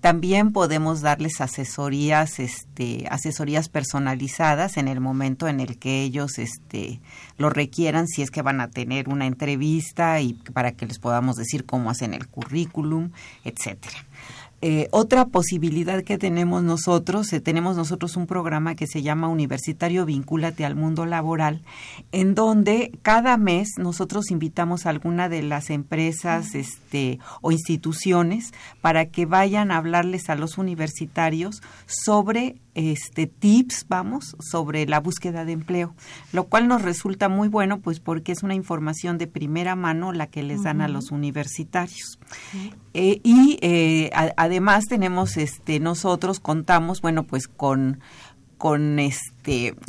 También 0.00 0.52
podemos 0.52 1.00
darles 1.00 1.40
asesorías, 1.40 2.38
este, 2.38 3.06
asesorías 3.10 3.68
personalizadas 3.68 4.76
en 4.76 4.88
el 4.88 5.00
momento 5.00 5.48
en 5.48 5.60
el 5.60 5.78
que 5.78 6.02
ellos 6.02 6.38
este, 6.38 7.00
lo 7.36 7.50
requieran, 7.50 8.06
si 8.06 8.22
es 8.22 8.30
que 8.30 8.42
van 8.42 8.60
a 8.60 8.70
tener 8.70 9.08
una 9.08 9.26
entrevista 9.26 10.20
y 10.20 10.34
para 10.34 10.72
que 10.72 10.86
les 10.86 10.98
podamos 10.98 11.36
decir 11.36 11.66
cómo 11.66 11.90
hacen 11.90 12.14
el 12.14 12.28
currículum, 12.28 13.10
etcétera. 13.44 14.06
Eh, 14.62 14.88
otra 14.90 15.26
posibilidad 15.26 16.02
que 16.02 16.16
tenemos 16.16 16.62
nosotros, 16.62 17.30
eh, 17.32 17.40
tenemos 17.40 17.76
nosotros 17.76 18.16
un 18.16 18.26
programa 18.26 18.74
que 18.74 18.86
se 18.86 19.02
llama 19.02 19.28
Universitario 19.28 20.06
Vincúlate 20.06 20.64
al 20.64 20.74
Mundo 20.74 21.04
Laboral, 21.04 21.60
en 22.10 22.34
donde 22.34 22.90
cada 23.02 23.36
mes 23.36 23.68
nosotros 23.76 24.30
invitamos 24.30 24.86
a 24.86 24.90
alguna 24.90 25.28
de 25.28 25.42
las 25.42 25.68
empresas 25.68 26.54
este, 26.54 27.18
o 27.42 27.52
instituciones 27.52 28.52
para 28.80 29.06
que 29.06 29.26
vayan 29.26 29.70
a 29.70 29.76
hablarles 29.76 30.30
a 30.30 30.36
los 30.36 30.56
universitarios 30.56 31.60
sobre 31.86 32.56
este 32.76 33.26
tips, 33.26 33.86
vamos, 33.88 34.36
sobre 34.38 34.86
la 34.86 35.00
búsqueda 35.00 35.44
de 35.44 35.52
empleo, 35.52 35.94
lo 36.32 36.44
cual 36.44 36.68
nos 36.68 36.82
resulta 36.82 37.28
muy 37.28 37.48
bueno, 37.48 37.80
pues 37.80 38.00
porque 38.00 38.32
es 38.32 38.42
una 38.42 38.54
información 38.54 39.18
de 39.18 39.26
primera 39.26 39.74
mano 39.74 40.12
la 40.12 40.26
que 40.26 40.42
les 40.42 40.62
dan 40.62 40.82
a 40.82 40.88
los 40.88 41.10
universitarios. 41.10 42.18
Eh, 42.94 43.20
y 43.24 43.58
eh, 43.62 44.10
además 44.36 44.84
tenemos, 44.88 45.36
este, 45.36 45.80
nosotros 45.80 46.38
contamos, 46.38 47.00
bueno, 47.00 47.24
pues 47.24 47.48
con 47.48 48.00
con 48.58 48.98
este 48.98 49.35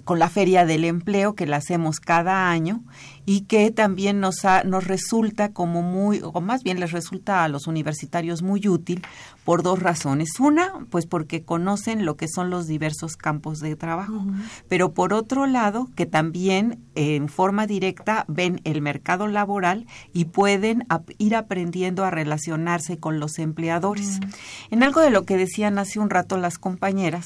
con 0.03 0.19
la 0.19 0.29
feria 0.29 0.65
del 0.65 0.85
empleo 0.85 1.33
que 1.33 1.47
la 1.47 1.57
hacemos 1.57 1.99
cada 1.99 2.49
año 2.49 2.83
y 3.25 3.41
que 3.41 3.71
también 3.71 4.19
nos 4.19 4.37
nos 4.65 4.85
resulta 4.85 5.51
como 5.51 5.81
muy 5.81 6.21
o 6.23 6.39
más 6.41 6.63
bien 6.63 6.79
les 6.79 6.91
resulta 6.91 7.43
a 7.43 7.47
los 7.47 7.67
universitarios 7.67 8.41
muy 8.41 8.67
útil 8.67 9.01
por 9.43 9.63
dos 9.63 9.79
razones. 9.81 10.39
Una 10.39 10.85
pues 10.89 11.05
porque 11.05 11.43
conocen 11.43 12.05
lo 12.05 12.15
que 12.17 12.27
son 12.27 12.49
los 12.49 12.67
diversos 12.67 13.17
campos 13.17 13.59
de 13.59 13.75
trabajo 13.75 14.25
pero 14.67 14.93
por 14.93 15.13
otro 15.13 15.47
lado 15.47 15.89
que 15.95 16.05
también 16.05 16.79
en 16.95 17.27
forma 17.27 17.67
directa 17.67 18.25
ven 18.27 18.61
el 18.63 18.81
mercado 18.81 19.27
laboral 19.27 19.87
y 20.13 20.25
pueden 20.25 20.85
ir 21.17 21.35
aprendiendo 21.35 22.05
a 22.05 22.11
relacionarse 22.11 22.97
con 22.97 23.19
los 23.19 23.39
empleadores. 23.39 24.19
En 24.71 24.83
algo 24.83 25.01
de 25.01 25.09
lo 25.09 25.23
que 25.23 25.37
decían 25.37 25.79
hace 25.79 25.99
un 25.99 26.09
rato 26.09 26.37
las 26.37 26.57
compañeras 26.57 27.25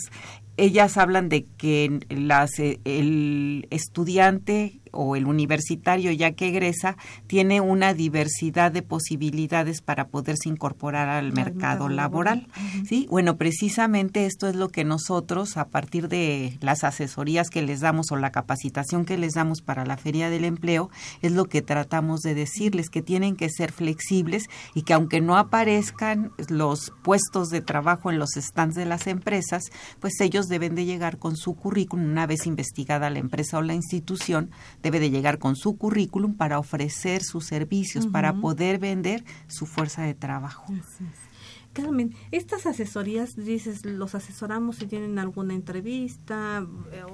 ellas 0.58 0.98
hablan 0.98 1.30
de 1.30 1.46
que 1.58 2.00
las, 2.10 2.60
eh, 2.60 2.80
el 2.86 3.68
estudiante 3.70 4.81
o 4.92 5.16
el 5.16 5.26
universitario 5.26 6.12
ya 6.12 6.32
que 6.32 6.50
egresa 6.50 6.98
tiene 7.28 7.62
una 7.62 7.94
diversidad 7.94 8.72
de 8.72 8.82
posibilidades 8.82 9.82
para 9.82 10.08
poderse 10.08 10.50
incorporar 10.50 11.10
al 11.10 11.34
mercado 11.34 11.90
laboral. 11.90 12.48
Sí, 12.88 13.08
bueno, 13.10 13.38
precisamente 13.38 14.26
esto 14.26 14.48
es 14.48 14.56
lo 14.56 14.70
que 14.70 14.84
nosotros 14.84 15.58
a 15.58 15.70
partir 15.70 16.08
de 16.08 16.58
las 16.62 16.84
asesorías 16.84 17.50
que 17.50 17.62
les 17.62 17.80
damos 17.80 18.12
o 18.12 18.16
la 18.16 18.32
capacitación 18.32 19.06
que 19.06 19.18
les 19.18 19.34
damos 19.34 19.62
para 19.62 19.86
la 19.86 19.98
Feria 19.98 20.30
del 20.30 20.46
Empleo 20.46 20.90
es 21.22 21.32
lo 21.32 21.46
que 21.46 21.62
tratamos 21.62 22.22
de 22.22 22.34
decirles 22.34 22.90
que 22.90 23.02
tienen 23.02 23.36
que 23.36 23.50
ser 23.50 23.72
flexibles 23.72 24.50
y 24.74 24.84
que 24.84 24.94
aunque 24.94 25.22
no 25.22 25.38
aparezcan 25.38 26.32
los 26.50 26.92
puestos 27.02 27.50
de 27.50 27.62
trabajo 27.62 28.12
en 28.12 28.20
los 28.20 28.32
stands 28.32 28.76
de 28.76 28.86
las 28.86 29.08
empresas, 29.08 29.72
pues 30.00 30.20
ellos 30.22 30.48
deben 30.48 30.76
de 30.76 30.86
llegar 30.86 31.18
con 31.18 31.38
su 31.38 31.56
currículum 31.56 32.12
una 32.12 32.28
vez 32.28 32.46
investigada 32.46 33.10
la 33.10 33.20
empresa 33.20 33.58
o 33.58 33.62
la 33.62 33.74
institución 33.74 34.52
debe 34.82 35.00
de 35.00 35.10
llegar 35.10 35.40
con 35.40 35.56
su 35.56 35.78
currículum 35.78 36.36
para 36.36 36.60
ofrecer 36.60 37.24
sus 37.24 37.46
servicios, 37.46 38.08
para 38.08 38.34
poder 38.34 38.80
vender 38.80 39.24
su 39.48 39.66
fuerza 39.66 40.04
de 40.04 40.14
trabajo. 40.14 40.66
Carmen, 41.74 42.14
estas 42.32 42.66
asesorías, 42.66 43.36
dices, 43.36 43.86
los 43.86 44.14
asesoramos 44.14 44.76
si 44.76 44.88
tienen 44.88 45.20
alguna 45.20 45.54
entrevista 45.54 46.68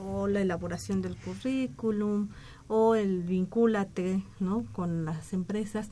o 0.04 0.28
la 0.28 0.42
elaboración 0.42 1.02
del 1.04 1.16
currículum 1.16 2.30
o 2.68 2.96
el 2.96 3.22
vincúlate 3.22 4.24
¿no? 4.40 4.66
con 4.74 5.06
las 5.06 5.34
empresas. 5.34 5.92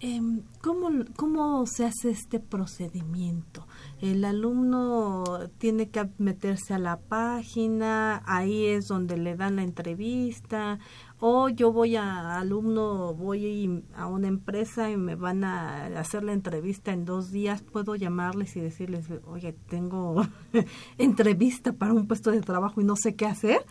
Em, 0.00 0.42
¿cómo, 0.62 0.90
¿Cómo 1.16 1.64
se 1.66 1.86
hace 1.86 2.10
este 2.10 2.38
procedimiento? 2.38 3.66
El 4.02 4.26
alumno 4.26 5.24
tiene 5.56 5.88
que 5.88 6.06
meterse 6.18 6.74
a 6.74 6.78
la 6.78 6.98
página, 6.98 8.22
ahí 8.26 8.66
es 8.66 8.88
donde 8.88 9.16
le 9.16 9.36
dan 9.36 9.56
la 9.56 9.62
entrevista, 9.62 10.78
o 11.18 11.48
yo 11.48 11.72
voy 11.72 11.96
a 11.96 12.38
alumno, 12.38 13.14
voy 13.14 13.84
a 13.94 14.06
una 14.06 14.28
empresa 14.28 14.90
y 14.90 14.96
me 14.96 15.14
van 15.14 15.44
a 15.44 15.86
hacer 15.98 16.22
la 16.22 16.32
entrevista 16.32 16.92
en 16.92 17.04
dos 17.04 17.30
días, 17.30 17.62
puedo 17.62 17.94
llamarles 17.94 18.56
y 18.56 18.60
decirles, 18.60 19.06
oye, 19.26 19.54
tengo 19.68 20.26
entrevista 20.98 21.72
para 21.72 21.94
un 21.94 22.06
puesto 22.06 22.30
de 22.30 22.42
trabajo 22.42 22.80
y 22.80 22.84
no 22.84 22.96
sé 22.96 23.14
qué 23.14 23.26
hacer. 23.26 23.64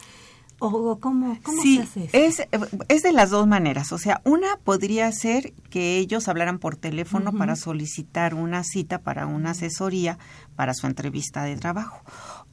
¿O 0.60 1.00
cómo, 1.02 1.38
cómo 1.43 1.62
sí, 1.62 1.76
se 1.76 2.06
hace 2.06 2.26
Es, 2.26 2.48
es 2.88 3.04
de 3.04 3.12
las 3.12 3.30
dos 3.30 3.46
maneras. 3.46 3.91
O 3.91 3.98
sea, 3.98 4.22
una 4.24 4.56
podría 4.64 5.12
ser 5.12 5.54
que 5.70 5.98
ellos 5.98 6.30
hablaran 6.30 6.60
por 6.60 6.78
teléfono 6.78 7.34
para 7.34 7.58
solicitar 7.58 8.34
una 8.34 8.64
cita 8.64 9.02
para 9.02 9.28
una 9.28 9.52
asesoría 9.52 10.18
para 10.56 10.74
su 10.74 10.88
entrevista 10.88 11.43
de 11.43 11.58
trabajo. 11.58 12.02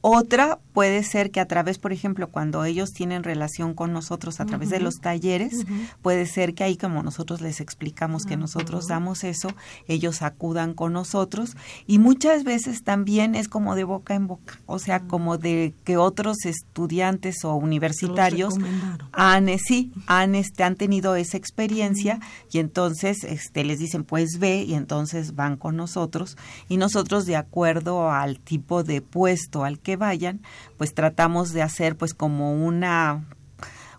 Otra 0.05 0.59
puede 0.73 1.01
ser 1.01 1.31
que 1.31 1.39
a 1.39 1.47
través, 1.47 1.77
por 1.79 1.93
ejemplo, 1.93 2.27
cuando 2.27 2.65
ellos 2.65 2.91
tienen 2.91 3.23
relación 3.23 3.73
con 3.73 3.93
nosotros 3.93 4.41
a 4.41 4.45
través 4.45 4.69
de 4.69 4.81
los 4.81 4.95
talleres, 4.95 5.65
puede 6.01 6.25
ser 6.25 6.55
que 6.55 6.65
ahí 6.65 6.75
como 6.75 7.03
nosotros 7.03 7.39
les 7.39 7.61
explicamos 7.61 8.25
que 8.25 8.35
nosotros 8.35 8.87
damos 8.87 9.23
eso, 9.23 9.47
ellos 9.87 10.21
acudan 10.21 10.73
con 10.73 10.91
nosotros. 10.91 11.55
Y 11.87 11.99
muchas 11.99 12.43
veces 12.43 12.83
también 12.83 13.33
es 13.33 13.47
como 13.47 13.75
de 13.75 13.85
boca 13.85 14.13
en 14.13 14.27
boca, 14.27 14.59
o 14.65 14.77
sea, 14.77 14.99
como 14.99 15.37
de 15.37 15.73
que 15.85 15.95
otros 15.95 16.43
estudiantes 16.43 17.45
o 17.45 17.55
universitarios 17.55 18.55
han, 19.13 19.47
eh, 19.47 19.57
sí, 19.57 19.93
han, 20.07 20.35
este, 20.35 20.65
han 20.65 20.75
tenido 20.75 21.15
esa 21.15 21.37
experiencia 21.37 22.19
y 22.51 22.59
entonces 22.59 23.23
este, 23.23 23.63
les 23.63 23.79
dicen, 23.79 24.03
pues 24.03 24.37
ve 24.37 24.63
y 24.63 24.73
entonces 24.73 25.33
van 25.33 25.55
con 25.55 25.77
nosotros. 25.77 26.35
Y 26.67 26.75
nosotros 26.75 27.25
de 27.25 27.37
acuerdo 27.37 28.11
al 28.11 28.41
tipo 28.41 28.83
de 28.83 29.01
puesto 29.01 29.63
al 29.63 29.79
que 29.79 29.92
vayan, 29.95 30.41
pues 30.77 30.93
tratamos 30.93 31.53
de 31.53 31.61
hacer 31.61 31.95
pues 31.95 32.13
como 32.13 32.53
una 32.53 33.25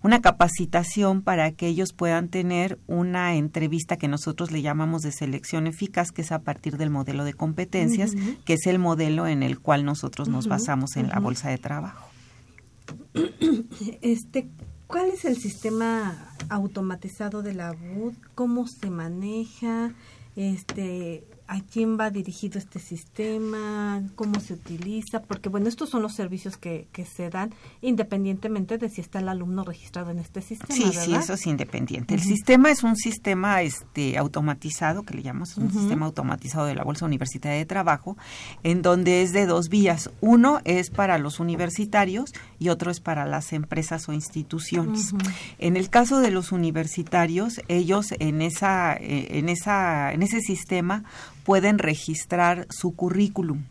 una 0.04 0.20
capacitación 0.20 1.22
para 1.22 1.52
que 1.52 1.66
ellos 1.66 1.94
puedan 1.94 2.28
tener 2.28 2.78
una 2.86 3.36
entrevista 3.36 3.96
que 3.96 4.06
nosotros 4.06 4.52
le 4.52 4.60
llamamos 4.60 5.00
de 5.00 5.10
selección 5.10 5.66
eficaz, 5.66 6.12
que 6.12 6.20
es 6.20 6.30
a 6.30 6.42
partir 6.42 6.76
del 6.76 6.90
modelo 6.90 7.24
de 7.24 7.32
competencias, 7.32 8.12
que 8.44 8.52
es 8.52 8.66
el 8.66 8.78
modelo 8.78 9.26
en 9.26 9.42
el 9.42 9.60
cual 9.60 9.86
nosotros 9.86 10.28
nos 10.28 10.46
basamos 10.46 10.96
en 10.96 11.08
la 11.08 11.20
bolsa 11.20 11.48
de 11.48 11.56
trabajo. 11.56 12.06
Este, 14.02 14.48
¿cuál 14.86 15.08
es 15.08 15.24
el 15.24 15.36
sistema 15.36 16.28
automatizado 16.50 17.42
de 17.42 17.54
la 17.54 17.72
BUD? 17.72 18.12
¿Cómo 18.34 18.66
se 18.66 18.90
maneja? 18.90 19.94
Este, 20.36 21.24
a 21.46 21.60
quién 21.60 21.98
va 21.98 22.10
dirigido 22.10 22.58
este 22.58 22.78
sistema, 22.78 24.02
cómo 24.16 24.40
se 24.40 24.54
utiliza, 24.54 25.22
porque 25.22 25.50
bueno, 25.50 25.68
estos 25.68 25.90
son 25.90 26.00
los 26.00 26.14
servicios 26.14 26.56
que, 26.56 26.88
que 26.92 27.04
se 27.04 27.28
dan 27.28 27.54
independientemente 27.82 28.78
de 28.78 28.88
si 28.88 29.02
está 29.02 29.18
el 29.18 29.28
alumno 29.28 29.62
registrado 29.62 30.10
en 30.10 30.20
este 30.20 30.40
sistema. 30.40 30.74
Sí, 30.74 30.90
sí, 30.98 31.14
eso 31.14 31.34
es 31.34 31.46
independiente. 31.46 32.14
El 32.14 32.22
sistema 32.22 32.70
es 32.70 32.82
un 32.82 32.96
sistema 32.96 33.60
este 33.60 34.16
automatizado, 34.16 35.02
que 35.02 35.14
le 35.14 35.22
llamamos 35.22 35.56
un 35.58 35.70
sistema 35.70 36.06
automatizado 36.06 36.66
de 36.66 36.74
la 36.74 36.82
Bolsa 36.82 37.04
Universitaria 37.04 37.58
de 37.58 37.66
Trabajo, 37.66 38.16
en 38.62 38.80
donde 38.80 39.22
es 39.22 39.32
de 39.32 39.44
dos 39.44 39.68
vías. 39.68 40.10
Uno 40.22 40.60
es 40.64 40.88
para 40.88 41.18
los 41.18 41.40
universitarios 41.40 42.32
y 42.58 42.70
otro 42.70 42.90
es 42.90 43.00
para 43.00 43.26
las 43.26 43.52
empresas 43.52 44.08
o 44.08 44.12
instituciones. 44.14 45.14
En 45.58 45.76
el 45.76 45.90
caso 45.90 46.20
de 46.20 46.30
los 46.30 46.52
universitarios, 46.52 47.60
ellos 47.68 48.14
en 48.18 48.40
esa, 48.40 48.94
eh, 48.94 49.38
en 49.38 49.50
esa, 49.50 50.12
en 50.12 50.22
ese 50.22 50.40
sistema 50.40 51.04
pueden 51.44 51.78
registrar 51.78 52.66
su 52.70 52.94
currículum. 52.94 53.64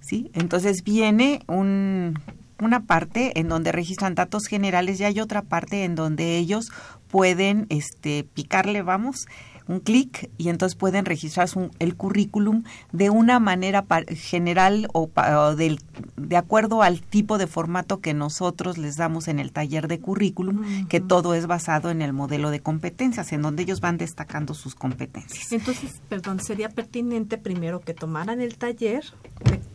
¿sí? 0.00 0.30
Entonces 0.34 0.84
viene 0.84 1.40
un, 1.48 2.18
una 2.60 2.84
parte 2.84 3.38
en 3.38 3.48
donde 3.48 3.72
registran 3.72 4.14
datos 4.14 4.46
generales 4.46 5.00
y 5.00 5.04
hay 5.04 5.20
otra 5.20 5.42
parte 5.42 5.84
en 5.84 5.94
donde 5.94 6.36
ellos 6.36 6.70
pueden 7.08 7.66
este, 7.68 8.24
picarle, 8.34 8.82
vamos, 8.82 9.26
un 9.66 9.80
clic 9.80 10.30
y 10.36 10.48
entonces 10.48 10.76
pueden 10.76 11.04
registrar 11.04 11.48
el 11.78 11.96
currículum 11.96 12.64
de 12.92 13.10
una 13.10 13.40
manera 13.40 13.84
general 14.08 14.88
o, 14.92 15.08
del, 15.56 15.80
de 16.16 16.36
acuerdo 16.36 16.82
al 16.82 17.00
tipo 17.00 17.38
de 17.38 17.46
formato 17.46 18.00
que 18.00 18.14
nosotros 18.14 18.78
les 18.78 18.96
damos 18.96 19.28
en 19.28 19.38
el 19.38 19.52
taller 19.52 19.88
de 19.88 20.00
currículum, 20.00 20.86
que 20.88 21.00
todo 21.00 21.34
es 21.34 21.46
basado 21.46 21.90
en 21.90 22.02
el 22.02 22.12
modelo 22.12 22.50
de 22.50 22.60
competencias, 22.60 23.32
en 23.32 23.42
donde 23.42 23.62
ellos 23.62 23.80
van 23.80 23.96
destacando 23.96 24.54
sus 24.54 24.74
competencias. 24.74 25.52
Entonces, 25.52 26.00
perdón, 26.08 26.40
sería 26.40 26.68
pertinente 26.68 27.38
primero 27.38 27.80
que 27.80 27.94
tomaran 27.94 28.40
el 28.40 28.56
taller 28.56 29.04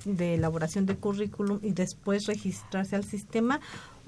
de 0.06 0.36
elaboración 0.36 0.86
de 0.86 0.96
currículum 0.96 1.60
y 1.62 1.72
después 1.72 2.26
registrarse 2.28 2.96
al 2.96 3.04
sistema 3.04 3.60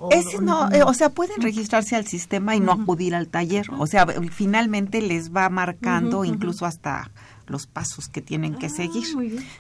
es, 0.10 0.41
no, 0.41 0.72
eh, 0.72 0.84
o 0.84 0.93
sea, 0.93 1.10
pueden 1.10 1.41
registrarse 1.41 1.95
al 1.95 2.08
sistema 2.08 2.56
y 2.56 2.60
no 2.60 2.72
acudir 2.72 3.14
al 3.14 3.28
taller. 3.28 3.68
O 3.78 3.86
sea, 3.88 4.08
finalmente 4.32 5.02
les 5.02 5.32
va 5.32 5.49
marcando 5.49 6.26
incluso 6.26 6.66
hasta 6.66 7.12
los 7.47 7.68
pasos 7.68 8.08
que 8.08 8.22
tienen 8.22 8.56
que 8.56 8.68
ah, 8.68 8.70
seguir. 8.70 9.06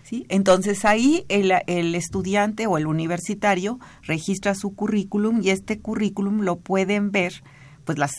¿sí? 0.03 0.25
Entonces 0.29 0.85
ahí 0.85 1.25
el, 1.29 1.51
el, 1.67 1.93
estudiante 1.93 2.65
o 2.65 2.77
el 2.77 2.87
universitario 2.87 3.79
registra 4.03 4.55
su 4.55 4.73
currículum 4.73 5.41
y 5.43 5.49
este 5.49 5.79
currículum 5.79 6.41
lo 6.41 6.55
pueden 6.57 7.11
ver 7.11 7.43
pues 7.85 7.97
las, 7.97 8.13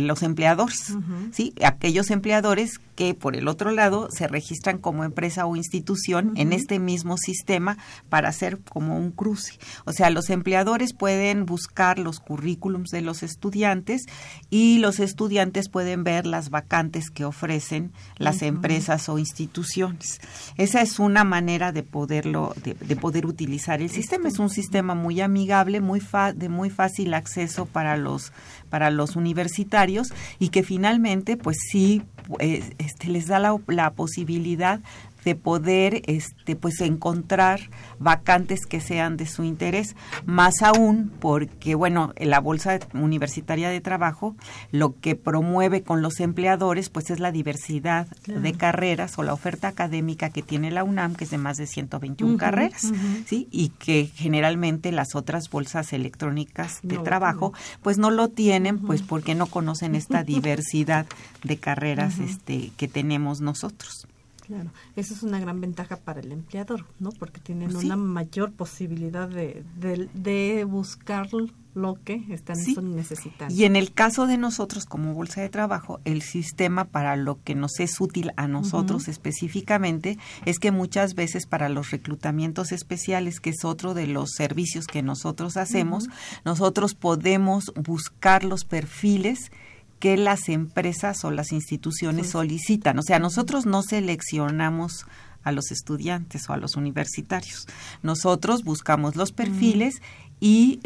los 0.00 0.22
empleadores, 0.22 0.94
¿sí? 1.32 1.54
Aquellos 1.62 2.10
empleadores 2.10 2.80
que 2.96 3.14
por 3.14 3.36
el 3.36 3.46
otro 3.46 3.70
lado 3.70 4.08
se 4.10 4.26
registran 4.26 4.78
como 4.78 5.04
empresa 5.04 5.46
o 5.46 5.54
institución 5.54 6.32
en 6.36 6.52
este 6.52 6.78
mismo 6.78 7.16
sistema 7.18 7.76
para 8.08 8.30
hacer 8.30 8.58
como 8.60 8.98
un 8.98 9.12
cruce. 9.12 9.58
O 9.84 9.92
sea, 9.92 10.10
los 10.10 10.30
empleadores 10.30 10.94
pueden 10.94 11.44
buscar 11.46 11.98
los 11.98 12.20
currículums 12.20 12.90
de 12.90 13.02
los 13.02 13.22
estudiantes 13.22 14.06
y 14.50 14.78
los 14.78 14.98
estudiantes 14.98 15.68
pueden 15.68 16.04
ver 16.04 16.26
las 16.26 16.50
vacantes 16.50 17.10
que 17.10 17.24
ofrecen 17.24 17.92
las 18.16 18.42
empresas 18.42 19.08
o 19.08 19.18
instituciones. 19.18 20.20
Esa 20.56 20.80
es 20.80 20.98
una 20.98 21.24
manera 21.24 21.72
de 21.72 21.82
poderlo 21.82 22.54
de, 22.64 22.96
poder 22.96 23.26
utilizar 23.26 23.82
el 23.82 23.90
sistema. 23.90 24.28
Es 24.28 24.38
un 24.38 24.50
sistema 24.50 24.94
muy 24.94 25.20
amigable, 25.20 25.80
muy 25.80 26.00
de 26.34 26.48
muy 26.48 26.70
fácil 26.70 27.14
acceso 27.14 27.66
para 27.66 27.96
los 27.96 28.32
para 28.76 28.90
los 28.90 29.16
universitarios 29.16 30.12
y 30.38 30.50
que 30.50 30.62
finalmente 30.62 31.38
pues 31.38 31.56
sí 31.70 32.02
eh, 32.40 32.62
este, 32.76 33.08
les 33.08 33.26
da 33.26 33.38
la, 33.38 33.56
la 33.68 33.94
posibilidad 33.94 34.80
de 35.26 35.34
poder 35.34 36.02
este 36.06 36.54
pues 36.54 36.80
encontrar 36.80 37.58
vacantes 37.98 38.64
que 38.64 38.80
sean 38.80 39.16
de 39.16 39.26
su 39.26 39.42
interés 39.42 39.96
más 40.24 40.62
aún 40.62 41.10
porque 41.18 41.74
bueno 41.74 42.12
la 42.16 42.38
bolsa 42.38 42.78
universitaria 42.94 43.68
de 43.68 43.80
trabajo 43.80 44.36
lo 44.70 44.94
que 45.00 45.16
promueve 45.16 45.82
con 45.82 46.00
los 46.00 46.20
empleadores 46.20 46.90
pues 46.90 47.10
es 47.10 47.18
la 47.18 47.32
diversidad 47.32 48.06
de 48.26 48.52
carreras 48.52 49.18
o 49.18 49.24
la 49.24 49.32
oferta 49.32 49.66
académica 49.66 50.30
que 50.30 50.42
tiene 50.42 50.70
la 50.70 50.84
UNAM 50.84 51.16
que 51.16 51.24
es 51.24 51.30
de 51.30 51.38
más 51.38 51.56
de 51.56 51.66
121 51.66 52.36
carreras 52.36 52.92
sí 53.26 53.48
y 53.50 53.70
que 53.70 54.08
generalmente 54.14 54.92
las 54.92 55.16
otras 55.16 55.50
bolsas 55.50 55.92
electrónicas 55.92 56.78
de 56.84 56.98
trabajo 56.98 57.52
pues 57.82 57.98
no 57.98 58.12
lo 58.12 58.28
tienen 58.28 58.78
pues 58.78 59.02
porque 59.02 59.34
no 59.34 59.46
conocen 59.46 59.96
esta 59.96 60.22
diversidad 60.22 61.06
de 61.42 61.56
carreras 61.56 62.20
este 62.20 62.70
que 62.76 62.86
tenemos 62.86 63.40
nosotros 63.40 64.06
Claro, 64.46 64.70
esa 64.94 65.12
es 65.12 65.24
una 65.24 65.40
gran 65.40 65.60
ventaja 65.60 65.96
para 65.96 66.20
el 66.20 66.30
empleador, 66.30 66.84
¿no? 67.00 67.10
Porque 67.10 67.40
tienen 67.40 67.74
una 67.74 67.96
mayor 67.96 68.52
posibilidad 68.52 69.28
de, 69.28 69.64
de, 69.74 70.64
buscar 70.64 71.28
lo 71.74 71.98
que 72.04 72.24
están 72.30 72.56
necesitando. 72.94 73.52
Y 73.52 73.64
en 73.64 73.74
el 73.74 73.92
caso 73.92 74.28
de 74.28 74.38
nosotros 74.38 74.84
como 74.84 75.14
bolsa 75.14 75.40
de 75.40 75.48
trabajo, 75.48 76.00
el 76.04 76.22
sistema 76.22 76.84
para 76.84 77.16
lo 77.16 77.42
que 77.42 77.56
nos 77.56 77.80
es 77.80 78.00
útil 78.00 78.30
a 78.36 78.46
nosotros 78.46 79.08
específicamente 79.08 80.16
es 80.44 80.60
que 80.60 80.70
muchas 80.70 81.14
veces 81.16 81.46
para 81.46 81.68
los 81.68 81.90
reclutamientos 81.90 82.70
especiales, 82.70 83.40
que 83.40 83.50
es 83.50 83.64
otro 83.64 83.94
de 83.94 84.06
los 84.06 84.30
servicios 84.30 84.86
que 84.86 85.02
nosotros 85.02 85.56
hacemos, 85.56 86.08
nosotros 86.44 86.94
podemos 86.94 87.72
buscar 87.74 88.44
los 88.44 88.64
perfiles 88.64 89.50
que 89.98 90.16
las 90.16 90.48
empresas 90.48 91.24
o 91.24 91.30
las 91.30 91.52
instituciones 91.52 92.30
solicitan. 92.30 92.98
O 92.98 93.02
sea, 93.02 93.18
nosotros 93.18 93.66
no 93.66 93.82
seleccionamos 93.82 95.06
a 95.46 95.52
los 95.52 95.70
estudiantes 95.70 96.50
o 96.50 96.54
a 96.54 96.56
los 96.56 96.74
universitarios. 96.74 97.66
Nosotros 98.02 98.64
buscamos 98.64 99.14
los 99.14 99.30
perfiles 99.30 100.02
y 100.40 100.80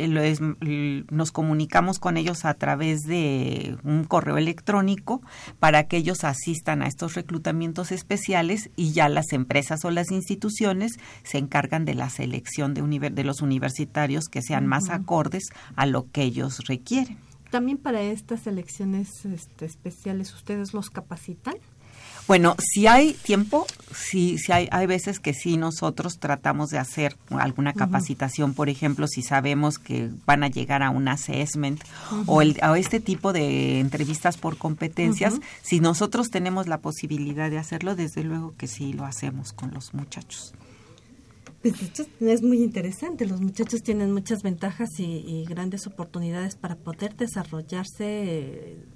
nos 1.11 1.33
comunicamos 1.33 1.99
con 1.99 2.19
ellos 2.19 2.45
a 2.45 2.55
través 2.55 3.01
de 3.01 3.79
un 3.85 4.05
correo 4.05 4.37
electrónico 4.37 5.23
para 5.59 5.89
que 5.89 5.97
ellos 5.97 6.25
asistan 6.25 6.83
a 6.83 6.87
estos 6.87 7.15
reclutamientos 7.15 7.91
especiales 7.91 8.71
y 8.77 8.93
ya 8.93 9.09
las 9.09 9.33
empresas 9.33 9.85
o 9.87 9.91
las 9.91 10.11
instituciones 10.11 10.99
se 11.25 11.39
encargan 11.39 11.87
de 11.87 11.95
la 11.95 12.11
selección 12.11 12.75
de, 12.75 13.11
de 13.11 13.25
los 13.25 13.41
universitarios 13.41 14.29
que 14.29 14.43
sean 14.43 14.67
más 14.67 14.91
acordes 14.91 15.45
a 15.75 15.87
lo 15.87 16.11
que 16.11 16.23
ellos 16.23 16.59
requieren. 16.69 17.30
También 17.51 17.79
para 17.79 18.01
estas 18.03 18.47
elecciones 18.47 19.25
este, 19.25 19.65
especiales, 19.65 20.33
¿ustedes 20.33 20.73
los 20.73 20.91
capacitan? 20.91 21.55
Bueno, 22.31 22.55
si 22.61 22.87
hay 22.87 23.15
tiempo, 23.15 23.67
sí, 23.93 24.39
sí 24.39 24.53
hay, 24.53 24.69
hay 24.71 24.87
veces 24.87 25.19
que 25.19 25.35
sí 25.35 25.57
nosotros 25.57 26.19
tratamos 26.21 26.71
de 26.71 26.79
hacer 26.79 27.17
alguna 27.31 27.73
capacitación, 27.73 28.55
por 28.55 28.69
ejemplo, 28.69 29.09
si 29.09 29.23
sabemos 29.23 29.81
que 29.81 30.11
van 30.27 30.45
a 30.45 30.49
llegar 30.49 30.85
a 30.85 30.91
un 30.91 31.09
assessment 31.09 31.83
o, 32.27 32.41
el, 32.41 32.57
este 32.77 33.01
tipo 33.01 33.33
de 33.33 33.81
entrevistas 33.81 34.37
por 34.37 34.59
competencias, 34.59 35.41
si 35.63 35.81
nosotros 35.81 36.31
tenemos 36.31 36.69
la 36.69 36.79
posibilidad 36.79 37.51
de 37.51 37.59
hacerlo, 37.59 37.97
desde 37.97 38.23
luego 38.23 38.55
que 38.57 38.69
sí 38.69 38.93
lo 38.93 39.07
hacemos 39.07 39.53
con 39.53 39.73
los 39.75 39.93
muchachos. 39.93 40.55
Pues 41.63 41.75
es 42.21 42.43
muy 42.43 42.63
interesante. 42.63 43.27
Los 43.27 43.43
muchachos 43.43 43.83
tienen 43.83 44.13
muchas 44.13 44.43
ventajas 44.43 44.89
y, 44.99 45.45
grandes 45.47 45.87
oportunidades 45.87 46.57
para 46.57 46.77
poder 46.77 47.17
desarrollarse, 47.17 48.05
eh, 48.07 48.87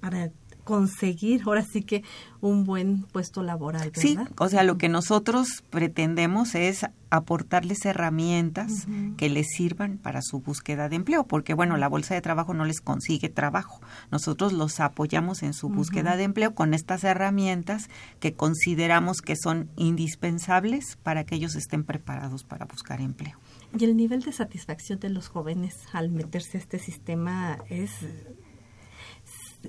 para 0.00 0.30
conseguir 0.70 1.42
ahora 1.46 1.64
sí 1.64 1.82
que 1.82 2.04
un 2.40 2.64
buen 2.64 3.02
puesto 3.02 3.42
laboral. 3.42 3.90
¿verdad? 3.90 4.00
Sí, 4.00 4.16
o 4.38 4.48
sea, 4.48 4.62
lo 4.62 4.78
que 4.78 4.88
nosotros 4.88 5.64
pretendemos 5.68 6.54
es 6.54 6.86
aportarles 7.10 7.84
herramientas 7.84 8.86
que 9.16 9.28
les 9.28 9.48
sirvan 9.48 9.98
para 9.98 10.22
su 10.22 10.38
búsqueda 10.38 10.88
de 10.88 10.94
empleo, 10.94 11.26
porque 11.26 11.54
bueno, 11.54 11.76
la 11.76 11.88
bolsa 11.88 12.14
de 12.14 12.20
trabajo 12.20 12.54
no 12.54 12.64
les 12.64 12.80
consigue 12.80 13.28
trabajo. 13.28 13.80
Nosotros 14.12 14.52
los 14.52 14.78
apoyamos 14.78 15.42
en 15.42 15.54
su 15.54 15.68
búsqueda 15.68 16.16
de 16.16 16.22
empleo 16.22 16.54
con 16.54 16.72
estas 16.72 17.02
herramientas 17.02 17.90
que 18.20 18.34
consideramos 18.34 19.22
que 19.22 19.34
son 19.34 19.70
indispensables 19.74 20.96
para 21.02 21.24
que 21.24 21.34
ellos 21.34 21.56
estén 21.56 21.82
preparados 21.82 22.44
para 22.44 22.64
buscar 22.64 23.00
empleo. 23.00 23.36
Y 23.76 23.84
el 23.84 23.96
nivel 23.96 24.22
de 24.22 24.32
satisfacción 24.32 25.00
de 25.00 25.10
los 25.10 25.26
jóvenes 25.26 25.74
al 25.92 26.10
meterse 26.10 26.58
a 26.58 26.60
este 26.60 26.78
sistema 26.78 27.58
es 27.68 27.90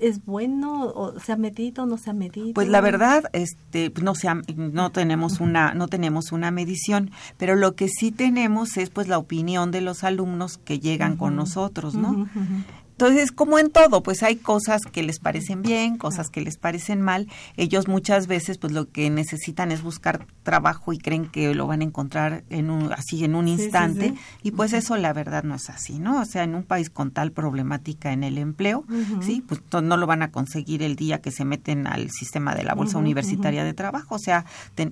es 0.00 0.24
bueno 0.24 0.84
o 0.86 1.18
se 1.18 1.32
ha 1.32 1.36
medido 1.36 1.86
no 1.86 1.98
se 1.98 2.10
ha 2.10 2.12
medido 2.12 2.54
pues 2.54 2.68
la 2.68 2.80
verdad 2.80 3.24
este 3.32 3.90
pues 3.90 4.04
no 4.04 4.14
se 4.14 4.28
no 4.56 4.90
tenemos 4.90 5.40
una 5.40 5.74
no 5.74 5.88
tenemos 5.88 6.32
una 6.32 6.50
medición 6.50 7.10
pero 7.36 7.56
lo 7.56 7.74
que 7.74 7.88
sí 7.88 8.10
tenemos 8.10 8.76
es 8.76 8.90
pues 8.90 9.08
la 9.08 9.18
opinión 9.18 9.70
de 9.70 9.80
los 9.80 10.04
alumnos 10.04 10.58
que 10.58 10.78
llegan 10.78 11.16
con 11.16 11.36
nosotros 11.36 11.94
no 11.94 12.28
entonces, 12.92 13.32
como 13.32 13.58
en 13.58 13.70
todo, 13.70 14.02
pues 14.02 14.22
hay 14.22 14.36
cosas 14.36 14.82
que 14.82 15.02
les 15.02 15.18
parecen 15.18 15.62
bien, 15.62 15.96
cosas 15.96 16.28
que 16.28 16.40
les 16.40 16.56
parecen 16.56 17.00
mal. 17.00 17.26
Ellos 17.56 17.88
muchas 17.88 18.26
veces, 18.26 18.58
pues 18.58 18.72
lo 18.72 18.90
que 18.90 19.10
necesitan 19.10 19.72
es 19.72 19.82
buscar 19.82 20.26
trabajo 20.42 20.92
y 20.92 20.98
creen 20.98 21.26
que 21.26 21.54
lo 21.54 21.66
van 21.66 21.80
a 21.80 21.84
encontrar 21.84 22.44
en 22.50 22.70
un, 22.70 22.92
así 22.92 23.24
en 23.24 23.34
un 23.34 23.48
instante. 23.48 24.14
Y 24.42 24.52
pues 24.52 24.72
eso 24.72 24.96
la 24.96 25.12
verdad 25.12 25.42
no 25.42 25.54
es 25.54 25.70
así, 25.70 25.98
¿no? 25.98 26.20
O 26.20 26.24
sea, 26.24 26.44
en 26.44 26.54
un 26.54 26.62
país 26.62 26.90
con 26.90 27.10
tal 27.10 27.32
problemática 27.32 28.12
en 28.12 28.24
el 28.24 28.38
empleo, 28.38 28.84
sí, 29.20 29.42
pues 29.46 29.60
no 29.82 29.96
lo 29.96 30.06
van 30.06 30.22
a 30.22 30.30
conseguir 30.30 30.82
el 30.82 30.94
día 30.94 31.20
que 31.20 31.30
se 31.30 31.44
meten 31.44 31.86
al 31.86 32.10
sistema 32.10 32.54
de 32.54 32.62
la 32.62 32.74
bolsa 32.74 32.98
universitaria 32.98 33.64
de 33.64 33.72
trabajo. 33.72 34.16
O 34.16 34.20
sea, 34.20 34.44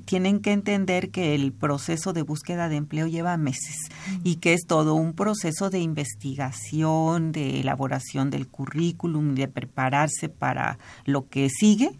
tienen 0.04 0.40
que 0.40 0.52
entender 0.52 1.10
que 1.10 1.34
el 1.34 1.52
proceso 1.52 2.12
de 2.12 2.22
búsqueda 2.22 2.68
de 2.68 2.76
empleo 2.76 3.06
lleva 3.06 3.36
meses 3.36 3.76
y 4.24 4.36
que 4.36 4.54
es 4.54 4.62
todo 4.66 4.94
un 4.94 5.12
proceso 5.12 5.70
de 5.70 5.80
investigación, 5.80 7.32
de 7.32 7.60
elaboración 7.60 7.89
del 8.30 8.48
currículum, 8.48 9.34
de 9.34 9.48
prepararse 9.48 10.28
para 10.28 10.78
lo 11.04 11.28
que 11.28 11.48
sigue 11.50 11.98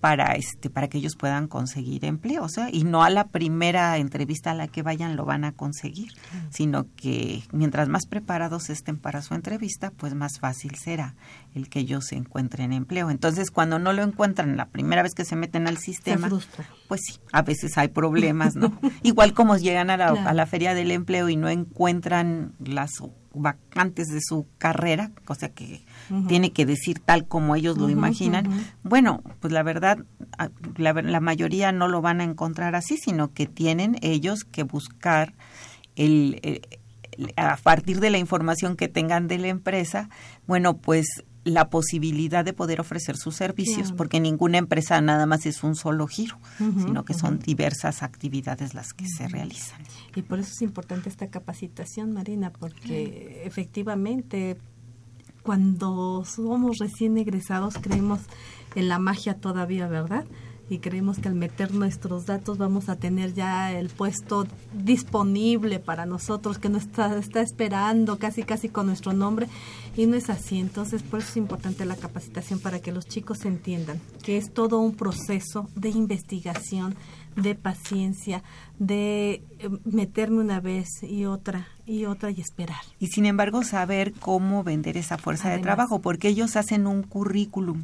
para 0.00 0.34
este 0.34 0.70
para 0.70 0.88
que 0.88 0.98
ellos 0.98 1.16
puedan 1.16 1.48
conseguir 1.48 2.04
empleo, 2.04 2.44
o 2.44 2.48
sea, 2.48 2.68
y 2.70 2.84
no 2.84 3.02
a 3.02 3.10
la 3.10 3.28
primera 3.28 3.96
entrevista 3.98 4.52
a 4.52 4.54
la 4.54 4.68
que 4.68 4.82
vayan 4.82 5.16
lo 5.16 5.24
van 5.24 5.44
a 5.44 5.52
conseguir, 5.52 6.12
sino 6.50 6.86
que 6.94 7.42
mientras 7.50 7.88
más 7.88 8.06
preparados 8.06 8.70
estén 8.70 8.98
para 8.98 9.22
su 9.22 9.34
entrevista, 9.34 9.90
pues 9.90 10.14
más 10.14 10.38
fácil 10.38 10.76
será 10.76 11.14
el 11.54 11.68
que 11.68 11.80
ellos 11.80 12.06
se 12.06 12.16
encuentren 12.16 12.72
empleo. 12.72 13.10
Entonces, 13.10 13.50
cuando 13.50 13.78
no 13.78 13.92
lo 13.92 14.02
encuentran 14.02 14.56
la 14.56 14.68
primera 14.68 15.02
vez 15.02 15.14
que 15.14 15.24
se 15.24 15.34
meten 15.34 15.66
al 15.66 15.78
sistema, 15.78 16.28
pues 16.88 17.00
sí, 17.04 17.18
a 17.32 17.42
veces 17.42 17.76
hay 17.78 17.88
problemas, 17.88 18.54
¿no? 18.54 18.78
Igual 19.02 19.32
como 19.32 19.56
llegan 19.56 19.90
a 19.90 19.96
la, 19.96 20.08
a 20.08 20.34
la 20.34 20.46
feria 20.46 20.74
del 20.74 20.90
empleo 20.90 21.28
y 21.28 21.36
no 21.36 21.48
encuentran 21.48 22.54
las 22.58 23.00
vacantes 23.36 24.08
de 24.08 24.20
su 24.20 24.46
carrera, 24.58 25.12
cosa 25.24 25.48
que 25.48 25.84
tiene 26.28 26.52
que 26.52 26.66
decir 26.66 27.00
tal 27.00 27.26
como 27.26 27.54
ellos 27.56 27.78
lo 27.78 27.88
imaginan. 27.88 28.66
Bueno, 28.82 29.22
pues 29.40 29.52
la 29.52 29.62
verdad, 29.62 29.98
la, 30.76 30.92
la, 30.92 31.20
mayoría 31.20 31.72
no 31.72 31.88
lo 31.88 32.02
van 32.02 32.20
a 32.20 32.24
encontrar 32.24 32.74
así, 32.74 32.96
sino 32.96 33.32
que 33.32 33.46
tienen 33.46 33.96
ellos 34.02 34.44
que 34.44 34.62
buscar 34.62 35.34
el, 35.96 36.60
a 37.36 37.56
partir 37.56 38.00
de 38.00 38.10
la 38.10 38.18
información 38.18 38.76
que 38.76 38.88
tengan 38.88 39.28
de 39.28 39.38
la 39.38 39.48
empresa, 39.48 40.08
bueno, 40.46 40.78
pues 40.78 41.06
la 41.46 41.70
posibilidad 41.70 42.44
de 42.44 42.52
poder 42.52 42.80
ofrecer 42.80 43.16
sus 43.16 43.36
servicios, 43.36 43.92
porque 43.92 44.18
ninguna 44.18 44.58
empresa 44.58 45.00
nada 45.00 45.26
más 45.26 45.46
es 45.46 45.62
un 45.62 45.76
solo 45.76 46.08
giro, 46.08 46.38
sino 46.58 47.04
que 47.04 47.14
son 47.14 47.38
diversas 47.38 48.02
actividades 48.02 48.74
las 48.74 48.92
que 48.92 49.06
se 49.06 49.28
realizan. 49.28 49.80
Y 50.16 50.22
por 50.22 50.40
eso 50.40 50.50
es 50.52 50.62
importante 50.62 51.08
esta 51.08 51.28
capacitación, 51.28 52.12
Marina, 52.12 52.52
porque 52.52 53.42
efectivamente 53.44 54.56
cuando 55.44 56.24
somos 56.24 56.78
recién 56.78 57.16
egresados 57.16 57.74
creemos 57.80 58.18
en 58.74 58.88
la 58.88 58.98
magia 58.98 59.34
todavía, 59.34 59.86
¿verdad? 59.86 60.24
Y 60.68 60.78
creemos 60.78 61.18
que 61.18 61.28
al 61.28 61.34
meter 61.34 61.72
nuestros 61.72 62.26
datos 62.26 62.58
vamos 62.58 62.88
a 62.88 62.96
tener 62.96 63.34
ya 63.34 63.72
el 63.72 63.88
puesto 63.88 64.46
disponible 64.72 65.78
para 65.78 66.06
nosotros, 66.06 66.58
que 66.58 66.68
nos 66.68 66.82
está, 66.82 67.16
está 67.18 67.40
esperando 67.40 68.18
casi 68.18 68.42
casi 68.42 68.68
con 68.68 68.86
nuestro 68.86 69.12
nombre 69.12 69.46
y 69.96 70.06
no 70.06 70.16
es 70.16 70.30
así. 70.30 70.58
Entonces, 70.58 71.02
por 71.02 71.20
eso 71.20 71.30
es 71.30 71.36
importante 71.36 71.84
la 71.84 71.96
capacitación 71.96 72.58
para 72.58 72.80
que 72.80 72.92
los 72.92 73.06
chicos 73.06 73.44
entiendan 73.44 74.00
que 74.22 74.36
es 74.36 74.52
todo 74.52 74.78
un 74.80 74.94
proceso 74.94 75.68
de 75.76 75.90
investigación, 75.90 76.96
de 77.36 77.54
paciencia, 77.54 78.42
de 78.78 79.42
eh, 79.58 79.68
meterme 79.84 80.40
una 80.40 80.60
vez 80.60 81.02
y 81.02 81.26
otra 81.26 81.68
y 81.84 82.06
otra 82.06 82.30
y 82.30 82.40
esperar. 82.40 82.80
Y 82.98 83.08
sin 83.08 83.26
embargo 83.26 83.62
saber 83.62 84.12
cómo 84.14 84.64
vender 84.64 84.96
esa 84.96 85.18
fuerza 85.18 85.50
de 85.50 85.58
trabajo, 85.58 86.00
porque 86.00 86.28
ellos 86.28 86.56
hacen 86.56 86.86
un 86.86 87.02
currículum 87.02 87.82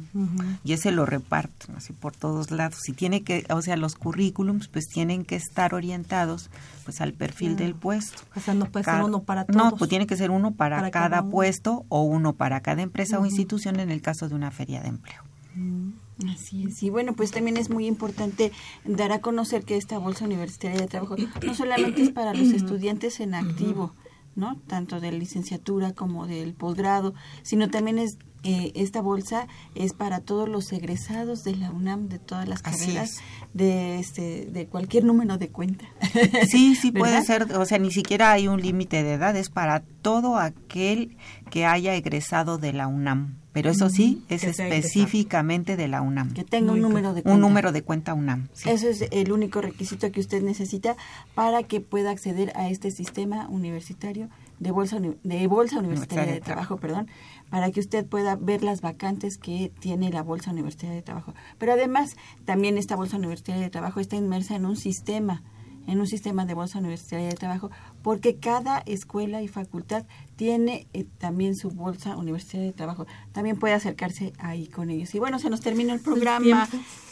y 0.63 0.73
ese 0.73 0.91
lo 0.91 1.05
reparten 1.05 1.75
así 1.75 1.93
por 1.93 2.15
todos 2.15 2.51
lados. 2.51 2.89
Y 2.89 2.93
tiene 2.93 3.23
que, 3.23 3.45
o 3.49 3.61
sea, 3.61 3.77
los 3.77 3.95
currículums 3.95 4.67
pues 4.67 4.87
tienen 4.87 5.23
que 5.23 5.35
estar 5.35 5.73
orientados 5.73 6.49
pues 6.83 6.99
al 6.99 7.13
perfil 7.13 7.55
del 7.55 7.75
puesto. 7.75 8.21
O 8.35 8.39
sea, 8.39 8.53
no 8.53 8.65
puede 8.65 8.85
ser 8.85 9.03
uno 9.03 9.23
para 9.23 9.45
todos. 9.45 9.71
No, 9.71 9.77
pues 9.77 9.89
tiene 9.89 10.07
que 10.07 10.17
ser 10.17 10.31
uno 10.31 10.51
para, 10.51 10.91
cada, 10.91 11.23
puesto 11.23 11.85
o 11.89 12.01
uno 12.01 12.33
para 12.33 12.59
cada 12.61 12.81
empresa 12.81 13.19
o 13.19 13.25
institución 13.25 13.79
en 13.79 13.89
el 13.89 14.01
caso 14.01 14.27
de 14.27 14.35
una 14.35 14.51
feria 14.51 14.81
de 14.81 14.89
empleo. 14.89 15.21
Mm. 15.55 15.91
Así 16.29 16.65
es. 16.65 16.83
Y 16.83 16.89
bueno, 16.89 17.13
pues 17.13 17.31
también 17.31 17.57
es 17.57 17.69
muy 17.69 17.87
importante 17.87 18.51
dar 18.85 19.11
a 19.11 19.19
conocer 19.19 19.63
que 19.63 19.77
esta 19.77 19.97
bolsa 19.97 20.25
universitaria 20.25 20.79
de 20.79 20.87
trabajo 20.87 21.15
no 21.45 21.55
solamente 21.55 22.03
es 22.03 22.11
para 22.11 22.33
los 22.33 22.49
estudiantes 22.49 23.19
en 23.19 23.33
activo, 23.33 23.93
¿no? 24.35 24.59
Tanto 24.67 24.99
de 24.99 25.11
licenciatura 25.11 25.93
como 25.93 26.27
del 26.27 26.53
posgrado, 26.53 27.13
sino 27.41 27.69
también 27.69 27.97
es 27.97 28.17
eh, 28.45 28.73
esta 28.75 29.01
bolsa 29.01 29.47
es 29.73 29.93
para 29.93 30.19
todos 30.19 30.49
los 30.49 30.73
egresados 30.73 31.45
de 31.45 31.55
la 31.55 31.71
UNAM 31.71 32.09
de 32.09 32.19
todas 32.19 32.45
las 32.45 32.61
carreras 32.61 33.21
de 33.53 33.99
este 33.99 34.47
de 34.47 34.67
cualquier 34.67 35.05
número 35.05 35.37
de 35.37 35.49
cuenta. 35.49 35.85
Sí, 36.49 36.75
sí 36.75 36.91
puede 36.91 37.23
ser, 37.23 37.43
o 37.55 37.65
sea, 37.65 37.79
ni 37.79 37.91
siquiera 37.91 38.31
hay 38.31 38.49
un 38.49 38.61
límite 38.61 39.01
de 39.01 39.13
edad, 39.13 39.35
es 39.35 39.49
para 39.49 39.79
todo 40.01 40.37
aquel 40.37 41.17
que 41.49 41.65
haya 41.65 41.95
egresado 41.95 42.57
de 42.57 42.73
la 42.73 42.87
UNAM. 42.87 43.42
Pero 43.53 43.69
eso 43.69 43.89
sí, 43.89 44.23
es 44.29 44.43
específicamente 44.43 45.77
de 45.77 45.87
la 45.87 46.01
UNAM. 46.01 46.33
Que 46.33 46.43
tenga 46.43 46.71
un 46.71 46.81
número 46.81 47.13
de 47.13 47.21
cuenta. 47.21 47.35
Un 47.35 47.41
número 47.41 47.71
de 47.71 47.83
cuenta 47.83 48.13
UNAM. 48.15 48.49
Eso 48.65 48.89
es 48.89 49.05
el 49.11 49.31
único 49.31 49.61
requisito 49.61 50.11
que 50.11 50.19
usted 50.19 50.41
necesita 50.41 50.97
para 51.35 51.61
que 51.63 51.79
pueda 51.79 52.09
acceder 52.09 52.51
a 52.55 52.69
este 52.69 52.89
sistema 52.89 53.47
universitario 53.49 54.29
de 54.59 54.71
bolsa 54.71 54.99
de 54.99 55.47
bolsa 55.47 55.79
universitaria 55.79 56.33
de, 56.33 56.41
trabajo, 56.41 56.77
perdón, 56.77 57.07
para 57.49 57.69
que 57.71 57.79
usted 57.79 58.05
pueda 58.05 58.35
ver 58.35 58.63
las 58.63 58.81
vacantes 58.81 59.37
que 59.37 59.71
tiene 59.79 60.09
la 60.09 60.23
bolsa 60.23 60.51
universitaria 60.51 60.95
de 60.95 61.01
trabajo. 61.01 61.33
Pero 61.59 61.73
además, 61.73 62.15
también 62.45 62.77
esta 62.77 62.95
bolsa 62.95 63.17
universitaria 63.17 63.61
de 63.61 63.69
trabajo 63.69 63.99
está 63.99 64.15
inmersa 64.15 64.55
en 64.55 64.65
un 64.65 64.77
sistema 64.77 65.43
en 65.87 65.99
un 65.99 66.07
sistema 66.07 66.45
de 66.45 66.53
bolsa 66.53 66.79
universitaria 66.79 67.27
de 67.27 67.35
trabajo, 67.35 67.71
porque 68.01 68.37
cada 68.37 68.79
escuela 68.85 69.41
y 69.41 69.47
facultad 69.47 70.05
tiene 70.35 70.87
eh, 70.93 71.05
también 71.17 71.55
su 71.55 71.69
bolsa 71.69 72.17
universitaria 72.17 72.67
de 72.67 72.73
trabajo. 72.73 73.05
También 73.31 73.57
puede 73.57 73.73
acercarse 73.73 74.33
ahí 74.37 74.67
con 74.67 74.89
ellos. 74.89 75.13
Y 75.15 75.19
bueno, 75.19 75.39
se 75.39 75.49
nos 75.49 75.61
termina 75.61 75.93
el 75.93 75.99
programa 75.99 76.67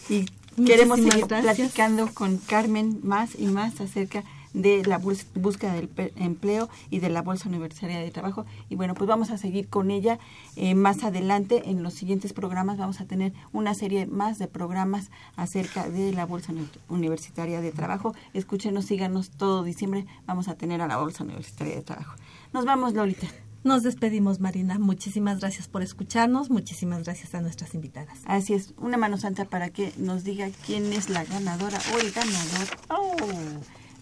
y 0.09 0.25
queremos 0.65 0.99
seguir 0.99 1.25
platicando 1.27 2.09
con 2.13 2.37
Carmen 2.37 2.99
más 3.03 3.37
y 3.37 3.47
más 3.47 3.79
acerca 3.81 4.21
de 4.21 4.40
la 4.53 4.97
búsqueda 4.97 5.73
del 5.73 5.89
empleo 6.15 6.69
y 6.89 6.99
de 6.99 7.09
la 7.09 7.21
Bolsa 7.21 7.49
Universitaria 7.49 7.99
de 7.99 8.11
Trabajo. 8.11 8.45
Y 8.69 8.75
bueno, 8.75 8.93
pues 8.93 9.07
vamos 9.07 9.31
a 9.31 9.37
seguir 9.37 9.67
con 9.67 9.91
ella 9.91 10.19
eh, 10.55 10.75
más 10.75 11.03
adelante. 11.03 11.69
En 11.69 11.83
los 11.83 11.93
siguientes 11.93 12.33
programas 12.33 12.77
vamos 12.77 13.01
a 13.01 13.05
tener 13.05 13.33
una 13.53 13.73
serie 13.73 14.05
más 14.07 14.39
de 14.39 14.47
programas 14.47 15.11
acerca 15.35 15.89
de 15.89 16.13
la 16.13 16.25
Bolsa 16.25 16.53
Universitaria 16.89 17.61
de 17.61 17.71
Trabajo. 17.71 18.13
Escúchenos, 18.33 18.85
síganos 18.85 19.29
todo 19.29 19.63
diciembre. 19.63 20.05
Vamos 20.25 20.47
a 20.47 20.55
tener 20.55 20.81
a 20.81 20.87
la 20.87 20.97
Bolsa 20.97 21.23
Universitaria 21.23 21.75
de 21.75 21.81
Trabajo. 21.81 22.15
Nos 22.53 22.65
vamos, 22.65 22.93
Lolita. 22.93 23.27
Nos 23.63 23.83
despedimos, 23.83 24.39
Marina. 24.39 24.79
Muchísimas 24.79 25.39
gracias 25.39 25.67
por 25.67 25.83
escucharnos. 25.83 26.49
Muchísimas 26.49 27.03
gracias 27.03 27.35
a 27.35 27.41
nuestras 27.41 27.75
invitadas. 27.75 28.19
Así 28.25 28.53
es, 28.53 28.73
una 28.77 28.97
mano 28.97 29.17
santa 29.17 29.45
para 29.45 29.69
que 29.69 29.93
nos 29.97 30.23
diga 30.23 30.49
quién 30.65 30.91
es 30.93 31.09
la 31.09 31.23
ganadora 31.23 31.79
o 31.93 31.99
el 31.99 32.11
ganador 32.11 32.67
oh, 32.89 33.15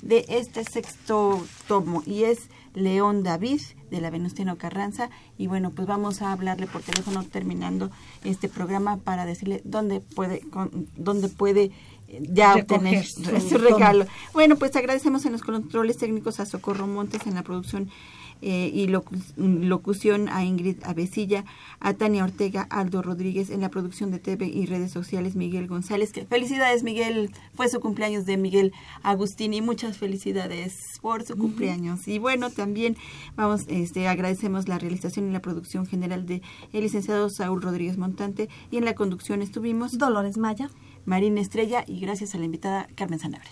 de 0.01 0.25
este 0.29 0.63
sexto 0.63 1.43
tomo. 1.67 2.03
Y 2.05 2.23
es 2.23 2.49
León 2.73 3.23
David 3.23 3.61
de 3.89 4.01
la 4.01 4.09
Venustiano 4.09 4.57
Carranza. 4.57 5.09
Y 5.37 5.47
bueno, 5.47 5.71
pues 5.71 5.87
vamos 5.87 6.21
a 6.21 6.31
hablarle 6.31 6.67
por 6.67 6.81
teléfono 6.81 7.23
terminando 7.23 7.89
este 8.23 8.49
programa 8.49 8.97
para 8.97 9.25
decirle 9.25 9.61
dónde 9.63 9.99
puede, 9.99 10.41
dónde 10.95 11.29
puede 11.29 11.71
eh, 12.07 12.23
ya 12.31 12.55
obtener 12.55 13.05
su 13.05 13.57
regalo. 13.57 14.05
Bueno, 14.33 14.55
pues 14.57 14.75
agradecemos 14.75 15.25
en 15.25 15.33
los 15.33 15.41
controles 15.41 15.97
técnicos 15.97 16.39
a 16.39 16.45
Socorro 16.45 16.87
Montes 16.87 17.25
en 17.27 17.35
la 17.35 17.43
producción 17.43 17.89
eh, 18.41 18.71
y 18.73 18.87
locución 18.87 20.29
a 20.29 20.43
Ingrid 20.45 20.77
Avesilla, 20.83 21.45
a 21.79 21.93
Tania 21.93 22.23
Ortega, 22.23 22.67
Aldo 22.69 23.01
Rodríguez 23.01 23.49
en 23.49 23.61
la 23.61 23.69
producción 23.69 24.11
de 24.11 24.19
TV 24.19 24.47
y 24.47 24.65
redes 24.65 24.91
sociales, 24.91 25.35
Miguel 25.35 25.67
González. 25.67 26.11
Que, 26.11 26.25
felicidades, 26.25 26.83
Miguel. 26.83 27.31
Fue 27.53 27.67
su 27.69 27.79
cumpleaños 27.79 28.25
de 28.25 28.37
Miguel 28.37 28.73
Agustín 29.03 29.53
y 29.53 29.61
muchas 29.61 29.97
felicidades 29.97 30.99
por 31.01 31.23
su 31.23 31.35
cumpleaños. 31.35 32.07
Y 32.07 32.19
bueno, 32.19 32.49
también 32.49 32.95
vamos, 33.35 33.65
este, 33.67 34.07
agradecemos 34.07 34.67
la 34.67 34.79
realización 34.79 35.29
y 35.29 35.33
la 35.33 35.41
producción 35.41 35.85
general 35.85 36.25
de 36.25 36.41
el 36.71 36.81
licenciado 36.81 37.29
Saúl 37.29 37.61
Rodríguez 37.61 37.97
Montante 37.97 38.49
y 38.71 38.77
en 38.77 38.85
la 38.85 38.95
conducción 38.95 39.41
estuvimos 39.41 39.97
Dolores 39.97 40.37
Maya, 40.37 40.69
Marina 41.05 41.41
Estrella 41.41 41.83
y 41.87 41.99
gracias 41.99 42.35
a 42.35 42.37
la 42.37 42.45
invitada 42.45 42.87
Carmen 42.95 43.19
Sanabria. 43.19 43.51